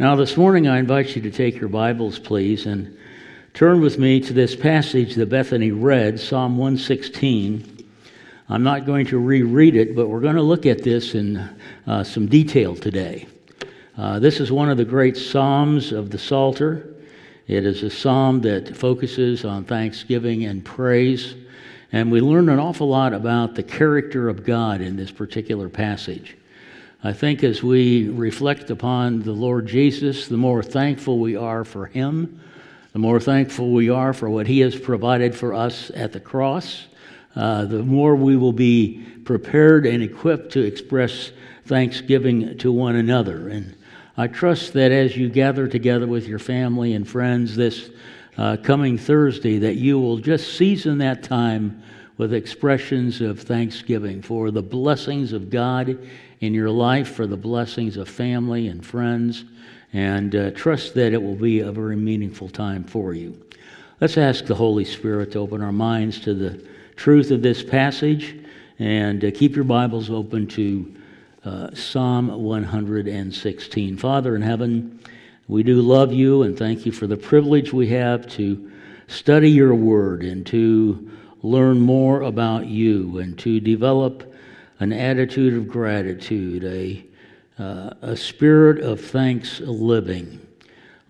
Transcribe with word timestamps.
Now, 0.00 0.16
this 0.16 0.38
morning, 0.38 0.66
I 0.66 0.78
invite 0.78 1.14
you 1.14 1.20
to 1.20 1.30
take 1.30 1.60
your 1.60 1.68
Bibles, 1.68 2.18
please, 2.18 2.64
and 2.64 2.96
turn 3.52 3.82
with 3.82 3.98
me 3.98 4.18
to 4.20 4.32
this 4.32 4.56
passage 4.56 5.14
that 5.16 5.28
Bethany 5.28 5.72
read, 5.72 6.18
Psalm 6.18 6.56
116. 6.56 7.86
I'm 8.48 8.62
not 8.62 8.86
going 8.86 9.04
to 9.08 9.18
reread 9.18 9.76
it, 9.76 9.94
but 9.94 10.08
we're 10.08 10.22
going 10.22 10.36
to 10.36 10.42
look 10.42 10.64
at 10.64 10.82
this 10.82 11.14
in 11.14 11.36
uh, 11.86 12.02
some 12.02 12.28
detail 12.28 12.74
today. 12.74 13.26
Uh, 13.98 14.18
this 14.18 14.40
is 14.40 14.50
one 14.50 14.70
of 14.70 14.78
the 14.78 14.86
great 14.86 15.18
Psalms 15.18 15.92
of 15.92 16.08
the 16.08 16.18
Psalter. 16.18 16.94
It 17.46 17.66
is 17.66 17.82
a 17.82 17.90
psalm 17.90 18.40
that 18.40 18.74
focuses 18.74 19.44
on 19.44 19.66
thanksgiving 19.66 20.46
and 20.46 20.64
praise, 20.64 21.34
and 21.92 22.10
we 22.10 22.22
learn 22.22 22.48
an 22.48 22.58
awful 22.58 22.88
lot 22.88 23.12
about 23.12 23.54
the 23.54 23.62
character 23.62 24.30
of 24.30 24.46
God 24.46 24.80
in 24.80 24.96
this 24.96 25.10
particular 25.10 25.68
passage. 25.68 26.38
I 27.02 27.14
think 27.14 27.42
as 27.42 27.62
we 27.62 28.10
reflect 28.10 28.68
upon 28.68 29.20
the 29.20 29.32
Lord 29.32 29.66
Jesus, 29.66 30.28
the 30.28 30.36
more 30.36 30.62
thankful 30.62 31.18
we 31.18 31.34
are 31.34 31.64
for 31.64 31.86
Him, 31.86 32.42
the 32.92 32.98
more 32.98 33.18
thankful 33.18 33.70
we 33.70 33.88
are 33.88 34.12
for 34.12 34.28
what 34.28 34.46
He 34.46 34.60
has 34.60 34.78
provided 34.78 35.34
for 35.34 35.54
us 35.54 35.90
at 35.94 36.12
the 36.12 36.20
cross, 36.20 36.88
uh, 37.34 37.64
the 37.64 37.82
more 37.82 38.14
we 38.14 38.36
will 38.36 38.52
be 38.52 39.02
prepared 39.24 39.86
and 39.86 40.02
equipped 40.02 40.52
to 40.52 40.60
express 40.60 41.32
thanksgiving 41.64 42.58
to 42.58 42.70
one 42.70 42.96
another. 42.96 43.48
And 43.48 43.74
I 44.18 44.26
trust 44.26 44.74
that 44.74 44.92
as 44.92 45.16
you 45.16 45.30
gather 45.30 45.68
together 45.68 46.06
with 46.06 46.28
your 46.28 46.38
family 46.38 46.92
and 46.92 47.08
friends 47.08 47.56
this 47.56 47.88
uh, 48.36 48.58
coming 48.62 48.98
Thursday, 48.98 49.56
that 49.60 49.76
you 49.76 49.98
will 49.98 50.18
just 50.18 50.58
season 50.58 50.98
that 50.98 51.22
time 51.22 51.82
with 52.18 52.34
expressions 52.34 53.22
of 53.22 53.40
thanksgiving 53.40 54.20
for 54.20 54.50
the 54.50 54.62
blessings 54.62 55.32
of 55.32 55.48
God 55.48 55.98
in 56.40 56.54
your 56.54 56.70
life, 56.70 57.12
for 57.12 57.26
the 57.26 57.36
blessings 57.36 57.96
of 57.96 58.08
family 58.08 58.68
and 58.68 58.84
friends, 58.84 59.44
and 59.92 60.34
uh, 60.34 60.50
trust 60.52 60.94
that 60.94 61.12
it 61.12 61.22
will 61.22 61.34
be 61.34 61.60
a 61.60 61.70
very 61.70 61.96
meaningful 61.96 62.48
time 62.48 62.84
for 62.84 63.14
you. 63.14 63.40
Let's 64.00 64.16
ask 64.16 64.46
the 64.46 64.54
Holy 64.54 64.84
Spirit 64.84 65.32
to 65.32 65.38
open 65.38 65.62
our 65.62 65.72
minds 65.72 66.20
to 66.20 66.34
the 66.34 66.64
truth 66.96 67.30
of 67.30 67.42
this 67.42 67.62
passage 67.62 68.36
and 68.78 69.22
uh, 69.22 69.30
keep 69.34 69.54
your 69.54 69.64
Bibles 69.64 70.08
open 70.08 70.46
to 70.48 70.94
uh, 71.44 71.74
Psalm 71.74 72.28
116. 72.28 73.96
Father 73.98 74.34
in 74.34 74.42
heaven, 74.42 74.98
we 75.48 75.62
do 75.62 75.82
love 75.82 76.12
you 76.12 76.44
and 76.44 76.58
thank 76.58 76.86
you 76.86 76.92
for 76.92 77.06
the 77.06 77.16
privilege 77.16 77.72
we 77.72 77.88
have 77.88 78.26
to 78.28 78.70
study 79.06 79.50
your 79.50 79.74
word 79.74 80.22
and 80.22 80.46
to 80.46 81.10
learn 81.42 81.78
more 81.78 82.22
about 82.22 82.66
you 82.66 83.18
and 83.18 83.38
to 83.40 83.60
develop 83.60 84.34
an 84.80 84.92
attitude 84.94 85.54
of 85.54 85.68
gratitude, 85.68 86.64
a, 86.64 87.04
uh, 87.62 87.90
a 88.00 88.16
spirit 88.16 88.80
of 88.80 89.00
thanks 89.00 89.60
living. 89.60 90.44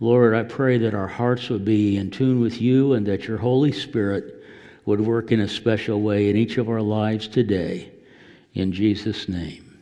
Lord, 0.00 0.34
I 0.34 0.42
pray 0.42 0.76
that 0.78 0.94
our 0.94 1.06
hearts 1.06 1.48
would 1.50 1.64
be 1.64 1.96
in 1.96 2.10
tune 2.10 2.40
with 2.40 2.60
you 2.60 2.94
and 2.94 3.06
that 3.06 3.28
your 3.28 3.38
Holy 3.38 3.70
Spirit 3.70 4.42
would 4.86 5.00
work 5.00 5.30
in 5.30 5.40
a 5.40 5.48
special 5.48 6.00
way 6.00 6.28
in 6.28 6.36
each 6.36 6.58
of 6.58 6.68
our 6.68 6.80
lives 6.80 7.28
today. 7.28 7.92
In 8.54 8.72
Jesus' 8.72 9.28
name, 9.28 9.78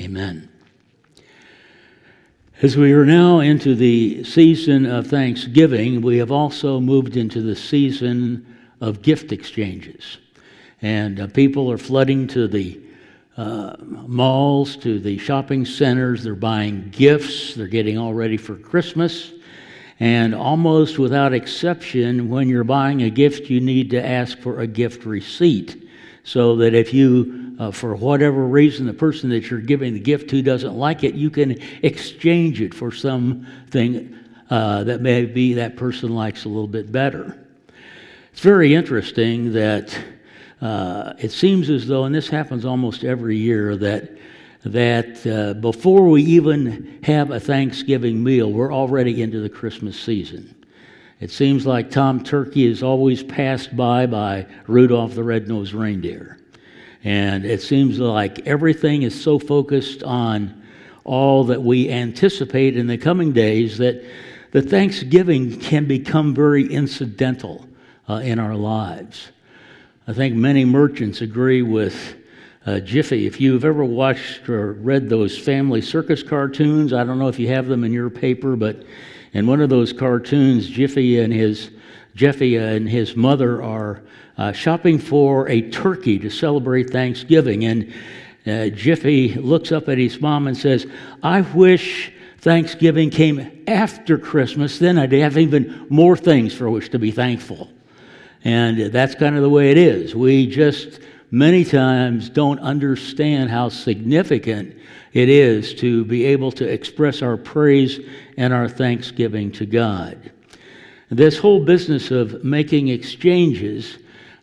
amen. 0.00 0.48
As 2.62 2.76
we 2.76 2.92
are 2.92 3.04
now 3.04 3.40
into 3.40 3.74
the 3.74 4.24
season 4.24 4.86
of 4.86 5.06
Thanksgiving, 5.06 6.00
we 6.00 6.16
have 6.18 6.32
also 6.32 6.80
moved 6.80 7.16
into 7.16 7.42
the 7.42 7.54
season 7.54 8.56
of 8.80 9.02
gift 9.02 9.30
exchanges. 9.30 10.18
And 10.82 11.20
uh, 11.20 11.26
people 11.28 11.70
are 11.70 11.78
flooding 11.78 12.26
to 12.28 12.48
the 12.48 12.80
uh, 13.36 13.74
malls 13.80 14.76
to 14.76 14.98
the 14.98 15.18
shopping 15.18 15.64
centers. 15.64 16.22
They're 16.22 16.34
buying 16.34 16.90
gifts. 16.90 17.54
They're 17.54 17.66
getting 17.66 17.98
all 17.98 18.14
ready 18.14 18.36
for 18.36 18.56
Christmas. 18.56 19.32
And 20.00 20.34
almost 20.34 20.98
without 20.98 21.32
exception, 21.32 22.28
when 22.28 22.48
you're 22.48 22.64
buying 22.64 23.02
a 23.02 23.10
gift, 23.10 23.50
you 23.50 23.60
need 23.60 23.90
to 23.90 24.04
ask 24.04 24.38
for 24.38 24.60
a 24.60 24.66
gift 24.66 25.04
receipt. 25.04 25.88
So 26.24 26.56
that 26.56 26.74
if 26.74 26.94
you, 26.94 27.56
uh, 27.58 27.70
for 27.70 27.94
whatever 27.94 28.44
reason, 28.44 28.86
the 28.86 28.94
person 28.94 29.30
that 29.30 29.50
you're 29.50 29.60
giving 29.60 29.94
the 29.94 30.00
gift 30.00 30.30
to 30.30 30.42
doesn't 30.42 30.74
like 30.74 31.04
it, 31.04 31.14
you 31.14 31.30
can 31.30 31.60
exchange 31.82 32.60
it 32.60 32.72
for 32.72 32.90
something 32.90 34.18
uh, 34.50 34.84
that 34.84 35.00
maybe 35.00 35.54
that 35.54 35.76
person 35.76 36.14
likes 36.14 36.44
a 36.44 36.48
little 36.48 36.68
bit 36.68 36.90
better. 36.90 37.38
It's 38.32 38.40
very 38.40 38.74
interesting 38.74 39.52
that 39.52 39.96
uh, 40.64 41.12
it 41.18 41.30
seems 41.30 41.68
as 41.68 41.86
though, 41.86 42.04
and 42.04 42.14
this 42.14 42.28
happens 42.28 42.64
almost 42.64 43.04
every 43.04 43.36
year, 43.36 43.76
that 43.76 44.10
that 44.64 45.26
uh, 45.26 45.52
before 45.60 46.08
we 46.08 46.22
even 46.22 46.98
have 47.02 47.30
a 47.30 47.38
Thanksgiving 47.38 48.24
meal, 48.24 48.50
we're 48.50 48.72
already 48.72 49.20
into 49.20 49.40
the 49.40 49.48
Christmas 49.50 50.00
season. 50.00 50.54
It 51.20 51.30
seems 51.30 51.66
like 51.66 51.90
Tom 51.90 52.24
Turkey 52.24 52.66
is 52.66 52.82
always 52.82 53.22
passed 53.22 53.76
by 53.76 54.06
by 54.06 54.46
Rudolph 54.66 55.14
the 55.14 55.22
Red-Nosed 55.22 55.74
Reindeer. 55.74 56.38
And 57.04 57.44
it 57.44 57.60
seems 57.60 57.98
like 57.98 58.46
everything 58.46 59.02
is 59.02 59.22
so 59.22 59.38
focused 59.38 60.02
on 60.02 60.62
all 61.04 61.44
that 61.44 61.62
we 61.62 61.90
anticipate 61.90 62.74
in 62.74 62.86
the 62.86 62.96
coming 62.96 63.32
days 63.32 63.76
that 63.76 64.02
the 64.52 64.62
Thanksgiving 64.62 65.60
can 65.60 65.84
become 65.84 66.34
very 66.34 66.66
incidental 66.66 67.68
uh, 68.08 68.14
in 68.24 68.38
our 68.38 68.54
lives. 68.54 69.28
I 70.06 70.12
think 70.12 70.34
many 70.34 70.66
merchants 70.66 71.22
agree 71.22 71.62
with 71.62 72.16
uh, 72.66 72.78
Jiffy. 72.80 73.26
If 73.26 73.40
you've 73.40 73.64
ever 73.64 73.86
watched 73.86 74.50
or 74.50 74.74
read 74.74 75.08
those 75.08 75.38
family 75.38 75.80
circus 75.80 76.22
cartoons, 76.22 76.92
I 76.92 77.04
don't 77.04 77.18
know 77.18 77.28
if 77.28 77.38
you 77.38 77.48
have 77.48 77.68
them 77.68 77.84
in 77.84 77.92
your 77.92 78.10
paper, 78.10 78.54
but 78.54 78.84
in 79.32 79.46
one 79.46 79.62
of 79.62 79.70
those 79.70 79.94
cartoons, 79.94 80.68
Jiffy 80.68 81.20
and 81.20 81.32
his 81.32 81.70
Jeffy 82.14 82.56
and 82.56 82.86
his 82.86 83.16
mother 83.16 83.62
are 83.62 84.02
uh, 84.36 84.52
shopping 84.52 84.98
for 84.98 85.48
a 85.48 85.70
turkey 85.70 86.18
to 86.18 86.28
celebrate 86.28 86.90
Thanksgiving, 86.90 87.64
and 87.64 87.92
uh, 88.46 88.68
Jiffy 88.76 89.32
looks 89.34 89.72
up 89.72 89.88
at 89.88 89.96
his 89.96 90.20
mom 90.20 90.46
and 90.46 90.56
says, 90.56 90.86
"I 91.22 91.40
wish." 91.40 92.12
Thanksgiving 92.40 93.08
came 93.08 93.64
after 93.66 94.18
Christmas, 94.18 94.78
then 94.78 94.98
I'd 94.98 95.12
have 95.12 95.38
even 95.38 95.86
more 95.88 96.14
things 96.14 96.52
for 96.52 96.68
which 96.68 96.90
to 96.90 96.98
be 96.98 97.10
thankful. 97.10 97.70
And 98.44 98.92
that's 98.92 99.14
kind 99.14 99.36
of 99.36 99.42
the 99.42 99.48
way 99.48 99.70
it 99.70 99.78
is. 99.78 100.14
We 100.14 100.46
just 100.46 101.00
many 101.30 101.64
times 101.64 102.28
don't 102.28 102.60
understand 102.60 103.48
how 103.50 103.70
significant 103.70 104.76
it 105.12 105.28
is 105.28 105.74
to 105.74 106.04
be 106.04 106.24
able 106.26 106.52
to 106.52 106.68
express 106.68 107.22
our 107.22 107.36
praise 107.36 107.98
and 108.36 108.52
our 108.52 108.68
thanksgiving 108.68 109.50
to 109.52 109.64
God. 109.64 110.32
This 111.10 111.38
whole 111.38 111.64
business 111.64 112.10
of 112.10 112.44
making 112.44 112.88
exchanges 112.88 113.98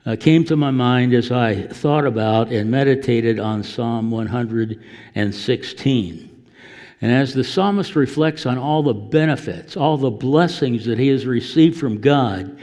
uh, 0.06 0.16
came 0.19 0.44
to 0.45 0.56
my 0.56 0.72
mind 0.72 1.13
as 1.13 1.31
I 1.31 1.68
thought 1.68 2.07
about 2.07 2.51
and 2.51 2.72
meditated 2.72 3.39
on 3.39 3.63
Psalm 3.63 4.09
116. 4.09 6.28
And 7.01 7.12
as 7.12 7.33
the 7.33 7.44
psalmist 7.44 7.95
reflects 7.95 8.45
on 8.45 8.57
all 8.57 8.83
the 8.83 8.94
benefits, 8.94 9.75
all 9.75 9.97
the 9.97 10.12
blessings 10.12 10.85
that 10.85 11.00
he 11.00 11.09
has 11.09 11.25
received 11.25 11.78
from 11.79 12.00
God, 12.00 12.57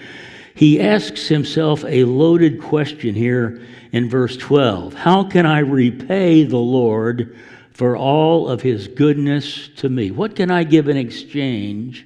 he 0.58 0.80
asks 0.80 1.28
himself 1.28 1.84
a 1.84 2.02
loaded 2.02 2.60
question 2.60 3.14
here 3.14 3.62
in 3.92 4.10
verse 4.10 4.36
12 4.36 4.92
How 4.92 5.22
can 5.22 5.46
I 5.46 5.60
repay 5.60 6.42
the 6.42 6.56
Lord 6.56 7.38
for 7.70 7.96
all 7.96 8.48
of 8.48 8.60
his 8.60 8.88
goodness 8.88 9.68
to 9.76 9.88
me? 9.88 10.10
What 10.10 10.34
can 10.34 10.50
I 10.50 10.64
give 10.64 10.88
in 10.88 10.96
exchange 10.96 12.04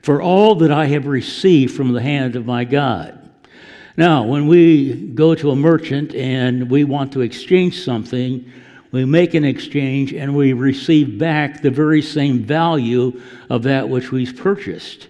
for 0.00 0.22
all 0.22 0.54
that 0.54 0.70
I 0.70 0.86
have 0.86 1.08
received 1.08 1.74
from 1.74 1.92
the 1.92 2.00
hand 2.00 2.36
of 2.36 2.46
my 2.46 2.62
God? 2.62 3.18
Now, 3.96 4.22
when 4.22 4.46
we 4.46 5.08
go 5.08 5.34
to 5.34 5.50
a 5.50 5.56
merchant 5.56 6.14
and 6.14 6.70
we 6.70 6.84
want 6.84 7.12
to 7.14 7.22
exchange 7.22 7.82
something, 7.82 8.48
we 8.92 9.06
make 9.06 9.34
an 9.34 9.44
exchange 9.44 10.12
and 10.12 10.36
we 10.36 10.52
receive 10.52 11.18
back 11.18 11.62
the 11.62 11.72
very 11.72 12.02
same 12.02 12.44
value 12.44 13.20
of 13.50 13.64
that 13.64 13.88
which 13.88 14.12
we've 14.12 14.36
purchased. 14.36 15.08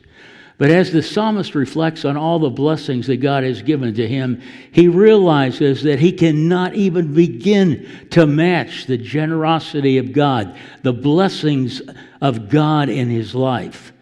But 0.58 0.70
as 0.70 0.90
the 0.90 1.04
psalmist 1.04 1.54
reflects 1.54 2.04
on 2.04 2.16
all 2.16 2.40
the 2.40 2.50
blessings 2.50 3.06
that 3.06 3.18
God 3.18 3.44
has 3.44 3.62
given 3.62 3.94
to 3.94 4.08
him, 4.08 4.42
he 4.72 4.88
realizes 4.88 5.84
that 5.84 6.00
he 6.00 6.10
cannot 6.10 6.74
even 6.74 7.14
begin 7.14 7.88
to 8.10 8.26
match 8.26 8.86
the 8.86 8.98
generosity 8.98 9.98
of 9.98 10.12
God, 10.12 10.58
the 10.82 10.92
blessings 10.92 11.80
of 12.20 12.48
God 12.48 12.88
in 12.88 13.08
his 13.08 13.36
life. 13.36 13.92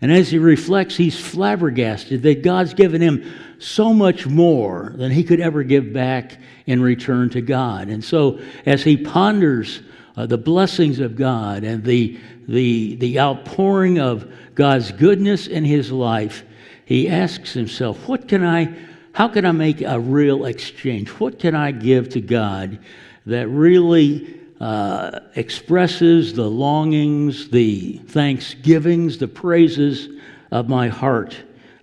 And 0.00 0.12
as 0.12 0.30
he 0.30 0.38
reflects, 0.38 0.96
he's 0.96 1.18
flabbergasted 1.18 2.22
that 2.22 2.42
God's 2.42 2.74
given 2.74 3.00
him 3.00 3.24
so 3.58 3.92
much 3.92 4.26
more 4.26 4.92
than 4.96 5.10
he 5.10 5.24
could 5.24 5.40
ever 5.40 5.64
give 5.64 5.92
back 5.92 6.38
in 6.66 6.80
return 6.80 7.30
to 7.30 7.40
God. 7.40 7.88
And 7.88 8.04
so, 8.04 8.38
as 8.66 8.84
he 8.84 8.96
ponders 8.96 9.80
uh, 10.16 10.26
the 10.26 10.38
blessings 10.38 11.00
of 11.00 11.16
God 11.16 11.64
and 11.64 11.82
the, 11.82 12.20
the, 12.48 12.96
the 12.96 13.20
outpouring 13.20 13.98
of 13.98 14.30
God's 14.54 14.92
goodness 14.92 15.46
in 15.46 15.64
his 15.64 15.90
life, 15.90 16.44
he 16.84 17.08
asks 17.08 17.52
himself, 17.52 18.08
what 18.08 18.28
can 18.28 18.44
I, 18.44 18.74
how 19.12 19.28
can 19.28 19.44
I 19.44 19.52
make 19.52 19.80
a 19.80 19.98
real 19.98 20.44
exchange? 20.44 21.08
What 21.10 21.38
can 21.38 21.54
I 21.54 21.70
give 21.70 22.10
to 22.10 22.20
God 22.20 22.78
that 23.26 23.48
really 23.48 24.40
uh, 24.60 25.20
expresses 25.34 26.34
the 26.34 26.48
longings, 26.48 27.48
the 27.50 27.98
thanksgivings, 28.08 29.18
the 29.18 29.28
praises 29.28 30.08
of 30.50 30.68
my 30.68 30.88
heart 30.88 31.36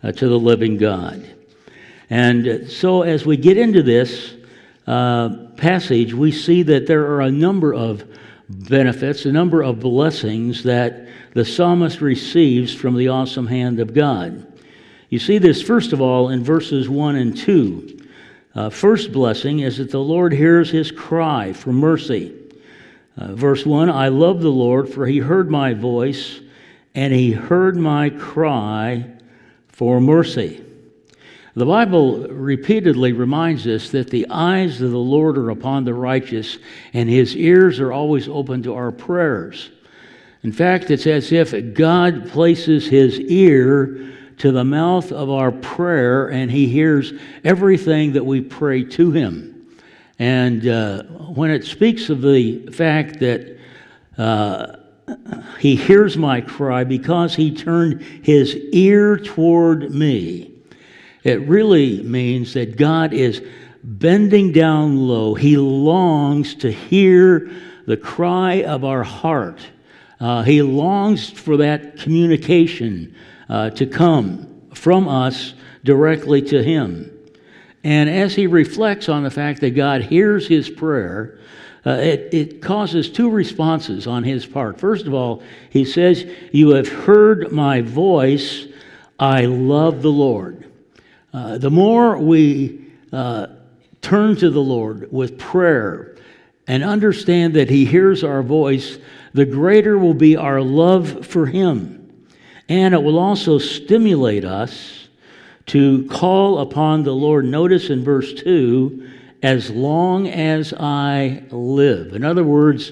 uh, 0.04 0.12
to 0.12 0.28
the 0.28 0.40
living 0.40 0.78
God. 0.78 1.28
And 2.10 2.70
so, 2.70 3.04
as 3.04 3.26
we 3.26 3.38
get 3.38 3.58
into 3.58 3.84
this 3.84 4.34
uh, 4.88 5.30
passage, 5.58 6.14
we 6.14 6.32
see 6.32 6.64
that 6.64 6.88
there 6.88 7.06
are 7.06 7.22
a 7.22 7.32
number 7.32 7.74
of 7.74 8.04
benefits, 8.52 9.26
a 9.26 9.32
number 9.32 9.62
of 9.62 9.80
blessings 9.80 10.64
that 10.64 11.08
the 11.34 11.46
psalmist 11.46 12.02
receives 12.02 12.74
from 12.74 12.96
the 12.96 13.08
awesome 13.08 13.48
hand 13.48 13.80
of 13.80 13.94
God. 13.94 14.46
You 15.10 15.20
see 15.20 15.38
this, 15.38 15.62
first 15.62 15.94
of 15.94 16.02
all, 16.02 16.30
in 16.30 16.44
verses 16.44 16.88
1 16.88 17.16
and 17.16 17.36
2. 17.36 18.00
Uh, 18.54 18.70
first 18.70 19.12
blessing 19.12 19.60
is 19.60 19.78
that 19.78 19.92
the 19.92 20.00
Lord 20.00 20.34
hears 20.34 20.70
his 20.70 20.92
cry 20.92 21.54
for 21.54 21.72
mercy. 21.72 22.34
Uh, 23.18 23.34
verse 23.36 23.66
1 23.66 23.90
I 23.90 24.10
love 24.10 24.42
the 24.42 24.52
Lord, 24.52 24.90
for 24.90 25.06
he 25.06 25.20
heard 25.20 25.50
my 25.50 25.74
voice, 25.74 26.40
and 26.96 27.14
he 27.14 27.32
heard 27.32 27.78
my 27.78 28.10
cry 28.10 29.06
for 29.68 30.02
mercy. 30.02 30.64
The 31.54 31.66
Bible 31.66 32.28
repeatedly 32.30 33.12
reminds 33.12 33.68
us 33.68 33.90
that 33.90 34.10
the 34.10 34.26
eyes 34.30 34.82
of 34.82 34.92
the 34.92 34.98
Lord 34.98 35.38
are 35.38 35.50
upon 35.50 35.84
the 35.84 35.94
righteous, 35.94 36.58
and 36.94 37.10
his 37.10 37.36
ears 37.36 37.80
are 37.80 37.92
always 37.92 38.30
open 38.30 38.64
to 38.64 38.74
our 38.74 38.92
prayers. 38.92 39.70
In 40.44 40.52
fact, 40.52 40.90
it's 40.90 41.06
as 41.06 41.32
if 41.32 41.74
God 41.74 42.30
places 42.30 42.88
his 42.88 43.20
ear 43.20 44.12
to 44.38 44.52
the 44.52 44.64
mouth 44.64 45.12
of 45.12 45.30
our 45.30 45.52
prayer 45.52 46.30
and 46.30 46.50
he 46.50 46.68
hears 46.68 47.14
everything 47.44 48.14
that 48.14 48.26
we 48.26 48.42
pray 48.42 48.84
to 48.84 49.12
him. 49.12 49.68
And 50.18 50.68
uh, 50.68 51.04
when 51.04 51.52
it 51.52 51.64
speaks 51.64 52.10
of 52.10 52.24
the 52.24 52.66
fact 52.72 53.20
that 53.20 53.60
uh, 54.18 54.78
he 55.60 55.76
hears 55.76 56.18
my 56.18 56.42
cry 56.42 56.84
because 56.84 57.36
he 57.36 57.54
turned 57.54 58.02
his 58.02 58.56
ear 58.72 59.18
toward 59.18 59.94
me, 59.94 60.51
it 61.24 61.42
really 61.48 62.02
means 62.04 62.54
that 62.54 62.78
God 62.78 63.14
is 63.14 63.42
bending 63.84 64.52
down 64.52 64.98
low. 65.08 65.34
He 65.34 65.58
longs 65.58 66.56
to 66.56 66.72
hear 66.72 67.52
the 67.86 67.98
cry 67.98 68.64
of 68.64 68.84
our 68.84 69.04
heart. 69.04 69.60
Uh, 70.20 70.44
he 70.44 70.62
longs 70.62 71.30
for 71.30 71.58
that 71.58 71.98
communication 71.98 73.16
uh, 73.50 73.72
to 73.72 73.86
come 73.86 74.62
from 74.74 75.08
us 75.08 75.54
directly 75.84 76.42
to 76.44 76.64
him. 76.64 77.12
And 77.84 78.10
as 78.10 78.36
he 78.36 78.46
reflects 78.46 79.10
on 79.10 79.24
the 79.24 79.32
fact 79.32 79.62
that 79.62 79.72
God 79.72 80.02
hears 80.02 80.48
his 80.48 80.70
prayer, 80.70 81.40
uh, 81.86 81.92
it, 81.92 82.30
it 82.32 82.62
causes 82.62 83.10
two 83.10 83.30
responses 83.30 84.06
on 84.06 84.24
his 84.24 84.46
part. 84.46 84.80
First 84.80 85.08
of 85.08 85.16
all, 85.16 85.42
he 85.72 85.84
says, 85.84 86.26
You 86.52 86.70
have 86.72 86.88
heard 86.88 87.52
my 87.52 87.82
voice, 87.82 88.68
I 89.20 89.46
love 89.46 90.04
the 90.04 90.12
Lord. 90.12 90.61
Uh, 91.34 91.58
the 91.58 91.70
more 91.70 92.18
we 92.18 92.92
uh, 93.14 93.48
turn 94.02 94.36
to 94.36 94.50
the 94.50 94.62
Lord 94.62 95.12
with 95.12 95.38
prayer 95.38 96.18
and 96.68 96.84
understand 96.84 97.54
that 97.56 97.70
he 97.70 97.86
hears 97.86 98.24
our 98.24 98.44
voice, 98.44 98.98
the 99.34 99.46
greater 99.46 99.98
will 99.98 100.14
be 100.14 100.36
our 100.36 100.62
love 100.62 101.26
for 101.26 101.46
him. 101.46 102.26
And 102.68 102.94
it 102.94 103.02
will 103.02 103.20
also 103.20 103.58
stimulate 103.58 104.46
us 104.46 105.08
to 105.68 106.06
call 106.08 106.60
upon 106.60 107.04
the 107.04 107.14
Lord. 107.14 107.46
Notice 107.46 107.90
in 107.90 108.04
verse 108.04 108.34
2 108.34 109.10
as 109.44 109.70
long 109.70 110.28
as 110.28 110.74
I 110.74 111.44
live. 111.50 112.14
In 112.14 112.24
other 112.24 112.44
words, 112.44 112.92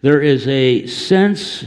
there 0.00 0.20
is 0.20 0.46
a 0.48 0.86
sense 0.86 1.64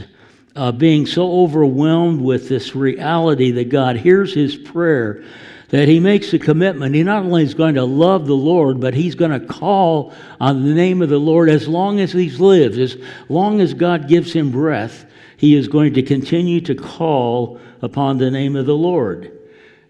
of 0.54 0.78
being 0.78 1.06
so 1.06 1.42
overwhelmed 1.42 2.20
with 2.20 2.48
this 2.48 2.74
reality 2.74 3.52
that 3.52 3.68
God 3.68 3.96
hears 3.96 4.34
his 4.34 4.56
prayer 4.56 5.24
that 5.68 5.88
he 5.88 6.00
makes 6.00 6.32
a 6.32 6.38
commitment. 6.38 6.94
He 6.94 7.02
not 7.02 7.24
only 7.24 7.42
is 7.42 7.54
going 7.54 7.74
to 7.74 7.84
love 7.84 8.26
the 8.26 8.34
Lord, 8.34 8.80
but 8.80 8.94
he's 8.94 9.14
going 9.14 9.38
to 9.38 9.46
call 9.46 10.14
on 10.40 10.64
the 10.64 10.74
name 10.74 11.02
of 11.02 11.08
the 11.08 11.18
Lord 11.18 11.50
as 11.50 11.68
long 11.68 12.00
as 12.00 12.12
he 12.12 12.30
lives, 12.30 12.78
as 12.78 12.96
long 13.28 13.60
as 13.60 13.74
God 13.74 14.08
gives 14.08 14.32
him 14.32 14.50
breath 14.50 15.04
he 15.38 15.54
is 15.54 15.68
going 15.68 15.94
to 15.94 16.02
continue 16.02 16.60
to 16.62 16.74
call 16.74 17.58
upon 17.80 18.18
the 18.18 18.30
name 18.30 18.56
of 18.56 18.66
the 18.66 18.76
Lord. 18.76 19.32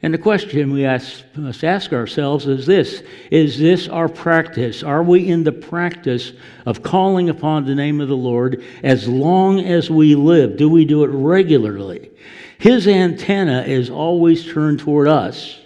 And 0.02 0.14
the 0.14 0.18
question 0.18 0.72
we 0.72 0.84
ask, 0.84 1.24
must 1.34 1.64
ask 1.64 1.92
ourselves 1.92 2.46
is 2.46 2.66
this 2.66 3.02
Is 3.32 3.58
this 3.58 3.88
our 3.88 4.08
practice? 4.08 4.84
Are 4.84 5.02
we 5.02 5.26
in 5.26 5.42
the 5.42 5.52
practice 5.52 6.32
of 6.66 6.84
calling 6.84 7.30
upon 7.30 7.64
the 7.64 7.74
name 7.74 8.00
of 8.00 8.08
the 8.08 8.16
Lord 8.16 8.62
as 8.84 9.08
long 9.08 9.58
as 9.58 9.90
we 9.90 10.14
live? 10.14 10.56
Do 10.56 10.68
we 10.68 10.84
do 10.84 11.02
it 11.02 11.08
regularly? 11.08 12.10
His 12.58 12.86
antenna 12.86 13.62
is 13.62 13.90
always 13.90 14.52
turned 14.52 14.80
toward 14.80 15.08
us. 15.08 15.58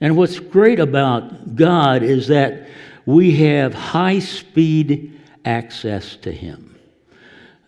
And 0.00 0.16
what's 0.16 0.38
great 0.38 0.80
about 0.80 1.56
God 1.56 2.02
is 2.02 2.28
that 2.28 2.68
we 3.06 3.36
have 3.36 3.74
high 3.74 4.18
speed 4.18 5.20
access 5.44 6.16
to 6.16 6.32
Him. 6.32 6.78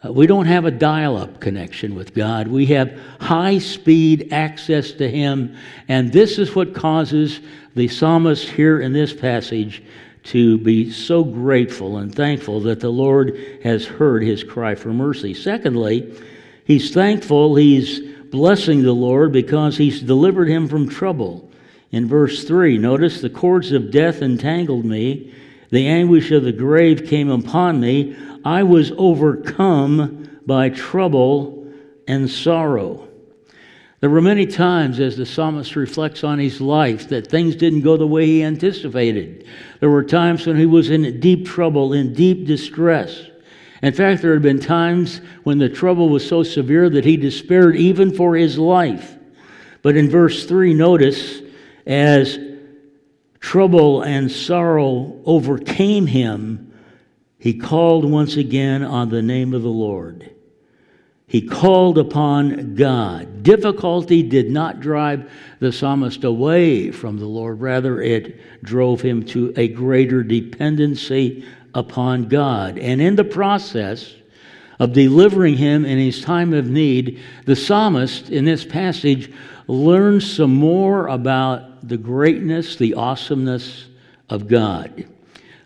Uh, 0.04 0.12
we 0.12 0.26
don't 0.26 0.46
have 0.46 0.64
a 0.64 0.70
dial 0.70 1.16
up 1.16 1.40
connection 1.40 1.94
with 1.94 2.14
God. 2.14 2.48
We 2.48 2.66
have 2.66 2.98
high 3.20 3.58
speed 3.58 4.32
access 4.32 4.92
to 4.92 5.08
Him. 5.10 5.56
And 5.88 6.12
this 6.12 6.38
is 6.38 6.54
what 6.54 6.74
causes 6.74 7.40
the 7.74 7.88
psalmist 7.88 8.48
here 8.48 8.80
in 8.80 8.92
this 8.92 9.12
passage 9.12 9.82
to 10.24 10.58
be 10.58 10.90
so 10.90 11.24
grateful 11.24 11.98
and 11.98 12.14
thankful 12.14 12.60
that 12.60 12.80
the 12.80 12.90
Lord 12.90 13.60
has 13.64 13.84
heard 13.84 14.22
his 14.22 14.44
cry 14.44 14.74
for 14.74 14.92
mercy. 14.92 15.34
Secondly, 15.34 16.16
he's 16.64 16.94
thankful, 16.94 17.56
he's 17.56 18.00
blessing 18.26 18.82
the 18.82 18.92
Lord 18.92 19.32
because 19.32 19.76
he's 19.76 20.00
delivered 20.00 20.48
him 20.48 20.68
from 20.68 20.88
trouble. 20.88 21.50
In 21.92 22.08
verse 22.08 22.44
3, 22.44 22.78
notice 22.78 23.20
the 23.20 23.30
cords 23.30 23.70
of 23.70 23.90
death 23.90 24.22
entangled 24.22 24.86
me, 24.86 25.32
the 25.70 25.86
anguish 25.86 26.30
of 26.30 26.42
the 26.44 26.52
grave 26.52 27.06
came 27.06 27.30
upon 27.30 27.80
me. 27.80 28.16
I 28.44 28.62
was 28.62 28.92
overcome 28.96 30.40
by 30.44 30.70
trouble 30.70 31.66
and 32.08 32.28
sorrow. 32.28 33.08
There 34.00 34.10
were 34.10 34.20
many 34.20 34.46
times 34.46 35.00
as 35.00 35.16
the 35.16 35.24
psalmist 35.24 35.76
reflects 35.76 36.24
on 36.24 36.38
his 36.38 36.60
life 36.60 37.08
that 37.10 37.28
things 37.28 37.54
didn't 37.54 37.82
go 37.82 37.96
the 37.96 38.06
way 38.06 38.26
he 38.26 38.42
anticipated. 38.42 39.46
There 39.80 39.90
were 39.90 40.02
times 40.02 40.46
when 40.46 40.56
he 40.56 40.66
was 40.66 40.90
in 40.90 41.20
deep 41.20 41.46
trouble, 41.46 41.92
in 41.92 42.12
deep 42.12 42.46
distress. 42.46 43.28
In 43.82 43.92
fact, 43.92 44.22
there 44.22 44.32
had 44.32 44.42
been 44.42 44.60
times 44.60 45.20
when 45.44 45.58
the 45.58 45.68
trouble 45.68 46.08
was 46.08 46.26
so 46.26 46.42
severe 46.42 46.90
that 46.90 47.04
he 47.04 47.16
despaired 47.16 47.76
even 47.76 48.12
for 48.12 48.34
his 48.34 48.58
life. 48.58 49.16
But 49.82 49.96
in 49.96 50.10
verse 50.10 50.46
3, 50.46 50.74
notice 50.74 51.41
as 51.86 52.38
trouble 53.40 54.02
and 54.02 54.30
sorrow 54.30 55.20
overcame 55.24 56.06
him, 56.06 56.72
he 57.38 57.54
called 57.54 58.08
once 58.08 58.36
again 58.36 58.84
on 58.84 59.08
the 59.08 59.22
name 59.22 59.52
of 59.52 59.62
the 59.62 59.68
Lord. 59.68 60.30
He 61.26 61.40
called 61.40 61.98
upon 61.98 62.74
God. 62.74 63.42
Difficulty 63.42 64.22
did 64.22 64.50
not 64.50 64.80
drive 64.80 65.30
the 65.60 65.72
psalmist 65.72 66.24
away 66.24 66.90
from 66.90 67.18
the 67.18 67.26
Lord, 67.26 67.60
rather, 67.60 68.02
it 68.02 68.62
drove 68.62 69.00
him 69.00 69.24
to 69.26 69.52
a 69.56 69.68
greater 69.68 70.22
dependency 70.22 71.44
upon 71.74 72.28
God. 72.28 72.78
And 72.78 73.00
in 73.00 73.16
the 73.16 73.24
process 73.24 74.14
of 74.78 74.92
delivering 74.92 75.56
him 75.56 75.84
in 75.84 75.98
his 75.98 76.20
time 76.20 76.52
of 76.52 76.66
need, 76.66 77.20
the 77.46 77.56
psalmist 77.56 78.28
in 78.28 78.44
this 78.44 78.64
passage 78.64 79.32
learns 79.66 80.30
some 80.30 80.54
more 80.54 81.08
about 81.08 81.88
the 81.88 81.96
greatness, 81.96 82.76
the 82.76 82.94
awesomeness 82.94 83.86
of 84.28 84.48
God. 84.48 85.06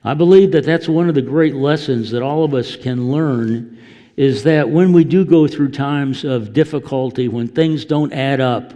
I 0.05 0.15
believe 0.15 0.53
that 0.53 0.65
that's 0.65 0.88
one 0.88 1.09
of 1.09 1.15
the 1.15 1.23
great 1.23 1.55
lessons 1.55 2.11
that 2.12 2.23
all 2.23 2.45
of 2.45 2.55
us 2.55 2.76
can 2.76 3.11
learn 3.11 3.79
is 4.17 4.45
that 4.45 4.71
when 4.71 4.93
we 4.93 5.05
do 5.05 5.25
go 5.25 5.47
through 5.47 5.71
times 5.71 6.25
of 6.25 6.53
difficulty, 6.53 7.29
when 7.29 7.49
things 7.49 7.85
don't 7.85 8.12
add 8.12 8.41
up, 8.41 8.73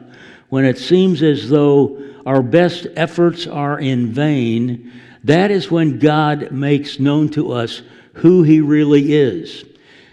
when 0.48 0.64
it 0.64 0.78
seems 0.78 1.22
as 1.22 1.48
though 1.48 2.02
our 2.26 2.42
best 2.42 2.86
efforts 2.96 3.46
are 3.46 3.78
in 3.78 4.12
vain, 4.12 4.92
that 5.24 5.50
is 5.50 5.70
when 5.70 5.98
God 5.98 6.50
makes 6.50 6.98
known 6.98 7.28
to 7.30 7.52
us 7.52 7.82
who 8.14 8.42
He 8.42 8.60
really 8.60 9.14
is. 9.14 9.64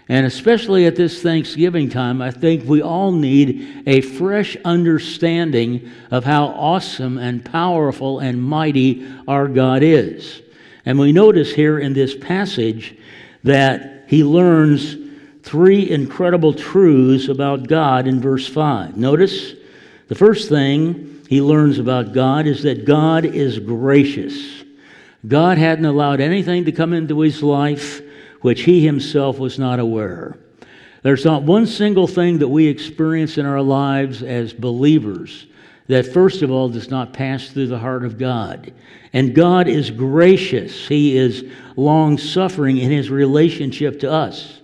And 0.08 0.24
especially 0.24 0.86
at 0.86 0.96
this 0.96 1.22
Thanksgiving 1.22 1.90
time, 1.90 2.22
I 2.22 2.30
think 2.30 2.64
we 2.64 2.80
all 2.80 3.12
need 3.12 3.84
a 3.86 4.00
fresh 4.00 4.56
understanding 4.64 5.90
of 6.10 6.24
how 6.24 6.46
awesome 6.46 7.18
and 7.18 7.44
powerful 7.44 8.18
and 8.18 8.42
mighty 8.42 9.06
our 9.26 9.48
God 9.48 9.82
is. 9.82 10.40
And 10.86 10.98
we 10.98 11.12
notice 11.12 11.52
here 11.52 11.78
in 11.78 11.92
this 11.92 12.16
passage 12.16 12.96
that 13.44 14.04
he 14.06 14.24
learns 14.24 14.96
three 15.42 15.90
incredible 15.90 16.54
truths 16.54 17.28
about 17.28 17.68
God 17.68 18.06
in 18.06 18.20
verse 18.20 18.48
5. 18.48 18.96
Notice 18.96 19.52
the 20.08 20.14
first 20.14 20.48
thing 20.48 21.22
he 21.28 21.42
learns 21.42 21.78
about 21.78 22.14
God 22.14 22.46
is 22.46 22.62
that 22.62 22.86
God 22.86 23.26
is 23.26 23.58
gracious. 23.58 24.64
God 25.26 25.58
hadn't 25.58 25.84
allowed 25.84 26.20
anything 26.20 26.64
to 26.64 26.72
come 26.72 26.94
into 26.94 27.20
his 27.20 27.42
life 27.42 28.00
which 28.40 28.62
he 28.62 28.84
himself 28.84 29.38
was 29.38 29.58
not 29.58 29.80
aware. 29.80 30.36
There's 31.02 31.24
not 31.24 31.42
one 31.42 31.66
single 31.66 32.06
thing 32.06 32.38
that 32.38 32.48
we 32.48 32.66
experience 32.66 33.38
in 33.38 33.46
our 33.46 33.62
lives 33.62 34.22
as 34.22 34.52
believers 34.52 35.46
that, 35.86 36.12
first 36.12 36.42
of 36.42 36.50
all, 36.50 36.68
does 36.68 36.90
not 36.90 37.12
pass 37.12 37.48
through 37.48 37.68
the 37.68 37.78
heart 37.78 38.04
of 38.04 38.18
God. 38.18 38.72
And 39.12 39.34
God 39.34 39.68
is 39.68 39.90
gracious, 39.90 40.86
He 40.86 41.16
is 41.16 41.44
long 41.76 42.18
suffering 42.18 42.78
in 42.78 42.90
His 42.90 43.10
relationship 43.10 44.00
to 44.00 44.10
us. 44.10 44.60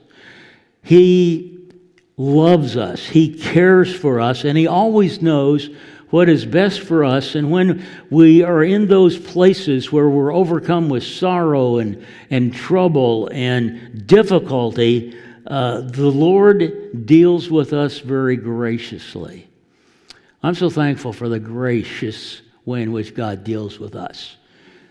He 0.82 1.70
loves 2.16 2.76
us, 2.76 3.06
He 3.06 3.38
cares 3.38 3.94
for 3.94 4.20
us, 4.20 4.44
and 4.44 4.58
He 4.58 4.66
always 4.66 5.22
knows 5.22 5.70
what 6.14 6.28
is 6.28 6.46
best 6.46 6.78
for 6.78 7.02
us. 7.02 7.34
And 7.34 7.50
when 7.50 7.84
we 8.08 8.44
are 8.44 8.62
in 8.62 8.86
those 8.86 9.18
places 9.18 9.90
where 9.90 10.08
we're 10.08 10.32
overcome 10.32 10.88
with 10.88 11.02
sorrow 11.02 11.78
and, 11.78 12.06
and 12.30 12.54
trouble 12.54 13.28
and 13.32 14.06
difficulty, 14.06 15.18
uh, 15.48 15.80
the 15.80 16.06
Lord 16.08 17.04
deals 17.04 17.50
with 17.50 17.72
us 17.72 17.98
very 17.98 18.36
graciously. 18.36 19.48
I'm 20.40 20.54
so 20.54 20.70
thankful 20.70 21.12
for 21.12 21.28
the 21.28 21.40
gracious 21.40 22.42
way 22.64 22.82
in 22.82 22.92
which 22.92 23.16
God 23.16 23.42
deals 23.42 23.80
with 23.80 23.96
us. 23.96 24.36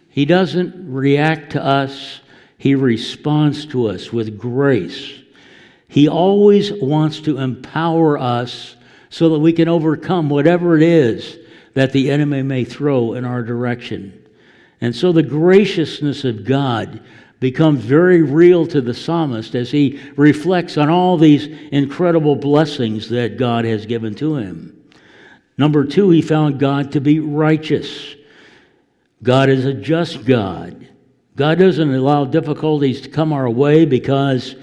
He 0.09 0.25
doesn't 0.25 0.91
react 0.91 1.53
to 1.53 1.63
us, 1.63 2.19
He 2.57 2.75
responds 2.75 3.65
to 3.67 3.87
us 3.87 4.11
with 4.11 4.37
grace. 4.37 5.21
He 5.87 6.09
always 6.09 6.73
wants 6.73 7.21
to 7.21 7.37
empower 7.37 8.17
us 8.17 8.75
so 9.13 9.29
that 9.29 9.37
we 9.37 9.53
can 9.53 9.67
overcome 9.67 10.27
whatever 10.27 10.75
it 10.75 10.81
is 10.81 11.37
that 11.75 11.91
the 11.91 12.09
enemy 12.09 12.41
may 12.41 12.63
throw 12.63 13.13
in 13.13 13.23
our 13.23 13.43
direction. 13.43 14.27
And 14.81 14.95
so 14.95 15.11
the 15.11 15.21
graciousness 15.21 16.23
of 16.23 16.43
God 16.43 16.99
becomes 17.39 17.85
very 17.85 18.23
real 18.23 18.65
to 18.65 18.81
the 18.81 18.95
psalmist 18.95 19.53
as 19.53 19.69
he 19.69 20.01
reflects 20.15 20.79
on 20.79 20.89
all 20.89 21.15
these 21.15 21.45
incredible 21.71 22.35
blessings 22.35 23.07
that 23.09 23.37
God 23.37 23.65
has 23.65 23.85
given 23.85 24.15
to 24.15 24.37
him. 24.37 24.83
Number 25.59 25.85
two, 25.85 26.09
he 26.09 26.23
found 26.23 26.59
God 26.59 26.93
to 26.93 26.99
be 26.99 27.19
righteous. 27.19 28.15
God 29.21 29.47
is 29.47 29.65
a 29.65 29.75
just 29.75 30.25
God. 30.25 30.89
God 31.35 31.59
doesn't 31.59 31.93
allow 31.93 32.25
difficulties 32.25 33.01
to 33.01 33.09
come 33.09 33.31
our 33.31 33.47
way 33.47 33.85
because 33.85 34.55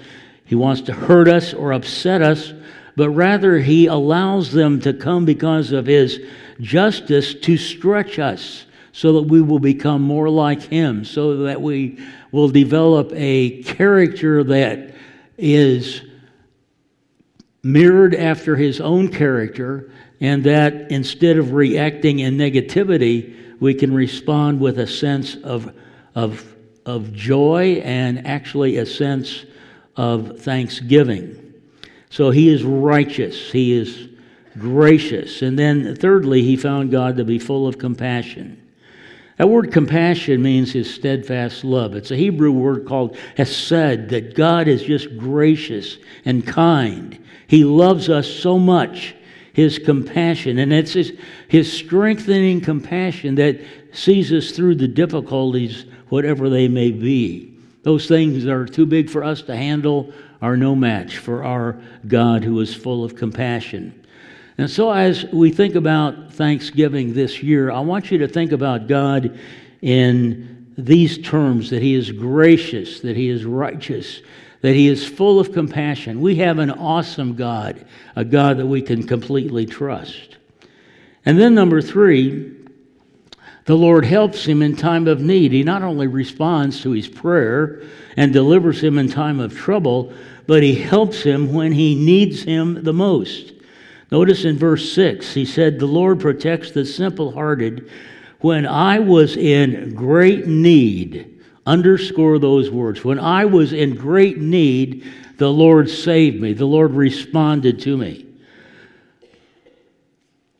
he 0.43 0.55
wants 0.55 0.81
to 0.81 0.93
hurt 0.93 1.29
us 1.29 1.53
or 1.53 1.71
upset 1.71 2.21
us, 2.21 2.53
but 2.95 3.09
rather 3.09 3.59
he 3.59 3.87
allows 3.87 4.51
them 4.51 4.79
to 4.81 4.93
come 4.93 5.25
because 5.25 5.71
of 5.71 5.85
his 5.85 6.19
justice 6.59 7.33
to 7.33 7.57
stretch 7.57 8.19
us 8.19 8.65
so 8.93 9.13
that 9.13 9.23
we 9.23 9.41
will 9.41 9.59
become 9.59 10.01
more 10.01 10.29
like 10.29 10.61
him, 10.61 11.05
so 11.05 11.37
that 11.43 11.61
we 11.61 11.97
will 12.31 12.49
develop 12.49 13.11
a 13.13 13.63
character 13.63 14.43
that 14.43 14.95
is 15.37 16.01
mirrored 17.63 18.15
after 18.15 18.55
his 18.55 18.81
own 18.81 19.07
character, 19.07 19.91
and 20.19 20.43
that 20.43 20.91
instead 20.91 21.37
of 21.37 21.53
reacting 21.53 22.19
in 22.19 22.37
negativity, 22.37 23.59
we 23.59 23.73
can 23.73 23.93
respond 23.93 24.59
with 24.59 24.79
a 24.79 24.87
sense 24.87 25.35
of, 25.37 25.73
of, 26.15 26.55
of 26.85 27.13
joy 27.13 27.81
and 27.85 28.27
actually 28.27 28.77
a 28.77 28.85
sense 28.85 29.45
of 29.95 30.39
thanksgiving. 30.39 31.50
So 32.11 32.29
he 32.29 32.49
is 32.49 32.63
righteous, 32.63 33.51
he 33.51 33.71
is 33.71 34.09
gracious. 34.59 35.41
And 35.41 35.57
then, 35.57 35.95
thirdly, 35.95 36.43
he 36.43 36.57
found 36.57 36.91
God 36.91 37.15
to 37.17 37.23
be 37.23 37.39
full 37.39 37.65
of 37.67 37.79
compassion. 37.79 38.61
That 39.37 39.47
word 39.47 39.71
compassion 39.71 40.41
means 40.41 40.73
his 40.73 40.93
steadfast 40.93 41.63
love. 41.63 41.95
It's 41.95 42.11
a 42.11 42.17
Hebrew 42.17 42.51
word 42.51 42.85
called 42.85 43.17
hesed, 43.37 44.09
that 44.09 44.35
God 44.35 44.67
is 44.67 44.83
just 44.83 45.17
gracious 45.17 45.97
and 46.25 46.45
kind. 46.45 47.17
He 47.47 47.63
loves 47.63 48.09
us 48.09 48.29
so 48.29 48.59
much, 48.59 49.15
his 49.53 49.79
compassion. 49.79 50.59
And 50.59 50.73
it's 50.73 50.93
his, 50.93 51.17
his 51.47 51.71
strengthening 51.71 52.59
compassion 52.59 53.35
that 53.35 53.61
sees 53.93 54.33
us 54.33 54.51
through 54.51 54.75
the 54.75 54.87
difficulties, 54.87 55.85
whatever 56.09 56.49
they 56.49 56.67
may 56.67 56.91
be. 56.91 57.53
Those 57.83 58.07
things 58.07 58.43
that 58.43 58.53
are 58.53 58.65
too 58.65 58.85
big 58.85 59.09
for 59.09 59.23
us 59.23 59.41
to 59.43 59.55
handle 59.55 60.13
are 60.41 60.57
no 60.57 60.75
match 60.75 61.17
for 61.17 61.43
our 61.43 61.79
God 62.07 62.43
who 62.43 62.59
is 62.59 62.73
full 62.73 63.03
of 63.03 63.15
compassion. 63.15 64.05
And 64.57 64.69
so, 64.69 64.91
as 64.91 65.25
we 65.31 65.51
think 65.51 65.75
about 65.75 66.33
Thanksgiving 66.33 67.13
this 67.13 67.41
year, 67.41 67.71
I 67.71 67.79
want 67.79 68.11
you 68.11 68.17
to 68.19 68.27
think 68.27 68.51
about 68.51 68.87
God 68.87 69.39
in 69.81 70.71
these 70.77 71.17
terms 71.17 71.69
that 71.69 71.81
He 71.81 71.95
is 71.95 72.11
gracious, 72.11 73.01
that 73.01 73.15
He 73.15 73.29
is 73.29 73.45
righteous, 73.45 74.21
that 74.61 74.73
He 74.73 74.87
is 74.87 75.07
full 75.07 75.39
of 75.39 75.51
compassion. 75.51 76.21
We 76.21 76.35
have 76.37 76.59
an 76.59 76.71
awesome 76.71 77.35
God, 77.35 77.85
a 78.15 78.25
God 78.25 78.57
that 78.57 78.67
we 78.67 78.81
can 78.81 79.07
completely 79.07 79.65
trust. 79.65 80.37
And 81.25 81.39
then, 81.39 81.55
number 81.55 81.81
three, 81.81 82.60
the 83.65 83.77
Lord 83.77 84.05
helps 84.05 84.45
him 84.45 84.61
in 84.61 84.75
time 84.75 85.07
of 85.07 85.21
need. 85.21 85.51
He 85.51 85.63
not 85.63 85.83
only 85.83 86.07
responds 86.07 86.81
to 86.81 86.91
his 86.91 87.07
prayer 87.07 87.83
and 88.17 88.33
delivers 88.33 88.81
him 88.81 88.97
in 88.97 89.07
time 89.07 89.39
of 89.39 89.55
trouble, 89.55 90.13
but 90.47 90.63
he 90.63 90.75
helps 90.75 91.21
him 91.21 91.53
when 91.53 91.71
he 91.71 91.95
needs 91.95 92.43
him 92.43 92.83
the 92.83 92.93
most. 92.93 93.53
Notice 94.11 94.43
in 94.43 94.57
verse 94.57 94.91
6, 94.93 95.33
he 95.33 95.45
said, 95.45 95.79
The 95.79 95.85
Lord 95.85 96.19
protects 96.19 96.71
the 96.71 96.85
simple 96.85 97.31
hearted. 97.31 97.89
When 98.39 98.65
I 98.65 98.99
was 98.99 99.37
in 99.37 99.93
great 99.93 100.47
need, 100.47 101.39
underscore 101.65 102.39
those 102.39 102.71
words. 102.71 103.03
When 103.05 103.19
I 103.19 103.45
was 103.45 103.71
in 103.71 103.95
great 103.95 104.39
need, 104.39 105.05
the 105.37 105.51
Lord 105.51 105.89
saved 105.89 106.41
me. 106.41 106.53
The 106.53 106.65
Lord 106.65 106.91
responded 106.91 107.79
to 107.81 107.95
me. 107.95 108.25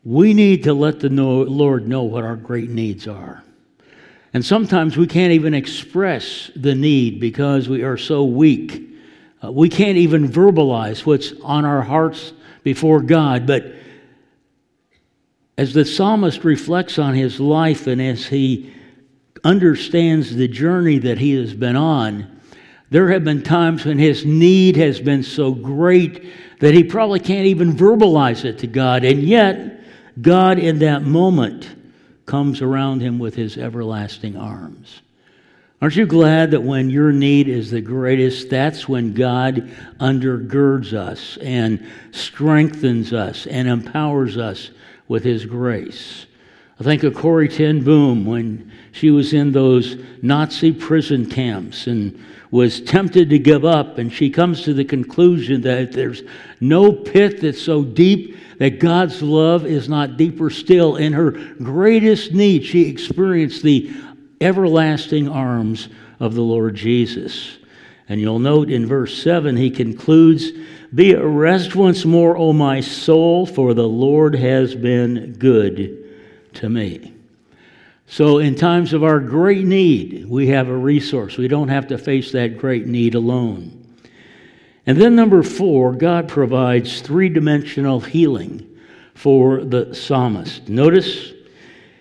We 0.04 0.34
need 0.34 0.64
to 0.64 0.74
let 0.74 1.00
the 1.00 1.08
Lord 1.08 1.86
know 1.86 2.02
what 2.02 2.24
our 2.24 2.36
great 2.36 2.70
needs 2.70 3.06
are. 3.06 3.44
And 4.34 4.44
sometimes 4.44 4.96
we 4.96 5.06
can't 5.06 5.32
even 5.32 5.54
express 5.54 6.50
the 6.56 6.74
need 6.74 7.20
because 7.20 7.68
we 7.68 7.82
are 7.82 7.98
so 7.98 8.24
weak. 8.24 8.90
Uh, 9.44 9.52
we 9.52 9.68
can't 9.68 9.98
even 9.98 10.28
verbalize 10.28 11.04
what's 11.04 11.32
on 11.42 11.64
our 11.64 11.82
hearts 11.82 12.32
before 12.64 13.00
God. 13.00 13.46
But 13.46 13.74
as 15.58 15.74
the 15.74 15.84
psalmist 15.84 16.44
reflects 16.44 16.98
on 16.98 17.14
his 17.14 17.38
life 17.38 17.86
and 17.86 18.00
as 18.00 18.26
he 18.26 18.72
understands 19.44 20.34
the 20.34 20.48
journey 20.48 20.98
that 20.98 21.18
he 21.18 21.34
has 21.34 21.52
been 21.52 21.76
on, 21.76 22.40
there 22.90 23.10
have 23.10 23.24
been 23.24 23.42
times 23.42 23.84
when 23.84 23.98
his 23.98 24.24
need 24.24 24.76
has 24.76 25.00
been 25.00 25.22
so 25.22 25.52
great 25.52 26.24
that 26.60 26.74
he 26.74 26.84
probably 26.84 27.20
can't 27.20 27.46
even 27.46 27.72
verbalize 27.72 28.44
it 28.44 28.58
to 28.58 28.66
God. 28.66 29.04
And 29.04 29.22
yet, 29.22 29.81
God 30.20 30.58
in 30.58 30.80
that 30.80 31.02
moment 31.02 31.68
comes 32.26 32.62
around 32.62 33.00
him 33.00 33.18
with 33.18 33.34
his 33.34 33.56
everlasting 33.56 34.36
arms. 34.36 35.02
Aren't 35.82 35.96
you 35.96 36.06
glad 36.06 36.52
that 36.52 36.62
when 36.62 36.90
your 36.90 37.10
need 37.10 37.48
is 37.48 37.72
the 37.72 37.80
greatest, 37.80 38.48
that's 38.48 38.88
when 38.88 39.14
God 39.14 39.68
undergirds 39.98 40.92
us 40.92 41.38
and 41.38 41.84
strengthens 42.12 43.12
us 43.12 43.48
and 43.48 43.66
empowers 43.66 44.38
us 44.38 44.70
with 45.08 45.24
His 45.24 45.44
grace? 45.44 46.26
I 46.78 46.84
think 46.84 47.02
of 47.02 47.14
Corrie 47.14 47.48
ten 47.48 47.82
Boom 47.82 48.24
when 48.24 48.70
she 48.92 49.10
was 49.10 49.32
in 49.32 49.50
those 49.50 49.96
Nazi 50.22 50.70
prison 50.70 51.28
camps 51.28 51.88
and 51.88 52.24
was 52.52 52.82
tempted 52.82 53.30
to 53.30 53.38
give 53.38 53.64
up, 53.64 53.96
and 53.96 54.12
she 54.12 54.28
comes 54.28 54.62
to 54.62 54.74
the 54.74 54.84
conclusion 54.84 55.62
that 55.62 55.90
there's 55.90 56.22
no 56.60 56.92
pit 56.92 57.40
that's 57.40 57.60
so 57.60 57.82
deep 57.82 58.36
that 58.58 58.78
God's 58.78 59.22
love 59.22 59.64
is 59.64 59.88
not 59.88 60.18
deeper 60.18 60.50
still. 60.50 60.96
In 60.96 61.14
her 61.14 61.30
greatest 61.30 62.32
need, 62.32 62.64
she 62.64 62.82
experienced 62.82 63.62
the 63.62 63.90
everlasting 64.42 65.30
arms 65.30 65.88
of 66.20 66.34
the 66.34 66.42
Lord 66.42 66.74
Jesus. 66.74 67.56
And 68.06 68.20
you'll 68.20 68.38
note 68.38 68.70
in 68.70 68.86
verse 68.86 69.20
7, 69.22 69.56
he 69.56 69.70
concludes, 69.70 70.50
Be 70.94 71.12
at 71.12 71.24
rest 71.24 71.74
once 71.74 72.04
more, 72.04 72.36
O 72.36 72.52
my 72.52 72.82
soul, 72.82 73.46
for 73.46 73.72
the 73.72 73.88
Lord 73.88 74.34
has 74.34 74.74
been 74.74 75.32
good 75.38 76.52
to 76.54 76.68
me. 76.68 77.11
So, 78.12 78.40
in 78.40 78.56
times 78.56 78.92
of 78.92 79.02
our 79.02 79.20
great 79.20 79.64
need, 79.64 80.26
we 80.28 80.48
have 80.48 80.68
a 80.68 80.76
resource. 80.76 81.38
We 81.38 81.48
don't 81.48 81.68
have 81.68 81.86
to 81.86 81.96
face 81.96 82.30
that 82.32 82.58
great 82.58 82.86
need 82.86 83.14
alone. 83.14 83.86
And 84.84 85.00
then, 85.00 85.16
number 85.16 85.42
four, 85.42 85.94
God 85.94 86.28
provides 86.28 87.00
three 87.00 87.30
dimensional 87.30 88.00
healing 88.00 88.68
for 89.14 89.64
the 89.64 89.94
psalmist. 89.94 90.68
Notice 90.68 91.32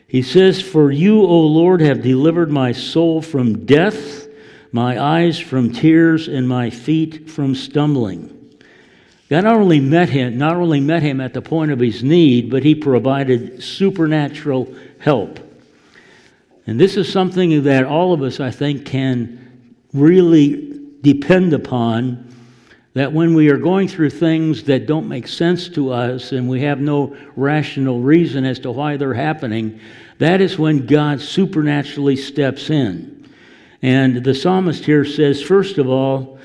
he 0.06 0.22
says, 0.22 0.62
For 0.62 0.91
you, 0.91 1.22
O 1.22 1.39
Lord, 1.44 1.80
have 1.80 2.01
delivered 2.01 2.51
my 2.51 2.74
soul 2.74 3.22
from 3.22 3.65
death, 3.65 4.27
my 4.74 5.01
eyes 5.01 5.39
from 5.39 5.72
tears, 5.72 6.27
and 6.27 6.46
my 6.46 6.72
feet 6.72 7.30
from 7.30 7.56
stumbling. 7.56 8.53
God 9.30 9.46
not 9.46 9.56
only 9.56 9.80
met 9.80 10.10
him, 10.10 10.38
not 10.38 10.58
only 10.58 10.82
met 10.82 11.03
him 11.03 11.22
at 11.22 11.34
the 11.34 11.41
point 11.41 11.72
of 11.72 11.80
his 11.80 12.03
need, 12.03 12.50
but 12.50 12.63
he 12.63 12.75
provided 12.75 13.63
supernatural 13.63 14.75
help. 15.00 15.48
And 16.68 16.80
this 16.80 16.98
is 16.98 17.12
something 17.12 17.63
that 17.63 17.86
all 17.86 18.13
of 18.13 18.22
us, 18.22 18.39
I 18.39 18.51
think, 18.51 18.86
can 18.86 19.75
really 19.94 20.80
depend 21.01 21.53
upon 21.53 22.27
that 22.94 23.13
when 23.13 23.34
we 23.34 23.50
are 23.50 23.58
going 23.58 23.88
through 23.88 24.10
things 24.10 24.63
that 24.65 24.86
don't 24.86 25.08
make 25.08 25.27
sense 25.27 25.70
to 25.70 25.91
us 25.91 26.34
and 26.34 26.50
we 26.50 26.62
have 26.62 26.80
no 26.80 27.15
rational 27.36 28.01
reason 28.01 28.46
as 28.46 28.60
to 28.60 28.72
why 28.72 28.98
they're 28.98 29.13
happening, 29.13 29.80
that 30.18 30.41
is 30.41 30.60
when 30.60 30.86
God 30.86 31.22
supernaturally 31.22 32.18
steps 32.18 32.70
in. 32.70 33.30
And 33.82 34.24
the 34.24 34.36
psalmist 34.36 34.86
here 34.86 35.06
says, 35.06 35.41
first 35.41 35.77
of 35.77 35.89
all, 35.89 36.38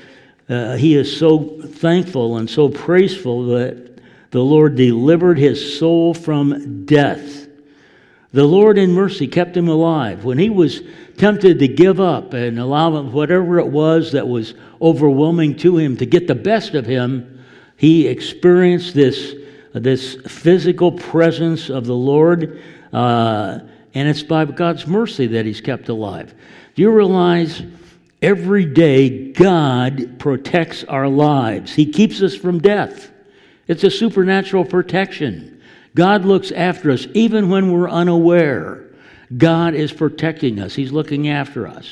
uh, 0.49 0.77
he 0.77 0.95
is 0.95 1.15
so 1.15 1.61
thankful 1.61 2.37
and 2.37 2.49
so 2.49 2.69
praiseful 2.69 3.47
that 3.47 3.99
the 4.31 4.39
Lord 4.41 4.75
delivered 4.75 5.37
his 5.37 5.77
soul 5.77 6.13
from 6.13 6.85
death. 6.85 7.46
The 8.37 8.45
Lord 8.45 8.77
in 8.77 8.91
mercy 8.91 9.25
kept 9.25 9.57
him 9.57 9.67
alive. 9.67 10.23
When 10.23 10.37
he 10.37 10.51
was 10.51 10.83
tempted 11.17 11.57
to 11.57 11.67
give 11.67 11.99
up 11.99 12.35
and 12.35 12.59
allow 12.59 13.01
whatever 13.01 13.57
it 13.57 13.65
was 13.65 14.11
that 14.11 14.27
was 14.27 14.53
overwhelming 14.79 15.55
to 15.55 15.79
him 15.79 15.97
to 15.97 16.05
get 16.05 16.27
the 16.27 16.35
best 16.35 16.75
of 16.75 16.85
him, 16.85 17.43
he 17.77 18.05
experienced 18.05 18.93
this, 18.93 19.33
this 19.73 20.13
physical 20.27 20.91
presence 20.91 21.71
of 21.71 21.87
the 21.87 21.95
Lord, 21.95 22.61
uh, 22.93 23.57
and 23.95 24.07
it's 24.07 24.21
by 24.21 24.45
God's 24.45 24.85
mercy 24.85 25.25
that 25.25 25.47
he's 25.47 25.59
kept 25.59 25.89
alive. 25.89 26.35
Do 26.75 26.83
you 26.83 26.91
realize 26.91 27.63
every 28.21 28.65
day 28.65 29.31
God 29.31 30.19
protects 30.19 30.83
our 30.83 31.07
lives? 31.07 31.73
He 31.73 31.87
keeps 31.87 32.21
us 32.21 32.35
from 32.35 32.59
death. 32.59 33.09
It's 33.67 33.83
a 33.83 33.89
supernatural 33.89 34.65
protection. 34.65 35.56
God 35.97 36.25
looks 36.25 36.51
after 36.51 36.91
us 36.91 37.07
even 37.15 37.49
when 37.49 37.71
we're 37.71 37.89
unaware. 37.89 38.83
God 39.35 39.73
is 39.73 39.91
protecting 39.91 40.59
us, 40.59 40.75
He's 40.75 40.91
looking 40.91 41.27
after 41.27 41.67
us. 41.67 41.91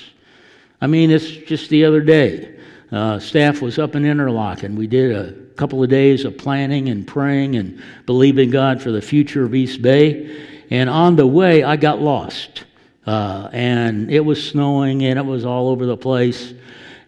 I 0.80 0.86
mean, 0.86 1.10
it's 1.10 1.28
just 1.28 1.72
the 1.72 1.86
other 1.86 2.02
day. 2.02 2.56
Uh, 2.92 3.18
staff 3.18 3.64
was 3.64 3.80
up 3.80 3.96
in 3.96 4.04
Interlochen. 4.04 4.76
We 4.76 4.86
did 4.86 5.16
a 5.16 5.32
couple 5.56 5.82
of 5.82 5.90
days 5.90 6.24
of 6.24 6.38
planning 6.38 6.90
and 6.90 7.08
praying 7.08 7.56
and 7.56 7.82
believing 8.06 8.52
God 8.52 8.80
for 8.80 8.92
the 8.92 9.02
future 9.02 9.44
of 9.44 9.56
East 9.56 9.82
Bay. 9.82 10.46
And 10.70 10.88
on 10.88 11.16
the 11.16 11.26
way, 11.26 11.64
I 11.64 11.76
got 11.76 12.00
lost. 12.00 12.66
Uh, 13.08 13.50
and 13.54 14.12
it 14.12 14.20
was 14.20 14.48
snowing 14.48 15.04
and 15.04 15.18
it 15.18 15.26
was 15.26 15.46
all 15.46 15.70
over 15.70 15.88
the 15.88 15.98
place. 15.98 16.54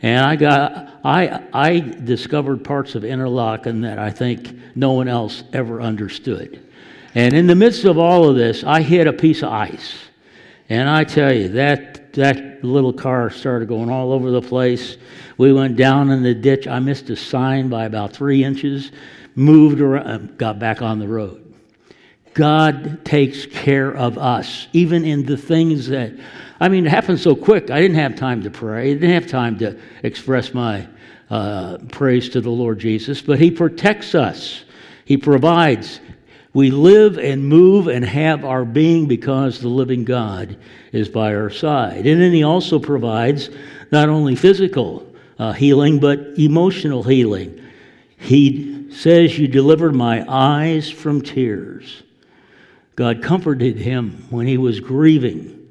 And 0.02 0.26
I 0.26 0.36
got 0.36 1.00
I 1.04 1.44
I 1.54 1.80
discovered 1.80 2.64
parts 2.64 2.96
of 2.96 3.04
Interlochen 3.04 3.84
that 3.84 4.00
I 4.00 4.10
think 4.10 4.76
no 4.76 4.94
one 4.94 5.08
else 5.08 5.44
ever 5.54 5.80
understood. 5.80 6.67
And 7.18 7.34
in 7.34 7.48
the 7.48 7.56
midst 7.56 7.84
of 7.84 7.98
all 7.98 8.30
of 8.30 8.36
this, 8.36 8.64
I 8.64 8.84
hit 8.84 9.08
a 9.08 9.12
piece 9.12 9.42
of 9.42 9.50
ice. 9.50 9.96
And 10.70 10.88
I 10.88 11.04
tell 11.04 11.34
you, 11.34 11.50
that, 11.50 12.14
that 12.14 12.64
little 12.64 12.94
car 12.94 13.32
started 13.32 13.68
going 13.68 13.90
all 13.90 14.12
over 14.14 14.30
the 14.30 14.44
place. 14.44 14.98
We 15.36 15.52
went 15.52 15.78
down 15.78 16.12
in 16.12 16.22
the 16.22 16.36
ditch. 16.36 16.68
I 16.68 16.78
missed 16.78 17.10
a 17.10 17.16
sign 17.16 17.70
by 17.70 17.86
about 17.86 18.14
three 18.14 18.44
inches, 18.44 18.92
moved 19.34 19.82
around, 19.82 20.38
got 20.38 20.60
back 20.60 20.84
on 20.84 21.00
the 21.00 21.08
road. 21.08 21.56
God 22.36 23.04
takes 23.04 23.48
care 23.48 23.98
of 23.98 24.20
us, 24.20 24.68
even 24.74 25.04
in 25.04 25.26
the 25.26 25.38
things 25.38 25.88
that, 25.88 26.14
I 26.60 26.70
mean, 26.70 26.86
it 26.86 26.90
happened 26.90 27.20
so 27.20 27.36
quick. 27.36 27.72
I 27.72 27.82
didn't 27.82 27.98
have 27.98 28.16
time 28.16 28.44
to 28.44 28.52
pray, 28.52 28.92
I 28.92 28.94
didn't 28.94 29.10
have 29.10 29.26
time 29.26 29.58
to 29.58 29.80
express 30.04 30.54
my 30.54 30.88
uh, 31.32 31.80
praise 31.92 32.30
to 32.30 32.42
the 32.42 32.52
Lord 32.52 32.78
Jesus, 32.78 33.24
but 33.24 33.40
He 33.40 33.50
protects 33.50 34.14
us, 34.14 34.66
He 35.04 35.18
provides. 35.18 36.00
We 36.58 36.72
live 36.72 37.20
and 37.20 37.48
move 37.48 37.88
and 37.88 38.04
have 38.04 38.44
our 38.44 38.66
being 38.66 39.06
because 39.06 39.60
the 39.60 39.68
living 39.68 40.06
God 40.06 40.58
is 40.92 41.08
by 41.08 41.36
our 41.36 41.52
side. 41.52 42.08
And 42.08 42.20
then 42.20 42.32
He 42.32 42.42
also 42.42 42.80
provides 42.80 43.52
not 43.92 44.10
only 44.10 44.36
physical 44.36 45.06
uh, 45.38 45.54
healing, 45.54 46.00
but 46.00 46.20
emotional 46.36 47.04
healing. 47.04 47.64
He 48.18 48.90
says, 48.92 49.38
You 49.38 49.48
delivered 49.48 49.94
my 49.94 50.26
eyes 50.28 50.90
from 50.90 51.22
tears. 51.22 52.02
God 52.96 53.22
comforted 53.22 53.78
him 53.78 54.26
when 54.32 54.48
he 54.48 54.58
was 54.58 54.80
grieving. 54.80 55.70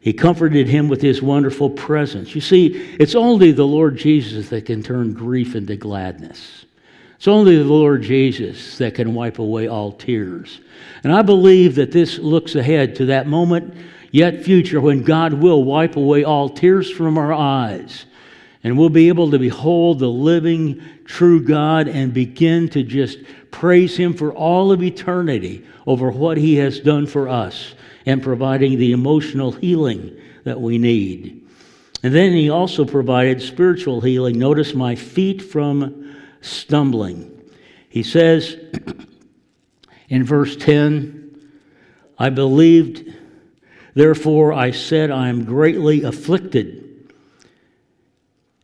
He 0.00 0.12
comforted 0.12 0.66
him 0.66 0.88
with 0.88 1.00
his 1.00 1.22
wonderful 1.22 1.70
presence. 1.70 2.34
You 2.34 2.40
see, 2.40 2.96
it's 2.98 3.14
only 3.14 3.52
the 3.52 3.68
Lord 3.68 3.96
Jesus 3.96 4.48
that 4.48 4.66
can 4.66 4.82
turn 4.82 5.12
grief 5.12 5.54
into 5.54 5.76
gladness. 5.76 6.64
It's 7.24 7.28
only 7.28 7.56
the 7.56 7.64
Lord 7.64 8.02
Jesus 8.02 8.76
that 8.76 8.96
can 8.96 9.14
wipe 9.14 9.38
away 9.38 9.66
all 9.66 9.92
tears. 9.92 10.60
And 11.02 11.10
I 11.10 11.22
believe 11.22 11.74
that 11.76 11.90
this 11.90 12.18
looks 12.18 12.54
ahead 12.54 12.96
to 12.96 13.06
that 13.06 13.26
moment, 13.26 13.74
yet 14.10 14.44
future, 14.44 14.78
when 14.78 15.04
God 15.04 15.32
will 15.32 15.64
wipe 15.64 15.96
away 15.96 16.22
all 16.22 16.50
tears 16.50 16.90
from 16.90 17.16
our 17.16 17.32
eyes. 17.32 18.04
And 18.62 18.76
we'll 18.76 18.90
be 18.90 19.08
able 19.08 19.30
to 19.30 19.38
behold 19.38 20.00
the 20.00 20.10
living, 20.10 20.82
true 21.06 21.42
God 21.42 21.88
and 21.88 22.12
begin 22.12 22.68
to 22.68 22.82
just 22.82 23.20
praise 23.50 23.96
Him 23.96 24.12
for 24.12 24.30
all 24.30 24.70
of 24.70 24.82
eternity 24.82 25.64
over 25.86 26.10
what 26.10 26.36
He 26.36 26.56
has 26.56 26.78
done 26.78 27.06
for 27.06 27.26
us 27.30 27.74
and 28.04 28.22
providing 28.22 28.78
the 28.78 28.92
emotional 28.92 29.50
healing 29.50 30.14
that 30.44 30.60
we 30.60 30.76
need. 30.76 31.42
And 32.02 32.14
then 32.14 32.32
He 32.32 32.50
also 32.50 32.84
provided 32.84 33.40
spiritual 33.40 34.02
healing. 34.02 34.38
Notice 34.38 34.74
my 34.74 34.94
feet 34.94 35.40
from 35.40 36.03
stumbling. 36.44 37.30
He 37.88 38.02
says 38.02 38.56
in 40.08 40.24
verse 40.24 40.56
10, 40.56 41.38
I 42.18 42.30
believed, 42.30 43.12
therefore 43.94 44.52
I 44.52 44.70
said, 44.70 45.10
I 45.10 45.28
am 45.28 45.44
greatly 45.44 46.02
afflicted. 46.02 47.12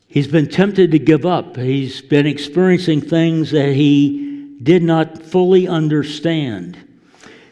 He's 0.06 0.28
been 0.28 0.48
tempted 0.48 0.90
to 0.90 0.98
give 0.98 1.24
up. 1.24 1.56
He's 1.56 2.02
been 2.02 2.26
experiencing 2.26 3.00
things 3.00 3.52
that 3.52 3.74
he 3.74 4.56
did 4.62 4.82
not 4.82 5.22
fully 5.22 5.68
understand. 5.68 6.76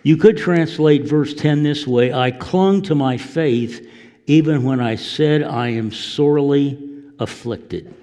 You 0.02 0.16
could 0.16 0.36
translate 0.36 1.04
verse 1.04 1.34
10 1.34 1.62
this 1.62 1.86
way 1.86 2.12
I 2.12 2.30
clung 2.32 2.82
to 2.82 2.94
my 2.94 3.16
faith 3.16 3.88
even 4.26 4.62
when 4.62 4.80
I 4.80 4.96
said, 4.96 5.42
I 5.42 5.68
am 5.68 5.90
sorely 5.90 6.78
afflicted. 7.18 7.94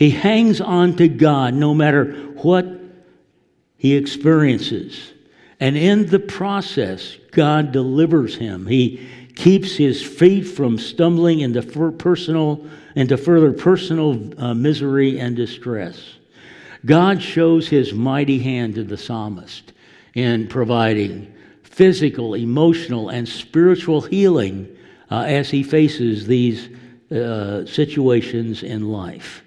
He 0.00 0.08
hangs 0.08 0.62
on 0.62 0.96
to 0.96 1.08
God 1.08 1.52
no 1.52 1.74
matter 1.74 2.14
what 2.36 2.66
he 3.76 3.96
experiences. 3.96 5.12
And 5.60 5.76
in 5.76 6.06
the 6.06 6.18
process, 6.18 7.18
God 7.32 7.70
delivers 7.70 8.34
him. 8.34 8.66
He 8.66 9.06
keeps 9.34 9.76
his 9.76 10.02
feet 10.02 10.44
from 10.44 10.78
stumbling 10.78 11.40
into 11.40 11.60
personal 11.92 12.66
into 12.96 13.18
further 13.18 13.52
personal 13.52 14.42
uh, 14.42 14.54
misery 14.54 15.20
and 15.20 15.36
distress. 15.36 16.02
God 16.86 17.22
shows 17.22 17.68
his 17.68 17.92
mighty 17.92 18.38
hand 18.38 18.76
to 18.76 18.84
the 18.84 18.96
psalmist 18.96 19.74
in 20.14 20.48
providing 20.48 21.30
physical, 21.62 22.34
emotional, 22.34 23.10
and 23.10 23.28
spiritual 23.28 24.00
healing 24.00 24.74
uh, 25.10 25.24
as 25.26 25.50
he 25.50 25.62
faces 25.62 26.26
these 26.26 26.70
uh, 27.12 27.66
situations 27.66 28.62
in 28.62 28.90
life. 28.90 29.44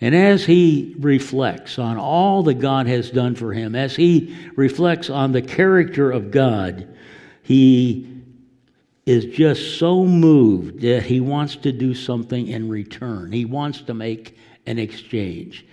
And 0.00 0.14
as 0.14 0.44
he 0.44 0.94
reflects 1.00 1.78
on 1.78 1.96
all 1.96 2.44
that 2.44 2.54
God 2.54 2.86
has 2.86 3.10
done 3.10 3.34
for 3.34 3.52
him, 3.52 3.74
as 3.74 3.96
he 3.96 4.36
reflects 4.54 5.10
on 5.10 5.32
the 5.32 5.42
character 5.42 6.10
of 6.12 6.30
God, 6.30 6.88
he 7.42 8.06
is 9.06 9.24
just 9.26 9.78
so 9.78 10.04
moved 10.04 10.82
that 10.82 11.02
he 11.02 11.20
wants 11.20 11.56
to 11.56 11.72
do 11.72 11.94
something 11.94 12.46
in 12.46 12.68
return. 12.68 13.32
He 13.32 13.44
wants 13.44 13.80
to 13.82 13.94
make 13.94 14.38
an 14.66 14.78
exchange. 14.78 15.66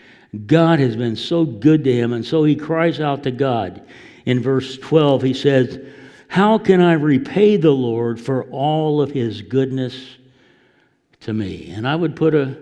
God 0.47 0.79
has 0.79 0.95
been 0.95 1.15
so 1.15 1.45
good 1.45 1.83
to 1.83 1.93
him, 1.93 2.13
and 2.13 2.25
so 2.25 2.43
he 2.43 2.55
cries 2.55 2.99
out 2.99 3.23
to 3.23 3.31
God. 3.31 3.85
In 4.25 4.41
verse 4.41 4.77
12, 4.79 5.21
he 5.21 5.33
says, 5.33 5.79
How 6.27 6.57
can 6.57 6.81
I 6.81 6.93
repay 6.93 7.57
the 7.57 7.71
Lord 7.71 8.19
for 8.19 8.43
all 8.45 9.01
of 9.01 9.11
his 9.11 9.41
goodness 9.43 10.17
to 11.21 11.33
me? 11.33 11.71
And 11.71 11.87
I 11.87 11.95
would 11.95 12.15
put 12.15 12.33
a 12.33 12.57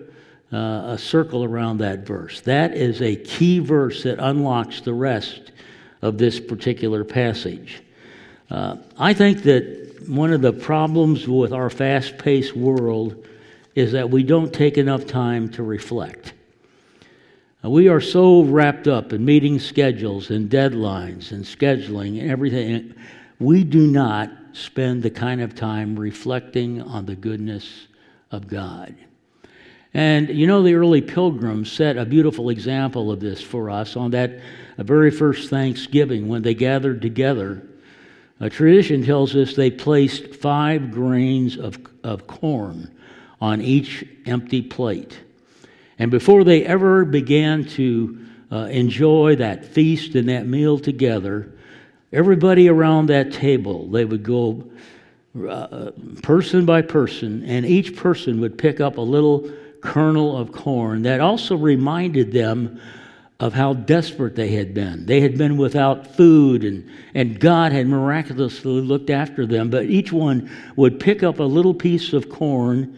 uh, 0.54 0.94
a 0.94 0.98
circle 0.98 1.44
around 1.44 1.80
that 1.80 2.00
verse. 2.06 2.42
That 2.42 2.74
is 2.74 3.02
a 3.02 3.16
key 3.16 3.60
verse 3.60 4.04
that 4.04 4.20
unlocks 4.20 4.82
the 4.82 4.94
rest 4.94 5.52
of 6.02 6.18
this 6.18 6.39
particular 6.39 7.04
passage. 7.04 7.82
Uh, 8.50 8.78
I 8.98 9.13
think 9.13 9.44
that 9.44 10.04
one 10.08 10.34
of 10.34 10.42
the 10.42 10.54
problems 10.54 11.28
with 11.28 11.54
our 11.54 11.70
fast 11.70 12.18
paced 12.18 12.56
world 12.56 13.26
is 13.74 13.94
that 13.94 14.10
we 14.10 14.24
don't 14.24 14.54
take 14.54 14.78
enough 14.78 15.06
time 15.06 15.50
to 15.50 15.63
reflect. 15.63 16.34
Uh, 17.63 17.70
we 17.70 17.88
are 17.88 18.02
so 18.02 18.44
wrapped 18.44 18.88
up 18.88 19.13
in 19.13 19.24
meeting 19.24 19.60
schedules 19.60 20.30
and 20.30 20.50
deadlines 20.50 21.32
and 21.32 21.44
scheduling 21.44 22.20
and 22.20 22.30
everything. 22.30 22.94
We 23.39 23.63
do 23.63 23.88
not 23.88 24.30
spend 24.52 25.02
the 25.02 25.10
kind 25.10 25.42
of 25.42 25.56
time 25.56 25.98
reflecting 25.98 26.82
on 26.82 27.06
the 27.06 27.16
goodness 27.16 27.88
of 28.30 28.48
God. 28.48 28.94
And 29.94 30.30
you 30.30 30.48
know, 30.48 30.64
the 30.64 30.74
early 30.74 31.02
pilgrims 31.02 31.72
set 31.72 31.98
a 31.98 32.06
beautiful 32.06 32.50
example 32.50 33.12
of 33.12 33.20
this 33.20 33.42
for 33.42 33.70
us 33.70 33.96
on 33.96 34.12
that 34.12 34.40
very 34.78 35.12
first 35.12 35.50
Thanksgiving 35.50 36.28
when 36.28 36.42
they 36.42 36.56
gathered 36.56 37.02
together. 37.02 37.62
A 38.40 38.50
tradition 38.50 39.06
tells 39.06 39.36
us 39.36 39.56
they 39.56 39.70
placed 39.70 40.36
five 40.36 40.92
grains 40.92 41.58
of, 41.58 41.80
of 42.04 42.26
corn 42.28 42.92
on 43.40 43.62
each 43.62 44.06
empty 44.26 44.62
plate. 44.62 45.20
And 46.00 46.10
before 46.10 46.44
they 46.44 46.66
ever 46.66 47.06
began 47.06 47.66
to 47.66 48.26
uh, 48.52 48.58
enjoy 48.72 49.36
that 49.36 49.64
feast 49.64 50.16
and 50.16 50.28
that 50.30 50.48
meal 50.48 50.80
together, 50.80 51.52
everybody 52.12 52.68
around 52.68 53.08
that 53.08 53.32
table, 53.32 53.88
they 53.88 54.06
would 54.06 54.24
go 54.24 54.64
uh, 55.48 55.92
person 56.22 56.66
by 56.66 56.82
person, 56.82 57.44
and 57.46 57.66
each 57.66 57.96
person 57.96 58.42
would 58.42 58.58
pick 58.58 58.80
up 58.80 58.98
a 58.98 59.02
little 59.02 59.52
kernel 59.84 60.36
of 60.38 60.52
corn 60.52 61.04
that 61.04 61.19
also 61.19 61.56
reminded 61.56 62.32
them 62.32 62.80
of 63.39 63.54
how 63.54 63.74
desperate 63.74 64.36
they 64.36 64.50
had 64.50 64.74
been. 64.74 65.06
They 65.06 65.19
had 65.19 65.38
been 65.38 65.58
without 65.58 66.15
food, 66.15 66.63
and, 66.63 66.89
and 67.13 67.38
God 67.39 67.74
had 67.74 67.88
miraculously 67.88 68.80
looked 68.82 69.10
after 69.10 69.46
them. 69.46 69.69
But 69.69 69.88
each 69.88 70.13
one 70.13 70.50
would 70.78 71.00
pick 71.00 71.24
up 71.24 71.39
a 71.39 71.43
little 71.43 71.74
piece 71.74 72.13
of 72.13 72.30
corn 72.30 72.98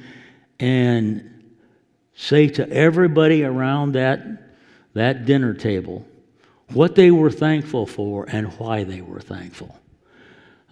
and 0.60 1.44
say 2.16 2.48
to 2.50 2.70
everybody 2.70 3.44
around 3.44 3.94
that, 3.94 4.22
that 4.94 5.26
dinner 5.26 5.54
table 5.54 6.06
what 6.74 6.96
they 6.96 7.10
were 7.12 7.32
thankful 7.32 7.86
for 7.86 8.26
and 8.30 8.48
why 8.60 8.84
they 8.84 9.02
were 9.02 9.22
thankful. 9.22 9.80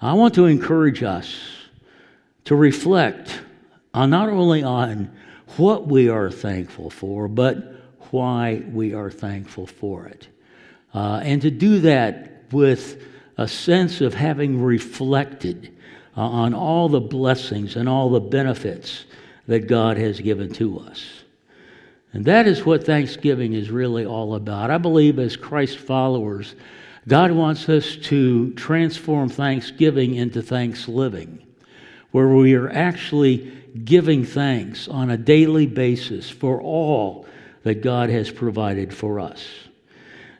I 0.02 0.14
want 0.14 0.36
to 0.36 0.46
encourage 0.46 1.02
us 1.02 1.36
to 2.46 2.56
reflect 2.56 3.42
on 3.94 4.10
not 4.10 4.30
only 4.30 4.64
on 4.64 5.12
what 5.58 5.88
we 5.88 6.10
are 6.10 6.32
thankful 6.32 6.90
for, 6.90 7.28
but 7.28 7.58
why 8.12 8.64
we 8.72 8.94
are 8.94 9.10
thankful 9.10 9.66
for 9.68 10.06
it. 10.06 10.28
Uh, 10.94 11.22
and 11.24 11.42
to 11.42 11.52
do 11.52 11.80
that 11.80 12.44
with 12.52 13.04
a 13.38 13.48
sense 13.48 14.02
of 14.02 14.14
having 14.14 14.62
reflected 14.62 15.76
uh, 16.16 16.22
on 16.22 16.54
all 16.54 16.88
the 16.90 17.02
blessings 17.02 17.76
and 17.76 17.90
all 17.90 18.10
the 18.10 18.20
benefits 18.20 19.06
that 19.48 19.68
God 19.68 19.98
has 19.98 20.20
given 20.20 20.54
to 20.54 20.80
us. 20.80 21.24
And 22.14 22.26
that 22.26 22.48
is 22.48 22.64
what 22.64 22.86
Thanksgiving 22.86 23.54
is 23.54 23.72
really 23.72 24.06
all 24.06 24.36
about. 24.36 24.70
I 24.70 24.78
believe 24.78 25.18
as 25.18 25.36
Christ 25.36 25.80
followers, 25.80 26.54
God 27.08 27.32
wants 27.32 27.68
us 27.68 27.98
to 28.04 28.54
transform 28.54 29.30
Thanksgiving 29.30 30.16
into 30.16 30.42
thanks 30.42 30.88
living, 30.88 31.44
where 32.12 32.30
we 32.30 32.54
are 32.54 32.70
actually 32.70 33.52
giving 33.84 34.26
thanks 34.26 34.88
on 34.88 35.10
a 35.10 35.18
daily 35.18 35.66
basis 35.66 36.30
for 36.30 36.62
all 36.62 37.26
that 37.64 37.82
God 37.82 38.10
has 38.10 38.30
provided 38.30 38.94
for 38.94 39.20
us. 39.20 39.48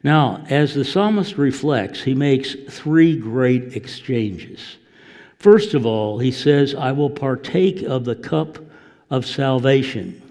Now, 0.04 0.44
as 0.50 0.74
the 0.74 0.84
psalmist 0.84 1.38
reflects, 1.38 2.02
he 2.02 2.14
makes 2.14 2.56
three 2.70 3.18
great 3.18 3.76
exchanges. 3.76 4.78
First 5.38 5.74
of 5.74 5.86
all, 5.86 6.20
he 6.20 6.32
says, 6.32 6.76
I 6.76 6.92
will 6.92 7.10
partake 7.10 7.82
of 7.84 8.06
the 8.06 8.16
cup 8.16 8.60
of 9.10 9.26
salvation. 9.26 10.22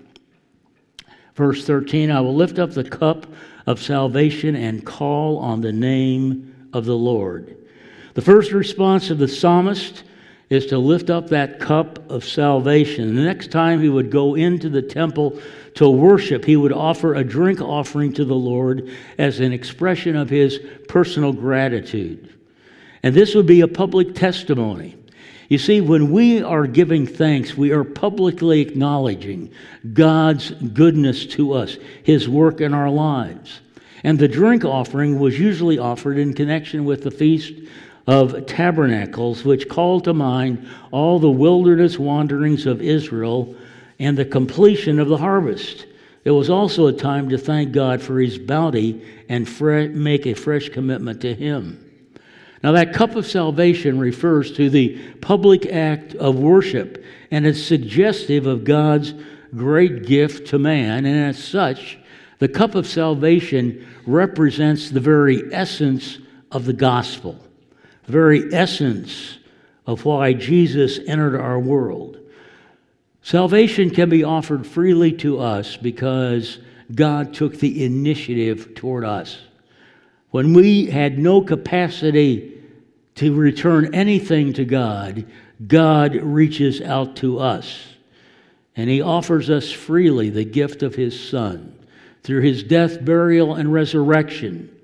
Verse 1.34 1.66
13 1.66 2.10
I 2.10 2.20
will 2.20 2.34
lift 2.34 2.58
up 2.58 2.72
the 2.72 2.84
cup 2.84 3.26
of 3.66 3.80
salvation 3.80 4.56
and 4.56 4.84
call 4.84 5.38
on 5.38 5.60
the 5.60 5.72
name 5.72 6.68
of 6.72 6.84
the 6.84 6.96
Lord. 6.96 7.56
The 8.14 8.22
first 8.22 8.52
response 8.52 9.10
of 9.10 9.18
the 9.18 9.28
psalmist 9.28 10.04
is 10.52 10.66
to 10.66 10.76
lift 10.76 11.08
up 11.08 11.30
that 11.30 11.58
cup 11.58 12.10
of 12.10 12.26
salvation. 12.26 13.14
The 13.14 13.22
next 13.22 13.50
time 13.50 13.80
he 13.80 13.88
would 13.88 14.10
go 14.10 14.34
into 14.34 14.68
the 14.68 14.82
temple 14.82 15.40
to 15.76 15.88
worship, 15.88 16.44
he 16.44 16.56
would 16.56 16.74
offer 16.74 17.14
a 17.14 17.24
drink 17.24 17.62
offering 17.62 18.12
to 18.12 18.24
the 18.26 18.34
Lord 18.34 18.90
as 19.16 19.40
an 19.40 19.50
expression 19.50 20.14
of 20.14 20.28
his 20.28 20.60
personal 20.88 21.32
gratitude. 21.32 22.34
And 23.02 23.14
this 23.14 23.34
would 23.34 23.46
be 23.46 23.62
a 23.62 23.68
public 23.68 24.14
testimony. 24.14 24.94
You 25.48 25.56
see, 25.56 25.80
when 25.80 26.12
we 26.12 26.42
are 26.42 26.66
giving 26.66 27.06
thanks, 27.06 27.56
we 27.56 27.70
are 27.70 27.82
publicly 27.82 28.60
acknowledging 28.60 29.50
God's 29.94 30.50
goodness 30.50 31.24
to 31.28 31.54
us, 31.54 31.78
His 32.02 32.28
work 32.28 32.60
in 32.60 32.74
our 32.74 32.90
lives. 32.90 33.60
And 34.04 34.18
the 34.18 34.28
drink 34.28 34.64
offering 34.64 35.18
was 35.18 35.38
usually 35.38 35.78
offered 35.78 36.18
in 36.18 36.34
connection 36.34 36.84
with 36.84 37.02
the 37.02 37.10
Feast 37.10 37.52
of 38.06 38.46
Tabernacles, 38.46 39.44
which 39.44 39.68
call 39.68 40.00
to 40.00 40.12
mind 40.12 40.68
all 40.90 41.18
the 41.18 41.30
wilderness 41.30 41.98
wanderings 41.98 42.66
of 42.66 42.82
Israel 42.82 43.54
and 43.98 44.16
the 44.16 44.24
completion 44.24 44.98
of 44.98 45.08
the 45.08 45.16
harvest. 45.16 45.86
It 46.24 46.30
was 46.30 46.50
also 46.50 46.86
a 46.86 46.92
time 46.92 47.28
to 47.30 47.38
thank 47.38 47.72
God 47.72 48.00
for 48.00 48.20
His 48.20 48.38
bounty 48.38 49.02
and 49.28 49.48
fre- 49.48 49.88
make 49.88 50.26
a 50.26 50.34
fresh 50.34 50.68
commitment 50.68 51.20
to 51.22 51.34
Him. 51.34 51.88
Now, 52.62 52.72
that 52.72 52.92
cup 52.92 53.16
of 53.16 53.26
salvation 53.26 53.98
refers 53.98 54.52
to 54.52 54.70
the 54.70 54.96
public 55.20 55.66
act 55.66 56.14
of 56.14 56.38
worship, 56.38 57.04
and 57.32 57.44
it's 57.44 57.62
suggestive 57.62 58.46
of 58.46 58.62
God's 58.62 59.14
great 59.56 60.06
gift 60.06 60.48
to 60.48 60.58
man. 60.58 61.04
And 61.04 61.28
as 61.28 61.42
such, 61.42 61.98
the 62.38 62.48
cup 62.48 62.76
of 62.76 62.86
salvation 62.86 63.86
represents 64.06 64.90
the 64.90 65.00
very 65.00 65.52
essence 65.52 66.18
of 66.52 66.64
the 66.64 66.72
gospel, 66.72 67.36
the 68.04 68.12
very 68.12 68.52
essence 68.52 69.38
of 69.86 70.04
why 70.04 70.32
Jesus 70.32 70.98
entered 71.06 71.38
our 71.38 71.58
world. 71.58 72.18
Salvation 73.22 73.90
can 73.90 74.08
be 74.08 74.24
offered 74.24 74.66
freely 74.66 75.12
to 75.12 75.38
us 75.38 75.76
because 75.76 76.58
God 76.94 77.34
took 77.34 77.58
the 77.58 77.84
initiative 77.84 78.74
toward 78.74 79.04
us. 79.04 79.38
When 80.30 80.54
we 80.54 80.86
had 80.86 81.18
no 81.18 81.42
capacity 81.42 82.60
to 83.16 83.34
return 83.34 83.94
anything 83.94 84.52
to 84.54 84.64
God, 84.64 85.26
God 85.66 86.16
reaches 86.16 86.80
out 86.80 87.16
to 87.16 87.38
us. 87.38 87.86
And 88.74 88.88
He 88.88 89.02
offers 89.02 89.50
us 89.50 89.70
freely 89.70 90.30
the 90.30 90.44
gift 90.44 90.82
of 90.82 90.94
His 90.94 91.28
Son. 91.28 91.78
Through 92.22 92.42
His 92.42 92.62
death, 92.62 93.04
burial, 93.04 93.54
and 93.54 93.72
resurrection, 93.72 94.74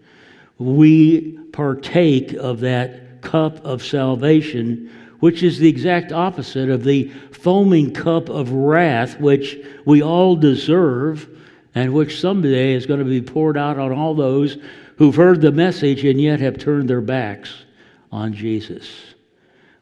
we 0.59 1.39
partake 1.53 2.35
of 2.35 2.61
that 2.61 3.08
cup 3.21 3.65
of 3.65 3.85
salvation, 3.85 4.91
which 5.21 5.43
is 5.43 5.59
the 5.59 5.69
exact 5.69 6.13
opposite 6.13 6.71
of 6.71 6.85
the 6.85 7.09
foaming 7.33 7.93
cup 7.93 8.29
of 8.29 8.53
wrath, 8.53 9.19
which 9.21 9.57
we 9.85 10.03
all 10.03 10.37
deserve, 10.37 11.29
and 11.75 11.93
which 11.93 12.21
someday 12.21 12.73
is 12.73 12.87
going 12.87 13.01
to 13.01 13.05
be 13.05 13.23
poured 13.23 13.57
out 13.57 13.79
on 13.79 13.93
all 13.93 14.15
those 14.15 14.59
who've 14.97 15.15
heard 15.15 15.41
the 15.41 15.53
message 15.53 16.05
and 16.05 16.21
yet 16.21 16.41
have 16.41 16.59
turned 16.59 16.91
their 16.91 17.01
backs 17.01 17.65
on 18.11 18.33
Jesus. 18.33 18.89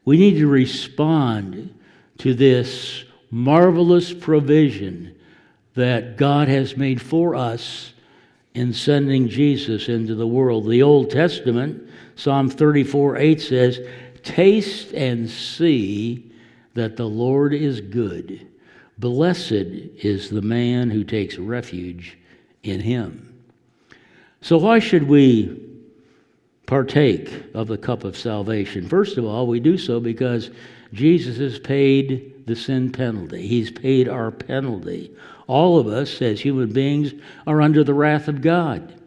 We 0.05 0.19
need 0.19 0.39
to 0.39 0.47
respond 0.47 1.75
to 2.19 2.35
this 2.35 3.05
marvelous 3.31 4.13
provision 4.13 5.15
that 5.75 6.17
God 6.17 6.49
has 6.49 6.77
made 6.77 7.01
for 7.03 7.35
us 7.35 7.93
in 8.55 8.73
sending 8.73 9.29
Jesus 9.29 9.89
into 9.89 10.15
the 10.15 10.27
world. 10.27 10.69
The 10.69 10.83
Old 10.83 11.11
Testament, 11.11 11.91
Psalm 12.17 12.51
34 12.51 13.17
8 13.17 13.41
says, 13.41 13.81
Taste 14.23 14.93
and 14.93 15.31
see 15.31 16.33
that 16.75 16.97
the 16.97 17.09
Lord 17.09 17.55
is 17.55 17.81
good. 17.81 18.49
Blessed 18.99 19.53
is 19.53 20.31
the 20.31 20.43
man 20.43 20.91
who 20.91 21.05
takes 21.05 21.39
refuge 21.39 22.19
in 22.63 22.81
him. 22.81 23.45
So, 24.41 24.59
why 24.59 24.81
should 24.81 25.05
we 25.05 25.67
partake 26.67 27.31
of 27.55 27.69
the 27.69 27.79
cup 27.79 28.05
of 28.05 28.19
salvation. 28.19 28.89
First 28.89 29.17
of 29.17 29.25
all, 29.25 29.47
we 29.47 29.61
do 29.61 29.79
so 29.79 30.01
because 30.01 30.51
Jesus 30.93 31.39
has 31.39 31.59
paid 31.59 32.47
the 32.47 32.57
sin 32.57 32.93
penalty. 32.93 33.47
He's 33.47 33.71
paid 33.71 34.09
our 34.09 34.31
penalty. 34.31 35.13
All 35.47 35.79
of 35.79 35.87
us, 35.87 36.21
as 36.21 36.41
human 36.41 36.73
beings, 36.73 37.15
are 37.47 37.63
under 37.63 37.85
the 37.85 37.95
wrath 37.95 38.29
of 38.29 38.43
God. 38.43 39.01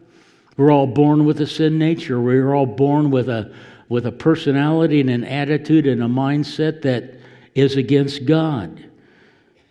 We're 0.60 0.72
all 0.72 0.86
born 0.86 1.24
with 1.24 1.40
a 1.40 1.46
sin 1.46 1.78
nature. 1.78 2.20
We're 2.20 2.54
all 2.54 2.66
born 2.66 3.10
with 3.10 3.30
a, 3.30 3.50
with 3.88 4.04
a 4.04 4.12
personality 4.12 5.00
and 5.00 5.08
an 5.08 5.24
attitude 5.24 5.86
and 5.86 6.02
a 6.02 6.06
mindset 6.06 6.82
that 6.82 7.14
is 7.54 7.76
against 7.76 8.26
God. 8.26 8.84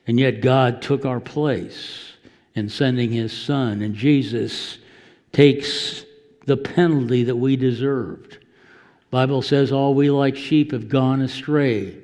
And 0.08 0.19
yet, 0.19 0.41
God 0.41 0.82
took 0.82 1.06
our 1.06 1.19
place 1.19 2.13
in 2.56 2.69
sending 2.69 3.12
His 3.12 3.32
Son. 3.32 3.84
And 3.84 3.93
Jesus 3.93 4.80
takes 5.32 6.06
the 6.47 6.58
penalty 6.58 7.23
that 7.25 7.36
we 7.36 7.56
deserved. 7.56 8.39
Bible 9.12 9.43
says 9.43 9.71
all 9.71 9.93
we 9.93 10.10
like 10.10 10.36
sheep 10.36 10.71
have 10.71 10.89
gone 10.89 11.21
astray. 11.21 11.99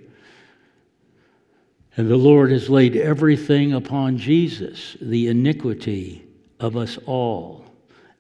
And 1.98 2.08
the 2.08 2.18
Lord 2.18 2.52
has 2.52 2.70
laid 2.70 2.96
everything 2.96 3.74
upon 3.74 4.20
Jesus, 4.20 4.96
the 5.02 5.28
iniquity 5.30 6.28
of 6.60 6.78
us 6.78 7.00
all. 7.08 7.65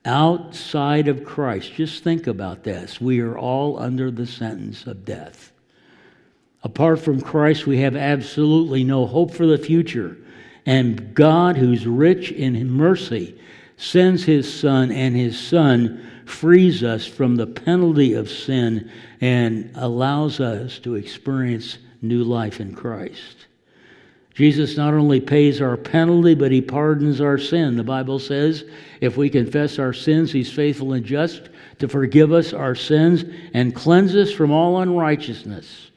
Outside 0.05 1.07
of 1.07 1.25
Christ, 1.25 1.73
just 1.73 2.03
think 2.03 2.27
about 2.27 2.63
this. 2.63 3.01
We 3.01 3.21
are 3.21 3.37
all 3.37 3.79
under 3.79 4.11
the 4.11 4.27
sentence 4.27 4.85
of 4.85 5.03
death. 5.03 5.51
Apart 6.63 6.99
from 6.99 7.21
Christ, 7.21 7.65
we 7.65 7.79
have 7.79 7.95
absolutely 7.95 8.83
no 8.83 9.07
hope 9.07 9.33
for 9.33 9.47
the 9.47 9.57
future. 9.57 10.17
And 10.65 11.13
God, 11.15 11.57
who's 11.57 11.87
rich 11.87 12.31
in 12.31 12.71
mercy, 12.71 13.39
sends 13.77 14.23
his 14.23 14.51
Son, 14.51 14.91
and 14.91 15.15
his 15.15 15.39
Son 15.39 16.23
frees 16.25 16.83
us 16.83 17.05
from 17.05 17.35
the 17.35 17.47
penalty 17.47 18.13
of 18.13 18.29
sin 18.29 18.89
and 19.21 19.71
allows 19.75 20.39
us 20.39 20.79
to 20.79 20.95
experience 20.95 21.77
new 22.01 22.23
life 22.23 22.59
in 22.59 22.75
Christ. 22.75 23.45
Jesus 24.35 24.75
not 24.75 24.93
only 24.93 25.21
pays 25.21 25.61
our 25.61 25.77
penalty, 25.77 26.35
but 26.35 26.51
he 26.51 26.61
pardons 26.61 27.21
our 27.21 27.37
sin. 27.37 27.77
The 27.77 27.83
Bible 27.85 28.19
says 28.19 28.65
if 28.99 29.15
we 29.15 29.29
confess 29.29 29.79
our 29.79 29.93
sins, 29.93 30.31
he's 30.31 30.51
faithful 30.51 30.91
and 30.91 31.05
just 31.05 31.49
to 31.79 31.87
forgive 31.87 32.33
us 32.33 32.51
our 32.51 32.75
sins 32.75 33.23
and 33.53 33.73
cleanse 33.73 34.13
us 34.13 34.33
from 34.33 34.51
all 34.51 34.81
unrighteousness. 34.81 35.89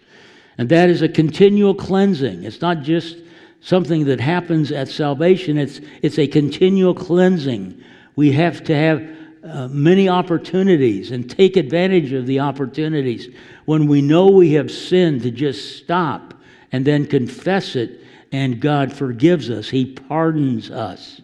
And 0.56 0.68
that 0.68 0.88
is 0.88 1.02
a 1.02 1.08
continual 1.08 1.74
cleansing. 1.74 2.44
It's 2.44 2.60
not 2.60 2.82
just 2.82 3.16
something 3.60 4.04
that 4.04 4.20
happens 4.20 4.70
at 4.70 4.88
salvation, 4.88 5.58
it's, 5.58 5.80
it's 6.02 6.18
a 6.20 6.28
continual 6.28 6.94
cleansing. 6.94 7.82
We 8.14 8.30
have 8.32 8.62
to 8.64 8.74
have 8.74 9.16
uh, 9.42 9.66
many 9.68 10.08
opportunities 10.08 11.10
and 11.10 11.28
take 11.28 11.56
advantage 11.56 12.12
of 12.12 12.26
the 12.26 12.38
opportunities 12.38 13.34
when 13.64 13.88
we 13.88 14.00
know 14.00 14.28
we 14.28 14.52
have 14.52 14.70
sinned 14.70 15.22
to 15.22 15.32
just 15.32 15.76
stop 15.76 16.34
and 16.70 16.84
then 16.84 17.04
confess 17.04 17.74
it 17.74 18.04
and 18.32 18.60
God 18.60 18.92
forgives 18.92 19.50
us. 19.50 19.68
He 19.68 19.86
pardons 19.86 20.70
us. 20.70 21.20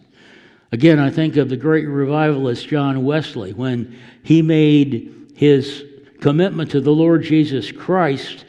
Again, 0.71 0.99
I 0.99 1.09
think 1.09 1.37
of 1.37 1.49
the 1.49 1.57
great 1.57 1.85
revivalist 1.85 2.67
John 2.67 3.03
Wesley 3.05 3.53
when 3.53 3.97
he 4.23 4.41
made 4.41 5.31
his 5.35 5.85
commitment 6.19 6.71
to 6.71 6.81
the 6.81 6.91
Lord 6.91 7.23
Jesus 7.23 7.71
Christ. 7.71 8.45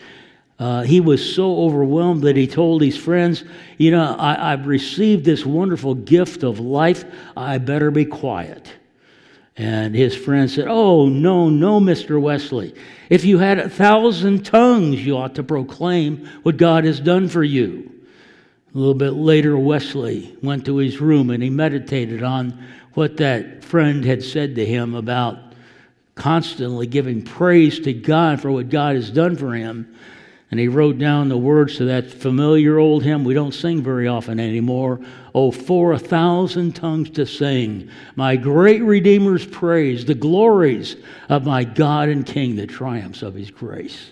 Uh, 0.58 0.82
he 0.82 1.00
was 1.00 1.34
so 1.34 1.64
overwhelmed 1.64 2.22
that 2.22 2.34
he 2.34 2.46
told 2.46 2.80
his 2.80 2.96
friends, 2.96 3.44
You 3.76 3.90
know, 3.90 4.16
I, 4.18 4.52
I've 4.52 4.66
received 4.66 5.24
this 5.24 5.44
wonderful 5.44 5.94
gift 5.94 6.42
of 6.42 6.58
life. 6.58 7.04
I 7.36 7.58
better 7.58 7.90
be 7.90 8.06
quiet. 8.06 8.72
And 9.58 9.94
his 9.94 10.16
friend 10.16 10.50
said, 10.50 10.66
Oh, 10.68 11.08
no, 11.08 11.48
no, 11.48 11.80
Mr. 11.80 12.20
Wesley. 12.20 12.74
If 13.10 13.24
you 13.24 13.38
had 13.38 13.58
a 13.58 13.68
thousand 13.68 14.44
tongues, 14.44 15.04
you 15.04 15.16
ought 15.16 15.34
to 15.36 15.42
proclaim 15.42 16.28
what 16.42 16.56
God 16.56 16.84
has 16.84 17.00
done 17.00 17.28
for 17.28 17.44
you. 17.44 17.92
A 18.76 18.78
little 18.78 18.92
bit 18.92 19.14
later, 19.14 19.56
Wesley 19.56 20.36
went 20.42 20.66
to 20.66 20.76
his 20.76 21.00
room 21.00 21.30
and 21.30 21.42
he 21.42 21.48
meditated 21.48 22.22
on 22.22 22.62
what 22.92 23.16
that 23.16 23.64
friend 23.64 24.04
had 24.04 24.22
said 24.22 24.54
to 24.56 24.66
him 24.66 24.94
about 24.94 25.38
constantly 26.14 26.86
giving 26.86 27.22
praise 27.22 27.80
to 27.80 27.94
God 27.94 28.38
for 28.38 28.50
what 28.50 28.68
God 28.68 28.96
has 28.96 29.10
done 29.10 29.34
for 29.34 29.54
him. 29.54 29.96
And 30.50 30.60
he 30.60 30.68
wrote 30.68 30.98
down 30.98 31.30
the 31.30 31.38
words 31.38 31.78
to 31.78 31.86
that 31.86 32.10
familiar 32.10 32.78
old 32.78 33.02
hymn 33.02 33.24
we 33.24 33.32
don't 33.32 33.54
sing 33.54 33.82
very 33.82 34.08
often 34.08 34.38
anymore. 34.38 35.00
Oh, 35.34 35.50
for 35.50 35.94
a 35.94 35.98
thousand 35.98 36.76
tongues 36.76 37.08
to 37.12 37.24
sing, 37.24 37.88
my 38.14 38.36
great 38.36 38.82
Redeemer's 38.82 39.46
praise, 39.46 40.04
the 40.04 40.14
glories 40.14 40.96
of 41.30 41.46
my 41.46 41.64
God 41.64 42.10
and 42.10 42.26
King, 42.26 42.56
the 42.56 42.66
triumphs 42.66 43.22
of 43.22 43.32
his 43.32 43.50
grace. 43.50 44.10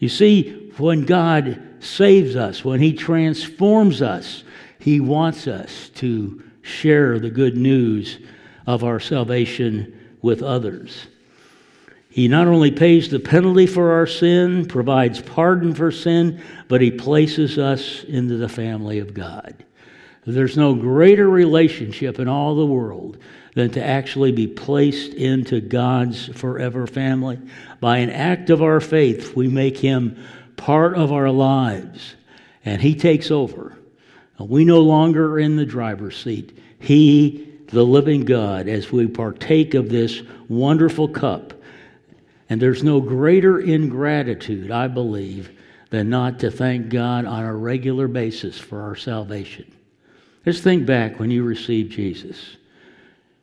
You 0.00 0.10
see, 0.10 0.70
when 0.76 1.06
God 1.06 1.65
saves 1.86 2.36
us, 2.36 2.64
when 2.64 2.80
He 2.80 2.92
transforms 2.92 4.02
us, 4.02 4.44
He 4.78 5.00
wants 5.00 5.46
us 5.46 5.90
to 5.96 6.42
share 6.62 7.18
the 7.18 7.30
good 7.30 7.56
news 7.56 8.18
of 8.66 8.84
our 8.84 9.00
salvation 9.00 9.98
with 10.22 10.42
others. 10.42 11.06
He 12.10 12.28
not 12.28 12.48
only 12.48 12.70
pays 12.70 13.10
the 13.10 13.20
penalty 13.20 13.66
for 13.66 13.92
our 13.92 14.06
sin, 14.06 14.66
provides 14.66 15.20
pardon 15.20 15.74
for 15.74 15.90
sin, 15.90 16.42
but 16.66 16.80
He 16.80 16.90
places 16.90 17.58
us 17.58 18.04
into 18.04 18.36
the 18.38 18.48
family 18.48 18.98
of 18.98 19.14
God. 19.14 19.64
There's 20.24 20.56
no 20.56 20.74
greater 20.74 21.28
relationship 21.28 22.18
in 22.18 22.26
all 22.26 22.56
the 22.56 22.66
world 22.66 23.18
than 23.54 23.70
to 23.70 23.84
actually 23.84 24.32
be 24.32 24.46
placed 24.46 25.14
into 25.14 25.60
God's 25.60 26.26
forever 26.36 26.86
family. 26.86 27.38
By 27.80 27.98
an 27.98 28.10
act 28.10 28.50
of 28.50 28.60
our 28.60 28.80
faith, 28.80 29.36
we 29.36 29.48
make 29.48 29.78
Him 29.78 30.16
part 30.56 30.94
of 30.94 31.12
our 31.12 31.30
lives, 31.30 32.16
and 32.64 32.80
He 32.80 32.94
takes 32.94 33.30
over. 33.30 33.76
We 34.38 34.64
no 34.64 34.80
longer 34.80 35.32
are 35.32 35.38
in 35.38 35.56
the 35.56 35.64
driver's 35.64 36.16
seat. 36.16 36.58
He, 36.78 37.48
the 37.68 37.84
living 37.84 38.24
God, 38.24 38.68
as 38.68 38.92
we 38.92 39.06
partake 39.06 39.74
of 39.74 39.88
this 39.88 40.22
wonderful 40.48 41.08
cup. 41.08 41.52
And 42.48 42.60
there's 42.60 42.84
no 42.84 43.00
greater 43.00 43.58
ingratitude, 43.58 44.70
I 44.70 44.88
believe, 44.88 45.50
than 45.90 46.10
not 46.10 46.38
to 46.40 46.50
thank 46.50 46.90
God 46.90 47.24
on 47.24 47.44
a 47.44 47.54
regular 47.54 48.08
basis 48.08 48.58
for 48.58 48.82
our 48.82 48.96
salvation. 48.96 49.72
Just 50.44 50.62
think 50.62 50.86
back 50.86 51.18
when 51.18 51.30
you 51.30 51.42
received 51.42 51.92
Jesus. 51.92 52.56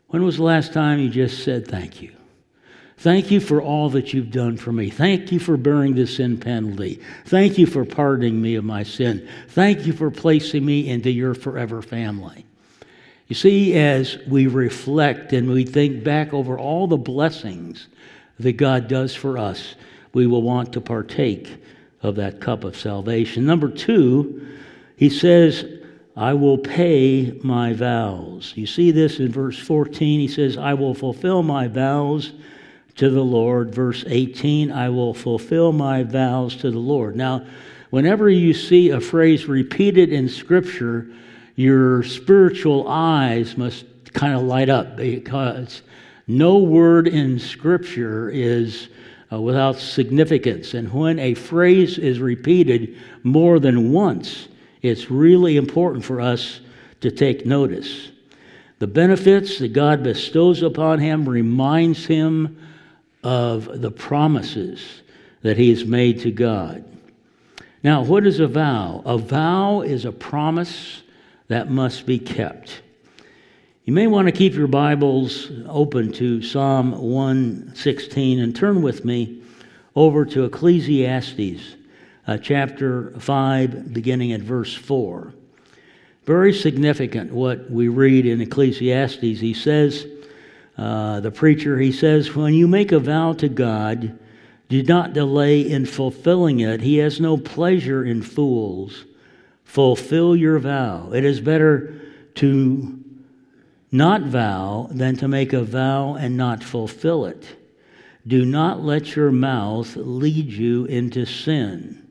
When 0.07 0.23
was 0.23 0.37
the 0.37 0.43
last 0.43 0.73
time 0.73 0.99
you 0.99 1.09
just 1.09 1.43
said 1.43 1.67
thank 1.67 2.01
you? 2.01 2.13
Thank 3.03 3.31
you 3.31 3.41
for 3.41 3.61
all 3.61 3.89
that 3.89 4.13
you've 4.13 4.31
done 4.31 4.55
for 4.55 4.71
me. 4.71 4.89
Thank 4.89 5.29
you 5.33 5.37
for 5.37 5.57
bearing 5.57 5.93
the 5.93 6.07
sin 6.07 6.37
penalty. 6.37 7.01
Thank 7.25 7.57
you 7.57 7.65
for 7.65 7.83
pardoning 7.83 8.41
me 8.41 8.55
of 8.55 8.63
my 8.63 8.83
sin. 8.83 9.27
Thank 9.49 9.85
you 9.85 9.91
for 9.91 10.09
placing 10.09 10.65
me 10.65 10.87
into 10.87 11.11
your 11.11 11.33
forever 11.33 11.81
family. 11.81 12.45
You 13.27 13.35
see, 13.35 13.75
as 13.75 14.19
we 14.25 14.47
reflect 14.47 15.33
and 15.33 15.49
we 15.49 15.65
think 15.65 16.05
back 16.05 16.33
over 16.33 16.57
all 16.57 16.87
the 16.87 16.95
blessings 16.95 17.89
that 18.39 18.53
God 18.53 18.87
does 18.87 19.13
for 19.13 19.37
us, 19.37 19.75
we 20.13 20.25
will 20.25 20.41
want 20.41 20.71
to 20.71 20.79
partake 20.79 21.61
of 22.03 22.15
that 22.15 22.39
cup 22.39 22.63
of 22.63 22.77
salvation. 22.77 23.45
Number 23.45 23.67
two, 23.67 24.47
he 24.95 25.09
says, 25.09 25.65
I 26.15 26.35
will 26.35 26.57
pay 26.57 27.37
my 27.43 27.73
vows. 27.73 28.53
You 28.55 28.65
see 28.65 28.91
this 28.91 29.19
in 29.19 29.29
verse 29.29 29.59
14. 29.59 30.21
He 30.21 30.29
says, 30.29 30.55
I 30.55 30.73
will 30.73 30.93
fulfill 30.93 31.43
my 31.43 31.67
vows 31.67 32.31
to 32.95 33.09
the 33.09 33.23
Lord. 33.23 33.73
Verse 33.73 34.03
18, 34.07 34.71
I 34.71 34.89
will 34.89 35.13
fulfill 35.13 35.71
my 35.71 36.03
vows 36.03 36.55
to 36.57 36.71
the 36.71 36.79
Lord. 36.79 37.15
Now, 37.15 37.45
whenever 37.89 38.29
you 38.29 38.53
see 38.53 38.89
a 38.89 39.01
phrase 39.01 39.45
repeated 39.47 40.11
in 40.11 40.29
Scripture, 40.29 41.07
your 41.55 42.03
spiritual 42.03 42.87
eyes 42.87 43.57
must 43.57 43.85
kind 44.13 44.35
of 44.35 44.43
light 44.43 44.69
up 44.69 44.95
because 44.95 45.81
no 46.27 46.57
word 46.57 47.07
in 47.07 47.39
Scripture 47.39 48.29
is 48.29 48.89
uh, 49.31 49.41
without 49.41 49.77
significance. 49.77 50.73
And 50.73 50.91
when 50.91 51.19
a 51.19 51.33
phrase 51.33 51.97
is 51.97 52.19
repeated 52.19 52.97
more 53.23 53.59
than 53.59 53.91
once, 53.91 54.47
it's 54.81 55.09
really 55.09 55.57
important 55.57 56.05
for 56.05 56.21
us 56.21 56.59
to 57.01 57.09
take 57.09 57.45
notice. 57.45 58.09
The 58.79 58.87
benefits 58.87 59.59
that 59.59 59.73
God 59.73 60.03
bestows 60.03 60.61
upon 60.61 60.99
him 60.99 61.27
reminds 61.27 62.05
him 62.05 62.57
of 63.23 63.81
the 63.81 63.91
promises 63.91 65.01
that 65.41 65.57
he 65.57 65.69
has 65.69 65.85
made 65.85 66.19
to 66.21 66.31
God. 66.31 66.83
Now, 67.83 68.01
what 68.01 68.25
is 68.25 68.39
a 68.39 68.47
vow? 68.47 69.01
A 69.05 69.17
vow 69.17 69.81
is 69.81 70.05
a 70.05 70.11
promise 70.11 71.03
that 71.47 71.69
must 71.69 72.05
be 72.05 72.17
kept. 72.17 72.81
You 73.85 73.91
may 73.91 74.07
want 74.07 74.27
to 74.27 74.31
keep 74.31 74.53
your 74.53 74.67
Bibles 74.67 75.51
open 75.67 76.13
to 76.13 76.41
Psalm 76.41 76.91
116 76.91 78.39
and 78.39 78.55
turn 78.55 78.81
with 78.81 79.03
me 79.03 79.41
over 79.95 80.23
to 80.25 80.45
Ecclesiastes 80.45 81.75
uh, 82.25 82.37
chapter 82.37 83.11
5, 83.19 83.93
beginning 83.93 84.31
at 84.31 84.39
verse 84.39 84.73
4. 84.73 85.33
Very 86.25 86.53
significant 86.53 87.33
what 87.33 87.69
we 87.69 87.89
read 87.89 88.25
in 88.25 88.39
Ecclesiastes. 88.39 89.21
He 89.21 89.53
says, 89.53 90.07
uh, 90.77 91.19
the 91.19 91.31
preacher, 91.31 91.77
he 91.79 91.91
says, 91.91 92.35
When 92.35 92.53
you 92.53 92.67
make 92.67 92.91
a 92.91 92.99
vow 92.99 93.33
to 93.33 93.49
God, 93.49 94.17
do 94.69 94.81
not 94.83 95.13
delay 95.13 95.61
in 95.61 95.85
fulfilling 95.85 96.59
it. 96.59 96.81
He 96.81 96.97
has 96.97 97.19
no 97.19 97.37
pleasure 97.37 98.03
in 98.03 98.23
fools. 98.23 99.05
Fulfill 99.63 100.35
your 100.35 100.59
vow. 100.59 101.11
It 101.13 101.25
is 101.25 101.41
better 101.41 102.01
to 102.35 103.03
not 103.91 104.23
vow 104.23 104.87
than 104.91 105.15
to 105.17 105.27
make 105.27 105.53
a 105.53 105.63
vow 105.63 106.15
and 106.15 106.35
not 106.35 106.63
fulfill 106.63 107.25
it. 107.25 107.45
Do 108.25 108.45
not 108.45 108.81
let 108.81 109.15
your 109.15 109.31
mouth 109.31 109.95
lead 109.95 110.51
you 110.51 110.85
into 110.85 111.25
sin. 111.25 112.07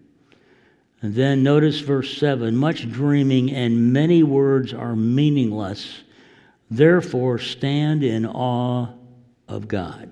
And 1.01 1.17
then 1.17 1.43
notice 1.43 1.81
verse 1.81 2.17
7 2.17 2.55
much 2.55 2.89
dreaming 2.91 3.51
and 3.51 3.93
many 3.93 4.23
words 4.23 4.73
are 4.73 4.95
meaningless. 4.95 6.03
Therefore, 6.73 7.39
stand 7.39 8.03
in 8.03 8.25
awe 8.25 8.89
of 9.47 9.69
God. 9.69 10.11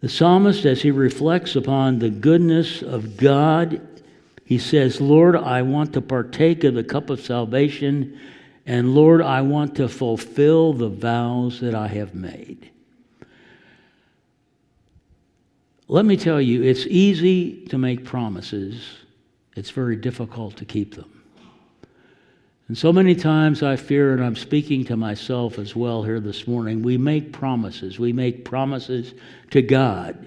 The 0.00 0.10
psalmist, 0.10 0.66
as 0.66 0.82
he 0.82 0.90
reflects 0.90 1.56
upon 1.56 1.98
the 1.98 2.10
goodness 2.10 2.82
of 2.82 3.16
God, 3.16 3.80
he 4.44 4.58
says, 4.58 5.00
Lord, 5.00 5.34
I 5.34 5.62
want 5.62 5.94
to 5.94 6.02
partake 6.02 6.62
of 6.64 6.74
the 6.74 6.84
cup 6.84 7.08
of 7.08 7.22
salvation, 7.22 8.20
and 8.66 8.94
Lord, 8.94 9.22
I 9.22 9.40
want 9.40 9.76
to 9.76 9.88
fulfill 9.88 10.74
the 10.74 10.90
vows 10.90 11.60
that 11.60 11.74
I 11.74 11.88
have 11.88 12.14
made. 12.14 12.70
Let 15.88 16.04
me 16.04 16.18
tell 16.18 16.40
you, 16.40 16.62
it's 16.62 16.86
easy 16.86 17.64
to 17.68 17.78
make 17.78 18.04
promises, 18.04 18.84
it's 19.56 19.70
very 19.70 19.96
difficult 19.96 20.56
to 20.58 20.66
keep 20.66 20.96
them. 20.96 21.23
And 22.68 22.78
so 22.78 22.92
many 22.92 23.14
times 23.14 23.62
I 23.62 23.76
fear, 23.76 24.14
and 24.14 24.24
I'm 24.24 24.36
speaking 24.36 24.84
to 24.86 24.96
myself 24.96 25.58
as 25.58 25.76
well 25.76 26.02
here 26.02 26.20
this 26.20 26.46
morning, 26.46 26.82
we 26.82 26.96
make 26.96 27.32
promises. 27.32 27.98
We 27.98 28.12
make 28.12 28.44
promises 28.44 29.12
to 29.50 29.60
God. 29.60 30.26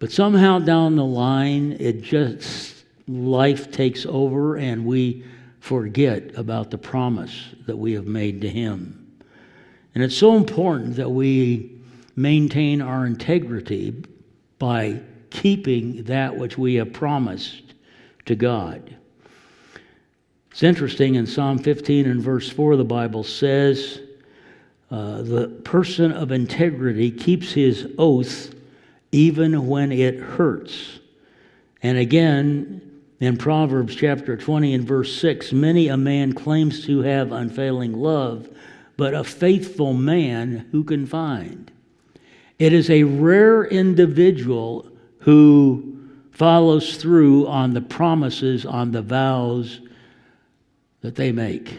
But 0.00 0.10
somehow 0.10 0.58
down 0.58 0.96
the 0.96 1.04
line, 1.04 1.76
it 1.78 2.02
just 2.02 2.84
life 3.06 3.70
takes 3.70 4.04
over 4.04 4.56
and 4.56 4.84
we 4.84 5.24
forget 5.60 6.36
about 6.36 6.70
the 6.70 6.78
promise 6.78 7.54
that 7.66 7.76
we 7.76 7.92
have 7.92 8.06
made 8.06 8.40
to 8.42 8.48
Him. 8.48 9.08
And 9.94 10.02
it's 10.02 10.16
so 10.16 10.36
important 10.36 10.96
that 10.96 11.10
we 11.10 11.78
maintain 12.16 12.82
our 12.82 13.06
integrity 13.06 14.04
by 14.58 15.00
keeping 15.30 16.02
that 16.04 16.36
which 16.36 16.58
we 16.58 16.74
have 16.76 16.92
promised 16.92 17.74
to 18.26 18.34
God. 18.34 18.96
It's 20.58 20.64
interesting 20.64 21.14
in 21.14 21.24
Psalm 21.24 21.60
15 21.60 22.06
and 22.06 22.20
verse 22.20 22.50
4, 22.50 22.74
the 22.74 22.84
Bible 22.84 23.22
says, 23.22 24.00
uh, 24.90 25.22
The 25.22 25.46
person 25.62 26.10
of 26.10 26.32
integrity 26.32 27.12
keeps 27.12 27.52
his 27.52 27.86
oath 27.96 28.52
even 29.12 29.68
when 29.68 29.92
it 29.92 30.18
hurts. 30.18 30.98
And 31.80 31.96
again, 31.96 33.00
in 33.20 33.36
Proverbs 33.36 33.94
chapter 33.94 34.36
20 34.36 34.74
and 34.74 34.84
verse 34.84 35.14
6, 35.20 35.52
many 35.52 35.86
a 35.86 35.96
man 35.96 36.32
claims 36.32 36.84
to 36.86 37.02
have 37.02 37.30
unfailing 37.30 37.92
love, 37.92 38.48
but 38.96 39.14
a 39.14 39.22
faithful 39.22 39.92
man 39.92 40.66
who 40.72 40.82
can 40.82 41.06
find? 41.06 41.70
It 42.58 42.72
is 42.72 42.90
a 42.90 43.04
rare 43.04 43.64
individual 43.64 44.88
who 45.20 46.00
follows 46.32 46.96
through 46.96 47.46
on 47.46 47.74
the 47.74 47.80
promises, 47.80 48.66
on 48.66 48.90
the 48.90 49.02
vows 49.02 49.82
that 51.00 51.14
they 51.14 51.32
make. 51.32 51.78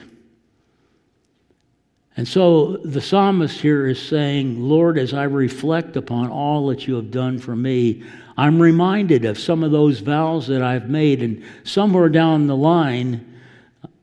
And 2.17 2.27
so 2.27 2.77
the 2.77 3.01
psalmist 3.01 3.62
here 3.62 3.88
is 3.88 4.01
saying, 4.01 4.62
Lord, 4.62 4.97
as 4.97 5.13
I 5.13 5.23
reflect 5.23 5.95
upon 5.95 6.29
all 6.29 6.67
that 6.67 6.86
you 6.86 6.95
have 6.95 7.12
done 7.12 7.39
for 7.39 7.55
me, 7.55 8.03
I'm 8.38 8.62
reminded 8.62 9.25
of 9.25 9.39
some 9.39 9.63
of 9.63 9.71
those 9.71 9.99
vows 9.99 10.47
that 10.47 10.62
I've 10.62 10.89
made, 10.89 11.21
and 11.21 11.43
somewhere 11.63 12.10
down 12.10 12.47
the 12.47 12.55
line, 12.55 13.39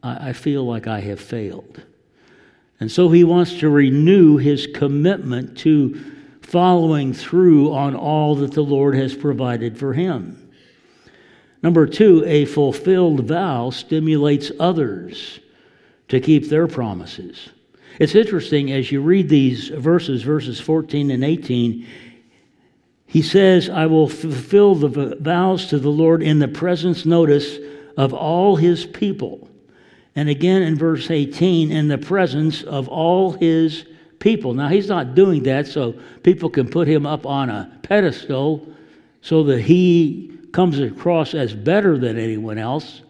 I 0.02 0.32
feel 0.32 0.64
like 0.64 0.86
I 0.86 1.00
have 1.00 1.20
failed. 1.20 1.82
And 2.80 2.90
so 2.90 3.08
he 3.08 3.24
wants 3.24 3.58
to 3.58 3.68
renew 3.68 4.36
his 4.36 4.66
commitment 4.66 5.58
to 5.58 6.12
following 6.42 7.12
through 7.12 7.72
on 7.74 7.94
all 7.96 8.34
that 8.36 8.52
the 8.52 8.62
Lord 8.62 8.94
has 8.94 9.14
provided 9.14 9.78
for 9.78 9.92
him. 9.92 10.45
Number 11.66 11.88
two, 11.88 12.22
a 12.24 12.44
fulfilled 12.44 13.26
vow 13.26 13.70
stimulates 13.70 14.52
others 14.60 15.40
to 16.06 16.20
keep 16.20 16.48
their 16.48 16.68
promises. 16.68 17.48
It's 17.98 18.14
interesting 18.14 18.70
as 18.70 18.92
you 18.92 19.00
read 19.00 19.28
these 19.28 19.70
verses, 19.70 20.22
verses 20.22 20.60
14 20.60 21.10
and 21.10 21.24
18, 21.24 21.84
he 23.06 23.20
says, 23.20 23.68
I 23.68 23.86
will 23.86 24.08
fulfill 24.08 24.76
the 24.76 25.16
vows 25.18 25.66
to 25.70 25.80
the 25.80 25.88
Lord 25.90 26.22
in 26.22 26.38
the 26.38 26.46
presence, 26.46 27.04
notice, 27.04 27.58
of 27.96 28.14
all 28.14 28.54
his 28.54 28.86
people. 28.86 29.50
And 30.14 30.28
again 30.28 30.62
in 30.62 30.76
verse 30.76 31.10
18, 31.10 31.72
in 31.72 31.88
the 31.88 31.98
presence 31.98 32.62
of 32.62 32.86
all 32.86 33.32
his 33.32 33.86
people. 34.20 34.54
Now, 34.54 34.68
he's 34.68 34.86
not 34.86 35.16
doing 35.16 35.42
that 35.42 35.66
so 35.66 35.96
people 36.22 36.48
can 36.48 36.68
put 36.68 36.86
him 36.86 37.06
up 37.06 37.26
on 37.26 37.50
a 37.50 37.76
pedestal 37.82 38.72
so 39.20 39.42
that 39.42 39.62
he 39.62 40.35
comes 40.56 40.80
across 40.80 41.34
as 41.34 41.52
better 41.52 41.98
than 41.98 42.18
anyone 42.18 42.56
else. 42.56 43.02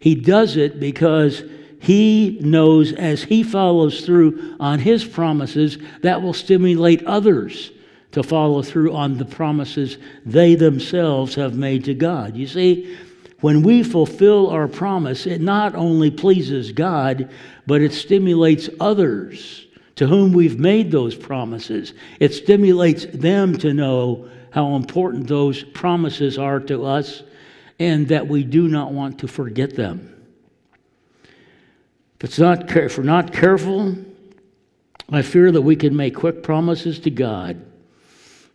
He 0.00 0.16
does 0.16 0.56
it 0.56 0.80
because 0.80 1.44
he 1.80 2.40
knows 2.42 2.92
as 2.92 3.22
he 3.22 3.44
follows 3.44 4.04
through 4.04 4.56
on 4.58 4.80
his 4.80 5.04
promises, 5.04 5.78
that 6.02 6.22
will 6.22 6.32
stimulate 6.32 7.04
others 7.04 7.70
to 8.10 8.24
follow 8.24 8.62
through 8.62 8.92
on 8.94 9.16
the 9.16 9.24
promises 9.24 9.96
they 10.26 10.56
themselves 10.56 11.36
have 11.36 11.54
made 11.54 11.84
to 11.84 11.94
God. 11.94 12.36
You 12.36 12.48
see, 12.48 12.98
when 13.42 13.62
we 13.62 13.84
fulfill 13.84 14.50
our 14.50 14.66
promise, 14.66 15.24
it 15.24 15.40
not 15.40 15.76
only 15.76 16.10
pleases 16.10 16.72
God, 16.72 17.30
but 17.64 17.80
it 17.80 17.92
stimulates 17.92 18.68
others 18.80 19.68
to 19.94 20.08
whom 20.08 20.32
we've 20.32 20.58
made 20.58 20.90
those 20.90 21.14
promises. 21.14 21.94
It 22.18 22.34
stimulates 22.34 23.06
them 23.06 23.56
to 23.58 23.72
know 23.72 24.28
how 24.50 24.74
important 24.74 25.26
those 25.26 25.62
promises 25.62 26.38
are 26.38 26.60
to 26.60 26.84
us 26.84 27.22
and 27.78 28.08
that 28.08 28.26
we 28.26 28.44
do 28.44 28.68
not 28.68 28.92
want 28.92 29.18
to 29.20 29.28
forget 29.28 29.76
them. 29.76 30.14
If, 32.16 32.24
it's 32.24 32.38
not, 32.38 32.76
if 32.76 32.98
we're 32.98 33.04
not 33.04 33.32
careful, 33.32 33.94
I 35.10 35.22
fear 35.22 35.52
that 35.52 35.62
we 35.62 35.76
can 35.76 35.94
make 35.94 36.16
quick 36.16 36.42
promises 36.42 36.98
to 37.00 37.10
God 37.10 37.64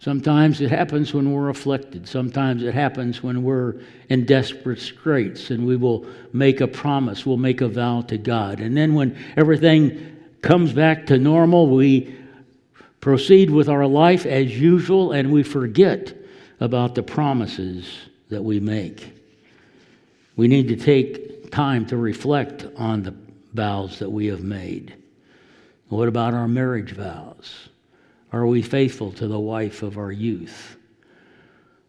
Sometimes 0.03 0.60
it 0.60 0.69
happens 0.69 1.13
when 1.13 1.32
we're 1.32 1.47
afflicted. 1.47 2.10
Sometimes 2.10 2.62
it 2.62 2.73
happens 2.73 3.23
when 3.23 3.41
we're 3.41 3.75
in 4.10 4.25
desperate 4.25 4.82
straits 4.82 5.49
and 5.49 5.65
we 5.65 5.77
will 5.77 6.06
make 6.34 6.60
a 6.60 6.67
promise, 6.67 7.25
we'll 7.25 7.38
make 7.38 7.62
a 7.62 7.69
vow 7.69 8.01
to 8.01 8.17
God. 8.17 8.60
And 8.60 8.75
then 8.75 8.95
when 8.95 9.17
everything 9.38 10.17
comes 10.41 10.73
back 10.73 11.06
to 11.06 11.17
normal, 11.17 11.69
we 11.69 12.13
proceed 13.03 13.49
with 13.49 13.67
our 13.67 13.85
life 13.85 14.25
as 14.25 14.57
usual 14.57 15.11
and 15.11 15.29
we 15.29 15.43
forget 15.43 16.15
about 16.61 16.95
the 16.95 17.03
promises 17.03 17.85
that 18.29 18.41
we 18.41 18.61
make. 18.61 19.13
We 20.37 20.47
need 20.47 20.69
to 20.69 20.77
take 20.77 21.51
time 21.51 21.85
to 21.87 21.97
reflect 21.97 22.65
on 22.77 23.03
the 23.03 23.13
vows 23.53 23.99
that 23.99 24.09
we 24.09 24.27
have 24.27 24.41
made. 24.41 24.95
What 25.89 26.07
about 26.07 26.33
our 26.33 26.47
marriage 26.47 26.93
vows? 26.93 27.67
Are 28.31 28.47
we 28.47 28.61
faithful 28.61 29.11
to 29.11 29.27
the 29.27 29.37
wife 29.37 29.83
of 29.83 29.97
our 29.97 30.13
youth? 30.13 30.77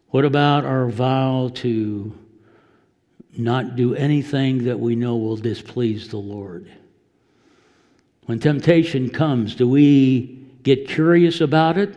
What 0.09 0.25
about 0.25 0.65
our 0.65 0.89
vow 0.89 1.49
to 1.55 2.13
not 3.37 3.77
do 3.77 3.95
anything 3.95 4.65
that 4.65 4.81
we 4.81 4.97
know 4.97 5.15
will 5.15 5.37
displease 5.37 6.09
the 6.09 6.17
Lord? 6.17 6.69
When 8.25 8.37
temptation 8.37 9.09
comes, 9.09 9.55
do 9.55 9.69
we 9.69 10.44
get 10.65 10.89
curious 10.89 11.39
about 11.39 11.77
it 11.77 11.95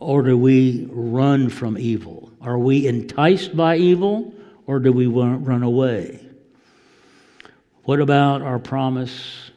or 0.00 0.22
do 0.22 0.36
we 0.36 0.88
run 0.90 1.48
from 1.48 1.78
evil? 1.78 2.32
Are 2.40 2.58
we 2.58 2.88
enticed 2.88 3.56
by 3.56 3.76
evil 3.76 4.34
or 4.66 4.80
do 4.80 4.92
we 4.92 5.06
run 5.06 5.62
away? 5.62 6.18
What 7.84 8.00
about 8.00 8.42
our 8.42 8.58
promise 8.58 9.52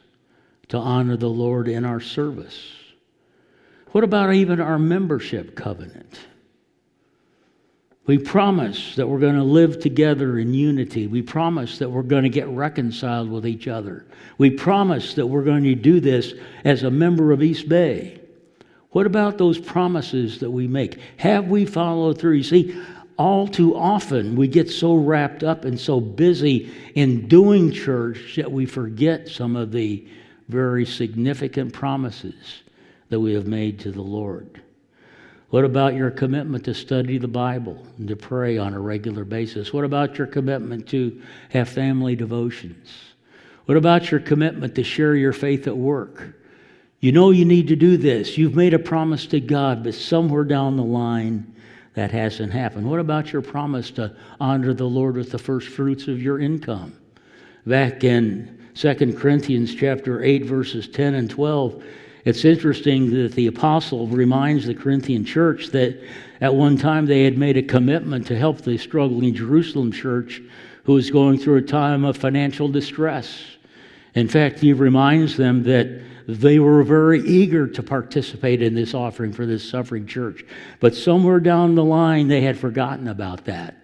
to 0.68 0.76
honor 0.76 1.16
the 1.16 1.28
Lord 1.30 1.66
in 1.66 1.84
our 1.84 1.98
service? 1.98 2.72
What 3.90 4.04
about 4.04 4.32
even 4.34 4.60
our 4.60 4.78
membership 4.78 5.56
covenant? 5.56 6.20
We 8.10 8.18
promise 8.18 8.96
that 8.96 9.06
we're 9.06 9.20
going 9.20 9.36
to 9.36 9.44
live 9.44 9.78
together 9.78 10.36
in 10.36 10.52
unity. 10.52 11.06
We 11.06 11.22
promise 11.22 11.78
that 11.78 11.90
we're 11.90 12.02
going 12.02 12.24
to 12.24 12.28
get 12.28 12.48
reconciled 12.48 13.30
with 13.30 13.46
each 13.46 13.68
other. 13.68 14.04
We 14.36 14.50
promise 14.50 15.14
that 15.14 15.28
we're 15.28 15.44
going 15.44 15.62
to 15.62 15.76
do 15.76 16.00
this 16.00 16.34
as 16.64 16.82
a 16.82 16.90
member 16.90 17.30
of 17.30 17.40
East 17.40 17.68
Bay. 17.68 18.20
What 18.88 19.06
about 19.06 19.38
those 19.38 19.60
promises 19.60 20.40
that 20.40 20.50
we 20.50 20.66
make? 20.66 20.98
Have 21.18 21.46
we 21.46 21.64
followed 21.66 22.18
through? 22.18 22.32
You 22.32 22.42
see, 22.42 22.82
all 23.16 23.46
too 23.46 23.76
often 23.76 24.34
we 24.34 24.48
get 24.48 24.68
so 24.68 24.96
wrapped 24.96 25.44
up 25.44 25.64
and 25.64 25.78
so 25.78 26.00
busy 26.00 26.68
in 26.96 27.28
doing 27.28 27.70
church 27.70 28.34
that 28.34 28.50
we 28.50 28.66
forget 28.66 29.28
some 29.28 29.54
of 29.54 29.70
the 29.70 30.04
very 30.48 30.84
significant 30.84 31.72
promises 31.72 32.64
that 33.08 33.20
we 33.20 33.34
have 33.34 33.46
made 33.46 33.78
to 33.78 33.92
the 33.92 34.02
Lord? 34.02 34.59
What 35.50 35.64
about 35.64 35.94
your 35.94 36.10
commitment 36.10 36.64
to 36.64 36.74
study 36.74 37.18
the 37.18 37.28
Bible 37.28 37.84
and 37.98 38.06
to 38.08 38.16
pray 38.16 38.56
on 38.56 38.72
a 38.72 38.80
regular 38.80 39.24
basis? 39.24 39.72
What 39.72 39.84
about 39.84 40.16
your 40.16 40.28
commitment 40.28 40.88
to 40.88 41.20
have 41.50 41.68
family 41.68 42.14
devotions? 42.14 42.88
What 43.66 43.76
about 43.76 44.10
your 44.10 44.20
commitment 44.20 44.76
to 44.76 44.84
share 44.84 45.16
your 45.16 45.32
faith 45.32 45.66
at 45.66 45.76
work? 45.76 46.36
You 47.00 47.12
know 47.12 47.30
you 47.30 47.44
need 47.44 47.68
to 47.68 47.76
do 47.76 47.96
this. 47.96 48.38
You've 48.38 48.54
made 48.54 48.74
a 48.74 48.78
promise 48.78 49.26
to 49.26 49.40
God, 49.40 49.82
but 49.82 49.94
somewhere 49.94 50.44
down 50.44 50.76
the 50.76 50.84
line, 50.84 51.54
that 51.94 52.12
hasn't 52.12 52.52
happened. 52.52 52.88
What 52.88 53.00
about 53.00 53.32
your 53.32 53.42
promise 53.42 53.90
to 53.92 54.14
honor 54.38 54.72
the 54.72 54.84
Lord 54.84 55.16
with 55.16 55.30
the 55.30 55.38
first 55.38 55.68
fruits 55.68 56.06
of 56.06 56.22
your 56.22 56.38
income? 56.38 56.96
Back 57.66 58.04
in 58.04 58.68
2 58.74 59.14
Corinthians 59.14 59.74
chapter 59.74 60.22
8 60.22 60.44
verses 60.44 60.88
10 60.88 61.14
and 61.14 61.28
12, 61.28 61.82
it's 62.24 62.44
interesting 62.44 63.10
that 63.10 63.32
the 63.32 63.46
apostle 63.46 64.06
reminds 64.06 64.66
the 64.66 64.74
Corinthian 64.74 65.24
church 65.24 65.68
that 65.68 65.98
at 66.40 66.54
one 66.54 66.76
time 66.76 67.06
they 67.06 67.24
had 67.24 67.38
made 67.38 67.56
a 67.56 67.62
commitment 67.62 68.26
to 68.26 68.36
help 68.36 68.62
the 68.62 68.78
struggling 68.78 69.34
Jerusalem 69.34 69.92
church 69.92 70.42
who 70.84 70.94
was 70.94 71.10
going 71.10 71.38
through 71.38 71.56
a 71.56 71.62
time 71.62 72.04
of 72.04 72.16
financial 72.16 72.68
distress. 72.68 73.42
In 74.14 74.28
fact, 74.28 74.58
he 74.58 74.72
reminds 74.72 75.36
them 75.36 75.62
that 75.64 76.02
they 76.26 76.58
were 76.58 76.82
very 76.82 77.20
eager 77.20 77.66
to 77.66 77.82
participate 77.82 78.62
in 78.62 78.74
this 78.74 78.94
offering 78.94 79.32
for 79.32 79.46
this 79.46 79.68
suffering 79.68 80.06
church. 80.06 80.44
But 80.78 80.94
somewhere 80.94 81.40
down 81.40 81.74
the 81.74 81.84
line, 81.84 82.28
they 82.28 82.40
had 82.42 82.58
forgotten 82.58 83.08
about 83.08 83.44
that. 83.46 83.79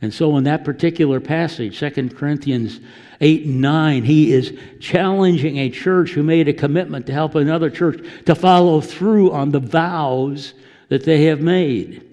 And 0.00 0.14
so, 0.14 0.36
in 0.36 0.44
that 0.44 0.64
particular 0.64 1.20
passage, 1.20 1.78
2 1.78 2.10
Corinthians 2.10 2.80
8 3.20 3.46
and 3.46 3.60
9, 3.60 4.04
he 4.04 4.32
is 4.32 4.56
challenging 4.80 5.58
a 5.58 5.70
church 5.70 6.10
who 6.10 6.22
made 6.22 6.48
a 6.48 6.52
commitment 6.52 7.06
to 7.06 7.12
help 7.12 7.34
another 7.34 7.68
church 7.68 8.06
to 8.26 8.34
follow 8.34 8.80
through 8.80 9.32
on 9.32 9.50
the 9.50 9.58
vows 9.58 10.54
that 10.88 11.04
they 11.04 11.24
have 11.24 11.40
made. 11.40 12.04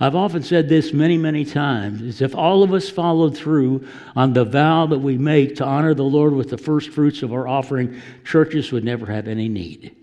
I've 0.00 0.14
often 0.14 0.42
said 0.42 0.68
this 0.68 0.92
many, 0.92 1.18
many 1.18 1.44
times 1.44 2.02
is 2.02 2.22
if 2.22 2.34
all 2.34 2.62
of 2.62 2.72
us 2.72 2.88
followed 2.88 3.36
through 3.36 3.86
on 4.14 4.32
the 4.32 4.44
vow 4.44 4.86
that 4.86 4.98
we 4.98 5.18
make 5.18 5.56
to 5.56 5.64
honor 5.64 5.92
the 5.92 6.04
Lord 6.04 6.34
with 6.34 6.50
the 6.50 6.58
first 6.58 6.90
fruits 6.90 7.22
of 7.22 7.32
our 7.32 7.48
offering, 7.48 8.00
churches 8.24 8.70
would 8.70 8.84
never 8.84 9.06
have 9.06 9.26
any 9.26 9.48
need. 9.48 9.96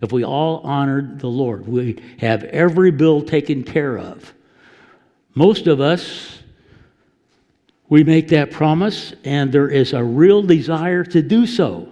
If 0.00 0.12
we 0.12 0.24
all 0.24 0.58
honored 0.58 1.20
the 1.20 1.28
Lord, 1.28 1.66
we 1.66 2.02
have 2.18 2.44
every 2.44 2.90
bill 2.90 3.22
taken 3.22 3.64
care 3.64 3.98
of. 3.98 4.32
Most 5.34 5.66
of 5.66 5.80
us, 5.80 6.41
we 7.92 8.02
make 8.02 8.28
that 8.28 8.50
promise, 8.50 9.12
and 9.22 9.52
there 9.52 9.68
is 9.68 9.92
a 9.92 10.02
real 10.02 10.42
desire 10.42 11.04
to 11.04 11.20
do 11.20 11.46
so. 11.46 11.86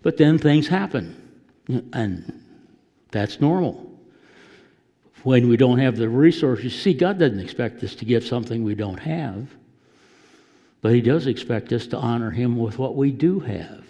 But 0.00 0.16
then 0.16 0.38
things 0.38 0.66
happen, 0.66 1.14
and 1.92 2.42
that's 3.10 3.38
normal 3.38 3.92
when 5.24 5.46
we 5.50 5.58
don't 5.58 5.78
have 5.78 5.98
the 5.98 6.08
resources. 6.08 6.74
See, 6.74 6.94
God 6.94 7.18
doesn't 7.18 7.38
expect 7.38 7.84
us 7.84 7.94
to 7.96 8.06
give 8.06 8.24
something 8.24 8.64
we 8.64 8.74
don't 8.74 8.96
have, 8.96 9.46
but 10.80 10.94
He 10.94 11.02
does 11.02 11.26
expect 11.26 11.70
us 11.70 11.86
to 11.88 11.98
honor 11.98 12.30
Him 12.30 12.56
with 12.56 12.78
what 12.78 12.96
we 12.96 13.10
do 13.10 13.38
have. 13.40 13.84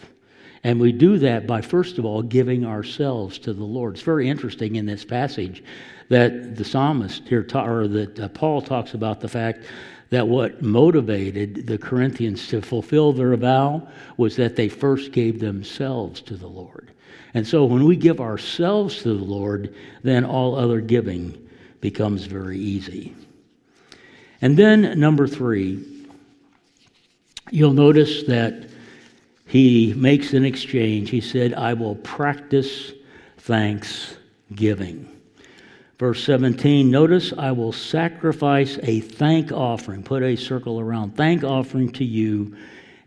And 0.64 0.80
we 0.80 0.90
do 0.90 1.16
that 1.18 1.46
by, 1.46 1.60
first 1.60 1.98
of 1.98 2.04
all, 2.04 2.22
giving 2.22 2.66
ourselves 2.66 3.38
to 3.38 3.52
the 3.52 3.62
Lord. 3.62 3.94
It's 3.94 4.02
very 4.02 4.28
interesting 4.28 4.74
in 4.74 4.84
this 4.84 5.04
passage 5.04 5.62
that 6.08 6.56
the 6.56 6.64
psalmist 6.64 7.28
here, 7.28 7.46
or 7.54 7.86
that 7.86 8.18
uh, 8.18 8.28
Paul 8.30 8.62
talks 8.62 8.94
about 8.94 9.20
the 9.20 9.28
fact 9.28 9.64
that 10.10 10.28
what 10.28 10.62
motivated 10.62 11.66
the 11.66 11.78
Corinthians 11.78 12.48
to 12.48 12.62
fulfill 12.62 13.12
their 13.12 13.36
vow 13.36 13.86
was 14.16 14.36
that 14.36 14.56
they 14.56 14.68
first 14.68 15.12
gave 15.12 15.40
themselves 15.40 16.20
to 16.22 16.36
the 16.36 16.46
Lord. 16.46 16.90
And 17.34 17.46
so 17.46 17.64
when 17.64 17.84
we 17.84 17.96
give 17.96 18.20
ourselves 18.20 19.02
to 19.02 19.14
the 19.14 19.24
Lord, 19.24 19.74
then 20.02 20.24
all 20.24 20.54
other 20.54 20.80
giving 20.80 21.48
becomes 21.80 22.24
very 22.24 22.58
easy. 22.58 23.14
And 24.40 24.56
then, 24.56 24.98
number 24.98 25.26
three, 25.26 25.84
you'll 27.50 27.72
notice 27.72 28.24
that 28.24 28.68
he 29.46 29.94
makes 29.94 30.32
an 30.34 30.44
exchange. 30.44 31.10
He 31.10 31.20
said, 31.20 31.54
I 31.54 31.74
will 31.74 31.96
practice 31.96 32.92
thanksgiving. 33.38 35.15
Verse 35.98 36.22
17, 36.24 36.90
notice 36.90 37.32
I 37.38 37.52
will 37.52 37.72
sacrifice 37.72 38.78
a 38.82 39.00
thank 39.00 39.50
offering. 39.50 40.02
Put 40.02 40.22
a 40.22 40.36
circle 40.36 40.78
around. 40.78 41.16
Thank 41.16 41.42
offering 41.42 41.90
to 41.92 42.04
you 42.04 42.54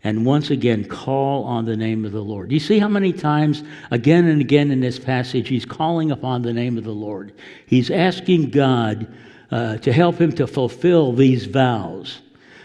and 0.02 0.26
once 0.26 0.50
again 0.50 0.84
call 0.84 1.44
on 1.44 1.66
the 1.66 1.76
name 1.76 2.04
of 2.04 2.10
the 2.10 2.22
Lord. 2.22 2.50
You 2.50 2.58
see 2.58 2.80
how 2.80 2.88
many 2.88 3.12
times, 3.12 3.62
again 3.92 4.26
and 4.26 4.40
again 4.40 4.72
in 4.72 4.80
this 4.80 4.98
passage, 4.98 5.48
he's 5.48 5.64
calling 5.64 6.10
upon 6.10 6.42
the 6.42 6.52
name 6.52 6.78
of 6.78 6.84
the 6.84 6.90
Lord. 6.90 7.32
He's 7.66 7.90
asking 7.90 8.50
God 8.50 9.06
uh, 9.52 9.76
to 9.78 9.92
help 9.92 10.20
him 10.20 10.32
to 10.32 10.46
fulfill 10.48 11.12
these 11.12 11.46
vows. 11.46 12.22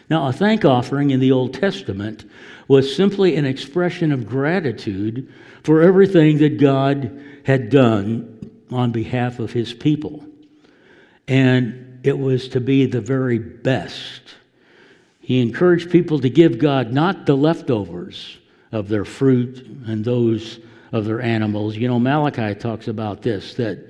Now, 0.09 0.27
a 0.27 0.33
thank 0.33 0.65
offering 0.65 1.11
in 1.11 1.19
the 1.19 1.31
Old 1.31 1.53
Testament 1.53 2.25
was 2.67 2.95
simply 2.95 3.35
an 3.35 3.45
expression 3.45 4.11
of 4.11 4.27
gratitude 4.27 5.31
for 5.63 5.81
everything 5.81 6.37
that 6.39 6.59
God 6.59 7.23
had 7.43 7.69
done 7.69 8.31
on 8.71 8.91
behalf 8.91 9.39
of 9.39 9.51
his 9.51 9.73
people. 9.73 10.25
And 11.27 11.99
it 12.03 12.17
was 12.17 12.47
to 12.49 12.59
be 12.59 12.85
the 12.85 13.01
very 13.01 13.39
best 13.39 14.35
he 15.25 15.41
encouraged 15.41 15.89
people 15.89 16.19
to 16.19 16.29
give 16.29 16.59
God 16.59 16.93
not 16.93 17.25
the 17.25 17.35
leftovers 17.35 18.37
of 18.71 18.89
their 18.89 19.05
fruit 19.05 19.65
and 19.87 20.05
those 20.05 20.59
of 20.91 21.05
their 21.05 21.19
animals. 21.19 21.75
You 21.75 21.87
know, 21.87 21.97
Malachi 21.97 22.53
talks 22.53 22.87
about 22.87 23.23
this 23.23 23.55
that 23.55 23.89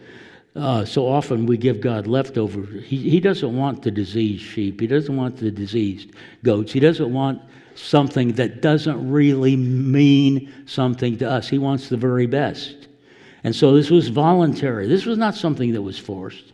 uh, 0.56 0.86
so 0.86 1.06
often 1.06 1.46
we 1.46 1.58
give 1.58 1.82
God 1.82 2.08
leftovers. 2.08 2.86
He, 2.86 3.10
he 3.10 3.20
doesn't 3.20 3.54
want 3.54 3.82
the 3.82 3.92
diseased 3.92 4.46
sheep, 4.46 4.80
He 4.80 4.88
doesn't 4.88 5.14
want 5.14 5.36
the 5.36 5.52
diseased 5.52 6.12
goats, 6.42 6.72
He 6.72 6.80
doesn't 6.80 7.12
want 7.12 7.42
something 7.76 8.32
that 8.36 8.62
doesn't 8.62 9.12
really 9.12 9.58
mean 9.58 10.54
something 10.66 11.18
to 11.18 11.30
us. 11.30 11.50
He 11.50 11.58
wants 11.58 11.90
the 11.90 11.98
very 11.98 12.28
best. 12.28 12.88
And 13.46 13.56
so 13.56 13.76
this 13.76 13.92
was 13.92 14.08
voluntary. 14.08 14.88
This 14.88 15.06
was 15.06 15.20
not 15.20 15.36
something 15.36 15.72
that 15.74 15.82
was 15.84 16.00
forced. 16.00 16.52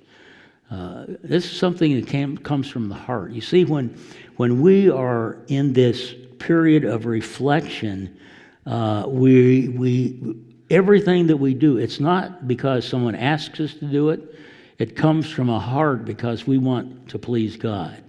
Uh, 0.70 1.06
this 1.24 1.46
is 1.46 1.58
something 1.58 1.96
that 1.96 2.06
came, 2.06 2.38
comes 2.38 2.70
from 2.70 2.89
the 2.89 2.96
heart. 2.96 3.32
You 3.32 3.39
see, 3.39 3.64
when, 3.64 3.98
when 4.36 4.62
we 4.62 4.89
are 4.89 5.38
in 5.48 5.72
this 5.72 6.14
period 6.38 6.84
of 6.84 7.06
reflection, 7.06 8.20
uh, 8.66 9.06
we, 9.08 9.70
we, 9.70 10.36
everything 10.70 11.28
that 11.28 11.38
we 11.38 11.54
do, 11.54 11.78
it's 11.78 12.02
not 12.02 12.46
because 12.46 12.86
someone 12.86 13.16
asks 13.16 13.62
us 13.62 13.74
to 13.76 13.86
do 13.86 14.10
it, 14.10 14.36
it 14.78 14.98
comes 14.98 15.32
from 15.32 15.50
a 15.50 15.60
heart 15.62 16.04
because 16.04 16.46
we 16.46 16.58
want 16.58 17.08
to 17.08 17.18
please 17.18 17.56
God. 17.56 18.04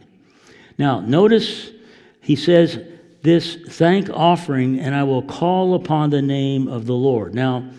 Now, 0.76 0.99
notice 0.99 1.70
he 2.20 2.35
says, 2.35 2.80
This 3.22 3.55
thank 3.55 4.11
offering, 4.11 4.80
and 4.80 4.93
I 4.93 5.05
will 5.05 5.22
call 5.22 5.74
upon 5.74 6.11
the 6.11 6.22
name 6.22 6.66
of 6.66 6.87
the 6.87 6.95
Lord. 6.97 7.33
Now, 7.33 7.70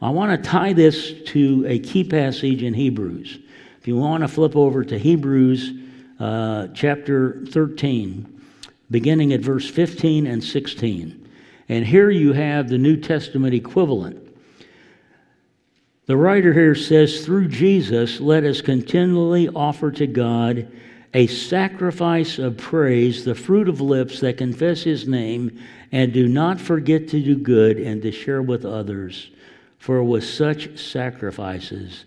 I 0.00 0.10
want 0.10 0.30
to 0.30 0.48
tie 0.48 0.72
this 0.72 1.12
to 1.26 1.64
a 1.66 1.80
key 1.80 2.04
passage 2.04 2.62
in 2.62 2.72
Hebrews. 2.72 3.38
If 3.80 3.88
you 3.88 3.96
want 3.96 4.22
to 4.22 4.28
flip 4.28 4.54
over 4.54 4.84
to 4.84 4.96
Hebrews 4.96 5.72
uh, 6.20 6.68
chapter 6.68 7.44
13, 7.46 8.40
beginning 8.90 9.32
at 9.32 9.40
verse 9.40 9.68
15 9.68 10.28
and 10.28 10.42
16. 10.42 11.28
And 11.68 11.84
here 11.84 12.10
you 12.10 12.32
have 12.32 12.68
the 12.68 12.78
New 12.78 12.96
Testament 12.96 13.54
equivalent. 13.54 14.24
The 16.06 16.16
writer 16.16 16.52
here 16.52 16.76
says, 16.76 17.24
Through 17.24 17.48
Jesus, 17.48 18.20
let 18.20 18.44
us 18.44 18.60
continually 18.60 19.48
offer 19.48 19.90
to 19.92 20.06
God 20.06 20.70
a 21.12 21.26
sacrifice 21.26 22.38
of 22.38 22.56
praise, 22.56 23.24
the 23.24 23.34
fruit 23.34 23.68
of 23.68 23.80
lips 23.80 24.20
that 24.20 24.38
confess 24.38 24.82
his 24.82 25.08
name, 25.08 25.58
and 25.90 26.12
do 26.12 26.28
not 26.28 26.60
forget 26.60 27.08
to 27.08 27.20
do 27.20 27.36
good 27.36 27.78
and 27.78 28.00
to 28.02 28.12
share 28.12 28.42
with 28.42 28.64
others. 28.64 29.30
For 29.78 30.02
with 30.02 30.24
such 30.24 30.78
sacrifices, 30.78 32.04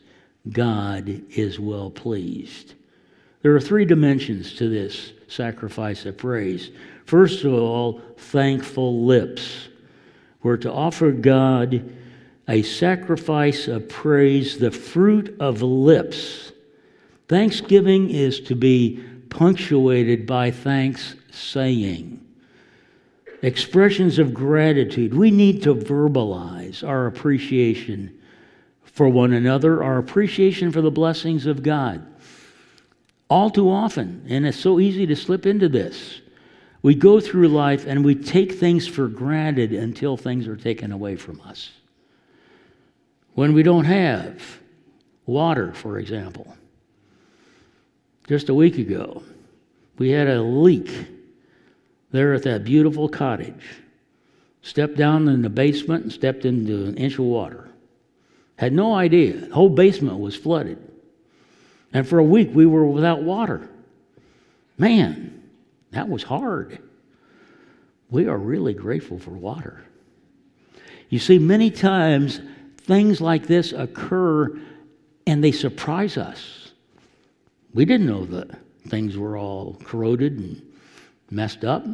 God 0.49 1.23
is 1.29 1.59
well 1.59 1.89
pleased. 1.89 2.73
There 3.41 3.55
are 3.55 3.61
three 3.61 3.85
dimensions 3.85 4.53
to 4.55 4.69
this 4.69 5.13
sacrifice 5.27 6.05
of 6.05 6.17
praise. 6.17 6.71
First 7.05 7.43
of 7.43 7.53
all, 7.53 8.01
thankful 8.17 9.05
lips. 9.05 9.69
We're 10.43 10.57
to 10.57 10.71
offer 10.71 11.11
God 11.11 11.95
a 12.47 12.61
sacrifice 12.63 13.67
of 13.67 13.87
praise, 13.87 14.57
the 14.57 14.71
fruit 14.71 15.35
of 15.39 15.61
lips. 15.61 16.51
Thanksgiving 17.27 18.09
is 18.09 18.41
to 18.41 18.55
be 18.55 19.03
punctuated 19.29 20.25
by 20.27 20.51
thanks 20.51 21.15
saying. 21.31 22.20
Expressions 23.41 24.19
of 24.19 24.33
gratitude. 24.33 25.13
We 25.13 25.31
need 25.31 25.63
to 25.63 25.73
verbalize 25.73 26.87
our 26.87 27.07
appreciation 27.07 28.19
for 28.83 29.09
one 29.09 29.33
another, 29.33 29.83
our 29.83 29.97
appreciation 29.97 30.71
for 30.71 30.81
the 30.81 30.91
blessings 30.91 31.45
of 31.45 31.63
God. 31.63 32.05
All 33.29 33.49
too 33.49 33.71
often, 33.71 34.25
and 34.29 34.45
it's 34.45 34.59
so 34.59 34.79
easy 34.79 35.07
to 35.07 35.15
slip 35.15 35.45
into 35.45 35.69
this, 35.69 36.21
we 36.83 36.95
go 36.95 37.19
through 37.19 37.47
life 37.47 37.85
and 37.85 38.03
we 38.03 38.15
take 38.15 38.53
things 38.53 38.87
for 38.87 39.07
granted 39.07 39.71
until 39.71 40.17
things 40.17 40.47
are 40.47 40.57
taken 40.57 40.91
away 40.91 41.15
from 41.15 41.39
us. 41.41 41.71
When 43.33 43.53
we 43.53 43.63
don't 43.63 43.85
have 43.85 44.59
water, 45.25 45.73
for 45.73 45.99
example, 45.99 46.55
just 48.27 48.49
a 48.49 48.53
week 48.53 48.77
ago, 48.77 49.23
we 49.97 50.09
had 50.09 50.27
a 50.27 50.41
leak 50.41 50.89
there 52.11 52.33
at 52.33 52.43
that 52.43 52.63
beautiful 52.63 53.09
cottage. 53.09 53.79
Stepped 54.61 54.95
down 54.95 55.27
in 55.27 55.41
the 55.41 55.49
basement 55.49 56.03
and 56.03 56.11
stepped 56.11 56.45
into 56.45 56.85
an 56.85 56.95
inch 56.95 57.13
of 57.13 57.25
water. 57.25 57.69
Had 58.57 58.73
no 58.73 58.93
idea. 58.93 59.33
The 59.33 59.55
whole 59.55 59.69
basement 59.69 60.19
was 60.19 60.35
flooded. 60.35 60.77
And 61.93 62.07
for 62.07 62.19
a 62.19 62.23
week, 62.23 62.51
we 62.53 62.65
were 62.65 62.85
without 62.85 63.23
water. 63.23 63.67
Man, 64.77 65.49
that 65.91 66.07
was 66.07 66.23
hard. 66.23 66.79
We 68.09 68.27
are 68.27 68.37
really 68.37 68.73
grateful 68.73 69.17
for 69.17 69.31
water. 69.31 69.83
You 71.09 71.19
see, 71.19 71.39
many 71.39 71.71
times 71.71 72.39
things 72.77 73.19
like 73.19 73.47
this 73.47 73.73
occur 73.73 74.57
and 75.27 75.43
they 75.43 75.51
surprise 75.51 76.17
us. 76.17 76.71
We 77.73 77.85
didn't 77.85 78.07
know 78.07 78.25
that 78.25 78.49
things 78.87 79.17
were 79.17 79.37
all 79.37 79.77
corroded 79.83 80.37
and 80.37 80.70
messed 81.31 81.63
up, 81.63 81.85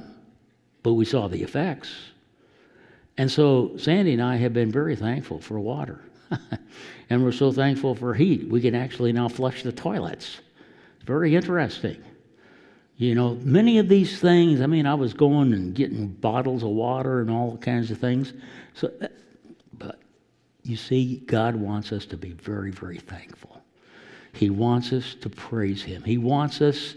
but 0.83 0.93
we 0.93 1.05
saw 1.05 1.27
the 1.27 1.43
effects. 1.43 1.93
And 3.17 3.31
so 3.31 3.77
Sandy 3.77 4.13
and 4.13 4.21
I 4.21 4.35
have 4.35 4.53
been 4.53 4.71
very 4.71 4.95
thankful 4.95 5.39
for 5.39 5.59
water. 5.59 6.01
and 7.09 7.23
we're 7.23 7.31
so 7.31 7.51
thankful 7.51 7.95
for 7.95 8.13
heat. 8.13 8.49
We 8.49 8.61
can 8.61 8.75
actually 8.75 9.13
now 9.13 9.29
flush 9.29 9.63
the 9.63 9.71
toilets. 9.71 10.39
Very 11.05 11.35
interesting. 11.35 12.03
You 12.97 13.13
know, 13.13 13.35
many 13.43 13.77
of 13.77 13.87
these 13.87 14.19
things, 14.19 14.59
I 14.59 14.65
mean, 14.65 14.87
I 14.87 14.95
was 14.95 15.13
going 15.13 15.53
and 15.53 15.73
getting 15.75 16.07
bottles 16.07 16.63
of 16.63 16.69
water 16.69 17.21
and 17.21 17.29
all 17.29 17.57
kinds 17.57 17.91
of 17.91 17.99
things. 17.99 18.33
So, 18.73 18.91
uh, 19.01 19.07
but 19.73 19.99
you 20.63 20.75
see, 20.75 21.17
God 21.27 21.55
wants 21.55 21.91
us 21.91 22.05
to 22.07 22.17
be 22.17 22.31
very, 22.31 22.71
very 22.71 22.97
thankful. 22.97 23.61
He 24.33 24.49
wants 24.49 24.91
us 24.93 25.15
to 25.21 25.29
praise 25.29 25.83
Him. 25.83 26.03
He 26.03 26.17
wants 26.17 26.59
us, 26.59 26.95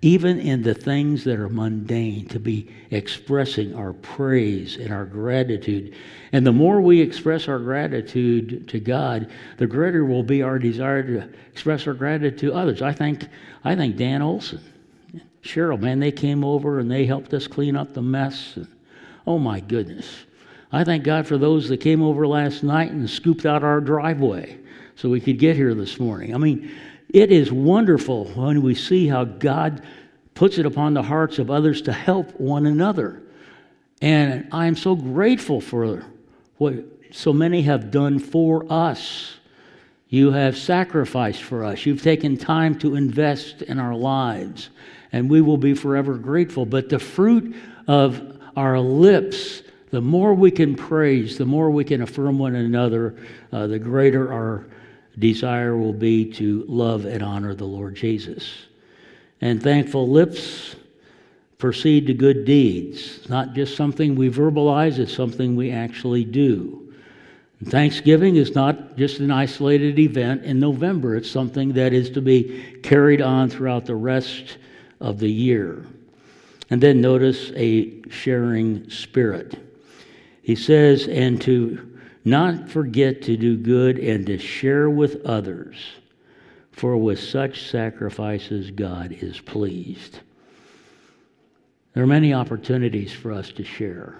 even 0.00 0.38
in 0.38 0.62
the 0.62 0.74
things 0.74 1.24
that 1.24 1.40
are 1.40 1.48
mundane, 1.48 2.26
to 2.28 2.38
be 2.38 2.70
expressing 2.90 3.74
our 3.74 3.92
praise 3.92 4.76
and 4.76 4.92
our 4.92 5.04
gratitude. 5.04 5.94
And 6.32 6.46
the 6.46 6.52
more 6.52 6.80
we 6.80 7.00
express 7.00 7.48
our 7.48 7.58
gratitude 7.58 8.68
to 8.68 8.78
God, 8.78 9.28
the 9.56 9.66
greater 9.66 10.04
will 10.04 10.22
be 10.22 10.42
our 10.42 10.58
desire 10.58 11.02
to 11.02 11.28
express 11.50 11.86
our 11.86 11.94
gratitude 11.94 12.38
to 12.38 12.54
others. 12.54 12.80
I 12.80 12.92
think, 12.92 13.26
I 13.64 13.74
think 13.74 13.96
Dan 13.96 14.22
Olson, 14.22 14.60
Cheryl, 15.42 15.80
man, 15.80 15.98
they 15.98 16.12
came 16.12 16.44
over 16.44 16.78
and 16.78 16.90
they 16.90 17.04
helped 17.04 17.34
us 17.34 17.48
clean 17.48 17.76
up 17.76 17.94
the 17.94 18.02
mess. 18.02 18.56
And, 18.56 18.68
oh 19.26 19.38
my 19.38 19.58
goodness. 19.58 20.26
I 20.70 20.84
thank 20.84 21.02
God 21.02 21.26
for 21.26 21.38
those 21.38 21.68
that 21.70 21.78
came 21.78 22.02
over 22.02 22.26
last 22.26 22.62
night 22.62 22.92
and 22.92 23.08
scooped 23.08 23.46
out 23.46 23.64
our 23.64 23.80
driveway 23.80 24.58
so 24.96 25.08
we 25.08 25.20
could 25.20 25.38
get 25.38 25.56
here 25.56 25.74
this 25.74 25.98
morning. 25.98 26.34
I 26.34 26.38
mean, 26.38 26.70
it 27.08 27.32
is 27.32 27.50
wonderful 27.50 28.26
when 28.26 28.62
we 28.62 28.74
see 28.74 29.08
how 29.08 29.24
God 29.24 29.82
puts 30.34 30.58
it 30.58 30.66
upon 30.66 30.94
the 30.94 31.02
hearts 31.02 31.38
of 31.38 31.50
others 31.50 31.82
to 31.82 31.92
help 31.92 32.38
one 32.38 32.66
another. 32.66 33.22
And 34.00 34.48
I 34.52 34.66
am 34.66 34.76
so 34.76 34.94
grateful 34.94 35.60
for 35.60 36.04
what 36.56 36.74
so 37.10 37.32
many 37.32 37.62
have 37.62 37.90
done 37.90 38.18
for 38.18 38.70
us. 38.70 39.34
You 40.08 40.30
have 40.32 40.56
sacrificed 40.56 41.42
for 41.42 41.64
us. 41.64 41.84
You've 41.84 42.02
taken 42.02 42.36
time 42.36 42.78
to 42.78 42.94
invest 42.94 43.62
in 43.62 43.78
our 43.78 43.94
lives, 43.94 44.70
and 45.12 45.28
we 45.28 45.40
will 45.40 45.56
be 45.56 45.74
forever 45.74 46.14
grateful. 46.14 46.66
But 46.66 46.88
the 46.88 46.98
fruit 46.98 47.54
of 47.86 48.38
our 48.56 48.78
lips 48.78 49.62
the 49.90 50.00
more 50.00 50.34
we 50.34 50.50
can 50.50 50.74
praise, 50.74 51.38
the 51.38 51.46
more 51.46 51.70
we 51.70 51.84
can 51.84 52.02
affirm 52.02 52.38
one 52.38 52.54
another, 52.54 53.14
uh, 53.52 53.66
the 53.66 53.78
greater 53.78 54.32
our 54.32 54.66
desire 55.18 55.76
will 55.76 55.92
be 55.92 56.32
to 56.34 56.64
love 56.68 57.04
and 57.04 57.22
honor 57.22 57.54
the 57.54 57.64
Lord 57.64 57.94
Jesus. 57.94 58.66
And 59.40 59.62
thankful 59.62 60.08
lips 60.08 60.76
proceed 61.58 62.06
to 62.06 62.14
good 62.14 62.44
deeds. 62.44 63.28
Not 63.28 63.54
just 63.54 63.76
something 63.76 64.14
we 64.14 64.30
verbalize, 64.30 64.98
it's 64.98 65.14
something 65.14 65.56
we 65.56 65.70
actually 65.70 66.24
do. 66.24 66.92
Thanksgiving 67.64 68.36
is 68.36 68.54
not 68.54 68.96
just 68.96 69.18
an 69.18 69.32
isolated 69.32 69.98
event 69.98 70.44
in 70.44 70.60
November, 70.60 71.16
it's 71.16 71.30
something 71.30 71.72
that 71.72 71.92
is 71.92 72.10
to 72.10 72.22
be 72.22 72.78
carried 72.84 73.20
on 73.20 73.50
throughout 73.50 73.84
the 73.84 73.96
rest 73.96 74.58
of 75.00 75.18
the 75.18 75.28
year. 75.28 75.84
And 76.70 76.80
then 76.80 77.00
notice 77.00 77.50
a 77.56 78.08
sharing 78.10 78.88
spirit. 78.90 79.58
He 80.42 80.54
says, 80.54 81.08
and 81.08 81.40
to 81.42 81.87
not 82.28 82.68
forget 82.68 83.22
to 83.22 83.36
do 83.36 83.56
good 83.56 83.98
and 83.98 84.26
to 84.26 84.38
share 84.38 84.88
with 84.90 85.24
others, 85.24 85.76
for 86.70 86.96
with 86.96 87.20
such 87.20 87.68
sacrifices 87.70 88.70
God 88.70 89.12
is 89.12 89.40
pleased. 89.40 90.20
There 91.94 92.02
are 92.02 92.06
many 92.06 92.32
opportunities 92.32 93.12
for 93.12 93.32
us 93.32 93.50
to 93.52 93.64
share. 93.64 94.16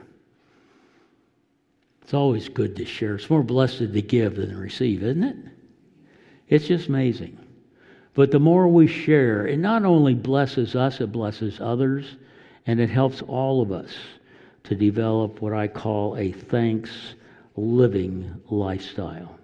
It's 2.03 2.15
always 2.15 2.49
good 2.49 2.75
to 2.77 2.85
share. 2.85 3.17
It's 3.17 3.31
more 3.31 3.43
blessed 3.43 3.79
to 3.93 4.03
give 4.03 4.37
than 4.37 4.57
receive, 4.57 5.03
isn't 5.03 5.23
it? 5.23 5.37
It's 6.49 6.67
just 6.67 6.89
amazing. 6.89 7.39
But 8.15 8.31
the 8.31 8.41
more 8.41 8.67
we 8.67 8.87
share, 8.87 9.47
it 9.47 9.59
not 9.59 9.85
only 9.85 10.15
blesses 10.15 10.75
us, 10.75 11.01
it 11.01 11.13
blesses 11.13 11.61
others, 11.61 12.17
and 12.67 12.81
it 12.81 12.91
helps 12.91 13.23
all 13.23 13.63
of 13.63 13.71
us 13.71 13.95
to 14.65 14.75
develop 14.75 15.41
what 15.41 15.53
I 15.53 15.69
call 15.69 16.17
a 16.17 16.33
thanks 16.33 16.91
living 17.59 18.41
lifestyle. 18.49 19.39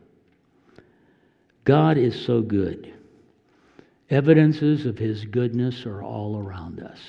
God 1.64 1.96
is 1.96 2.24
so 2.24 2.42
good. 2.42 2.92
Evidences 4.10 4.86
of 4.86 4.98
his 4.98 5.24
goodness 5.24 5.86
are 5.86 6.02
all 6.02 6.38
around 6.38 6.80
us. 6.80 7.00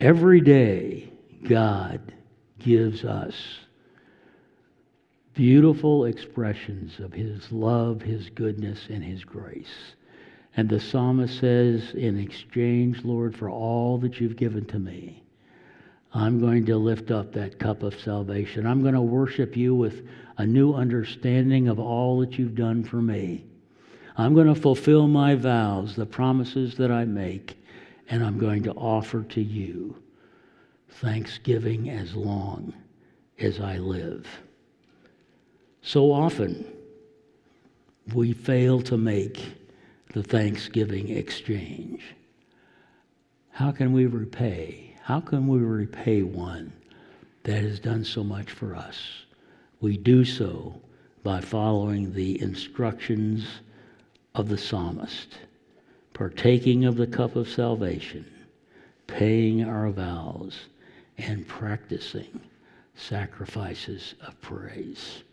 Every 0.00 0.40
day, 0.40 1.12
God 1.48 2.12
gives 2.58 3.04
us 3.04 3.34
beautiful 5.34 6.04
expressions 6.04 6.98
of 6.98 7.12
his 7.12 7.50
love, 7.50 8.02
his 8.02 8.28
goodness, 8.30 8.86
and 8.90 9.02
his 9.02 9.24
grace. 9.24 9.94
And 10.56 10.68
the 10.68 10.80
psalmist 10.80 11.38
says, 11.38 11.94
In 11.94 12.18
exchange, 12.18 13.04
Lord, 13.04 13.36
for 13.36 13.48
all 13.48 13.98
that 13.98 14.20
you've 14.20 14.36
given 14.36 14.66
to 14.66 14.78
me, 14.78 15.21
I'm 16.14 16.40
going 16.40 16.66
to 16.66 16.76
lift 16.76 17.10
up 17.10 17.32
that 17.32 17.58
cup 17.58 17.82
of 17.82 17.98
salvation. 17.98 18.66
I'm 18.66 18.82
going 18.82 18.94
to 18.94 19.00
worship 19.00 19.56
you 19.56 19.74
with 19.74 20.06
a 20.36 20.46
new 20.46 20.74
understanding 20.74 21.68
of 21.68 21.78
all 21.78 22.20
that 22.20 22.38
you've 22.38 22.54
done 22.54 22.84
for 22.84 22.96
me. 22.96 23.44
I'm 24.16 24.34
going 24.34 24.52
to 24.52 24.60
fulfill 24.60 25.08
my 25.08 25.34
vows, 25.34 25.96
the 25.96 26.04
promises 26.04 26.74
that 26.76 26.90
I 26.90 27.06
make, 27.06 27.56
and 28.10 28.22
I'm 28.22 28.38
going 28.38 28.62
to 28.64 28.72
offer 28.72 29.22
to 29.22 29.40
you 29.40 29.96
thanksgiving 30.90 31.88
as 31.88 32.14
long 32.14 32.74
as 33.38 33.58
I 33.58 33.78
live. 33.78 34.26
So 35.80 36.12
often, 36.12 36.66
we 38.14 38.34
fail 38.34 38.82
to 38.82 38.98
make 38.98 39.40
the 40.12 40.22
thanksgiving 40.22 41.08
exchange. 41.08 42.02
How 43.50 43.72
can 43.72 43.92
we 43.92 44.06
repay? 44.06 44.91
How 45.02 45.20
can 45.20 45.48
we 45.48 45.58
repay 45.58 46.22
one 46.22 46.72
that 47.42 47.60
has 47.60 47.80
done 47.80 48.04
so 48.04 48.22
much 48.22 48.52
for 48.52 48.76
us? 48.76 49.24
We 49.80 49.96
do 49.96 50.24
so 50.24 50.80
by 51.24 51.40
following 51.40 52.12
the 52.12 52.40
instructions 52.40 53.44
of 54.36 54.48
the 54.48 54.56
psalmist, 54.56 55.38
partaking 56.14 56.84
of 56.84 56.96
the 56.96 57.08
cup 57.08 57.34
of 57.34 57.48
salvation, 57.48 58.24
paying 59.08 59.64
our 59.64 59.90
vows, 59.90 60.66
and 61.18 61.48
practicing 61.48 62.40
sacrifices 62.94 64.14
of 64.24 64.40
praise. 64.40 65.24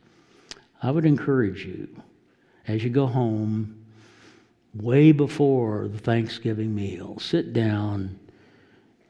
I 0.82 0.90
would 0.90 1.06
encourage 1.06 1.64
you 1.64 1.88
as 2.68 2.84
you 2.84 2.90
go 2.90 3.06
home, 3.06 3.86
way 4.74 5.12
before 5.12 5.88
the 5.88 6.00
Thanksgiving 6.00 6.74
meal, 6.74 7.20
sit 7.20 7.54
down 7.54 8.20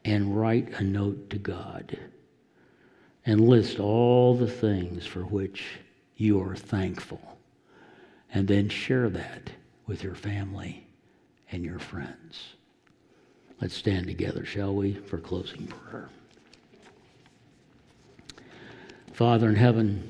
and 0.06 0.40
write 0.40 0.70
a 0.80 0.84
note 0.84 1.30
to 1.30 1.38
God 1.38 1.98
and 3.26 3.48
list 3.48 3.80
all 3.80 4.36
the 4.36 4.50
things 4.50 5.06
for 5.06 5.22
which 5.22 5.66
you 6.16 6.42
are 6.42 6.56
thankful. 6.56 7.22
And 8.34 8.48
then 8.48 8.70
share 8.70 9.10
that 9.10 9.50
with 9.88 10.04
your 10.04 10.16
family 10.16 10.88
and 11.52 11.64
your 11.64 11.80
friends. 11.80 12.54
Let's 13.62 13.76
stand 13.76 14.08
together, 14.08 14.46
shall 14.46 14.74
we, 14.74 14.94
for 14.94 15.18
closing 15.18 15.68
prayer. 15.68 16.10
Father 19.14 19.50
in 19.50 19.56
heaven, 19.56 20.10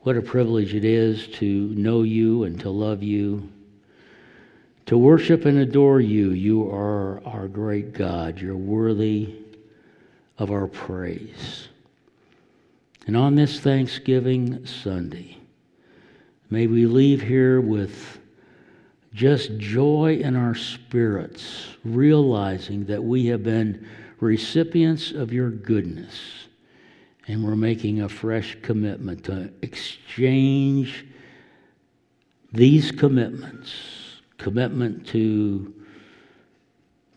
what 0.00 0.16
a 0.16 0.22
privilege 0.22 0.74
it 0.74 0.84
is 0.84 1.28
to 1.28 1.44
know 1.44 2.02
you 2.02 2.44
and 2.44 2.58
to 2.60 2.70
love 2.70 3.02
you 3.02 3.48
to 4.86 4.96
worship 4.96 5.44
and 5.44 5.58
adore 5.58 6.00
you. 6.00 6.30
You 6.30 6.70
are 6.70 7.20
our 7.26 7.48
great 7.48 7.92
God. 7.92 8.40
You're 8.40 8.56
worthy 8.56 9.34
of 10.38 10.50
our 10.50 10.68
praise. 10.68 11.68
And 13.06 13.16
on 13.16 13.34
this 13.34 13.60
Thanksgiving 13.60 14.64
Sunday, 14.64 15.38
may 16.50 16.66
we 16.66 16.86
leave 16.86 17.22
here 17.22 17.60
with 17.60 18.20
just 19.12 19.56
joy 19.58 20.20
in 20.22 20.36
our 20.36 20.54
spirits, 20.54 21.66
realizing 21.84 22.84
that 22.86 23.02
we 23.02 23.26
have 23.26 23.42
been 23.42 23.86
recipients 24.20 25.10
of 25.10 25.32
your 25.32 25.50
goodness. 25.50 26.20
And 27.28 27.42
we're 27.42 27.56
making 27.56 28.02
a 28.02 28.08
fresh 28.08 28.56
commitment 28.62 29.24
to 29.24 29.50
exchange 29.62 31.06
these 32.52 32.92
commitments 32.92 33.95
commitment 34.38 35.06
to 35.08 35.74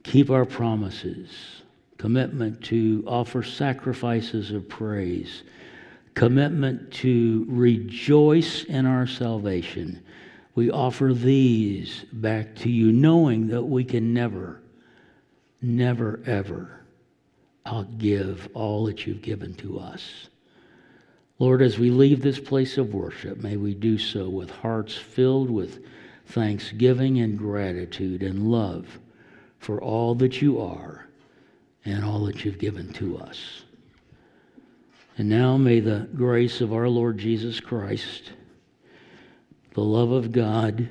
keep 0.04 0.30
our 0.30 0.46
promises, 0.46 1.62
commitment 1.98 2.64
to 2.66 3.04
offer 3.06 3.44
sacrifices 3.44 4.52
of 4.52 4.68
praise, 4.68 5.44
commitment 6.14 6.92
to 6.92 7.46
rejoice 7.48 8.64
in 8.64 8.86
our 8.86 9.06
salvation. 9.06 10.02
We 10.56 10.72
offer 10.72 11.14
these 11.14 12.06
back 12.12 12.56
to 12.58 12.70
you, 12.70 12.92
knowing 12.92 13.48
that 13.48 13.64
we 13.64 13.84
can 13.84 14.14
never, 14.14 14.62
never, 15.62 16.20
ever 16.26 16.82
outgive 17.66 18.50
all 18.54 18.86
that 18.86 19.06
you've 19.06 19.22
given 19.22 19.54
to 19.56 19.80
us. 19.80 20.30
Lord, 21.38 21.62
as 21.62 21.80
we 21.80 21.90
leave 21.90 22.22
this 22.22 22.40
place 22.40 22.78
of 22.78 22.94
worship, 22.94 23.38
may 23.42 23.56
we 23.56 23.74
do 23.74 23.98
so 23.98 24.28
with 24.28 24.50
hearts 24.50 24.96
filled 24.96 25.50
with 25.50 25.86
thanksgiving 26.30 27.20
and 27.20 27.38
gratitude 27.38 28.24
and 28.24 28.50
love 28.50 29.00
for 29.60 29.82
all 29.82 30.16
that 30.16 30.42
you 30.42 30.60
are 30.62 31.08
and 31.86 32.06
all 32.06 32.26
that 32.26 32.46
you've 32.46 32.60
given 32.60 32.92
to 32.94 33.18
us. 33.18 33.64
And 35.18 35.28
now 35.28 35.58
may 35.58 35.80
the 35.80 36.08
grace 36.16 36.62
of 36.62 36.72
our 36.72 36.88
Lord 36.88 37.18
Jesus 37.18 37.60
Christ, 37.60 38.32
the 39.74 39.82
love 39.82 40.12
of 40.12 40.32
God, 40.32 40.90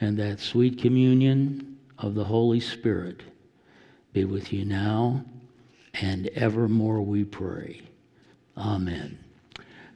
and 0.00 0.18
that 0.18 0.40
sweet 0.40 0.78
communion 0.78 1.78
of 1.98 2.14
the 2.14 2.24
Holy 2.24 2.60
Spirit 2.60 3.22
be 4.12 4.24
with 4.24 4.52
you 4.52 4.64
now 4.64 5.24
and 6.00 6.26
evermore, 6.28 7.02
we 7.02 7.24
pray. 7.24 7.82
Amen. 8.56 9.18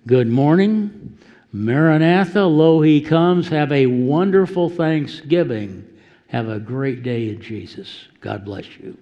Good 0.07 0.29
morning. 0.29 1.19
Maranatha, 1.59 2.45
lo, 2.45 2.81
he 2.83 3.01
comes. 3.01 3.49
Have 3.49 3.73
a 3.73 3.87
wonderful 3.87 4.71
Thanksgiving. 4.71 5.85
Have 6.29 6.49
a 6.49 6.61
great 6.61 7.03
day 7.03 7.31
in 7.31 7.41
Jesus. 7.41 8.07
God 8.21 8.45
bless 8.45 8.79
you. 8.79 8.97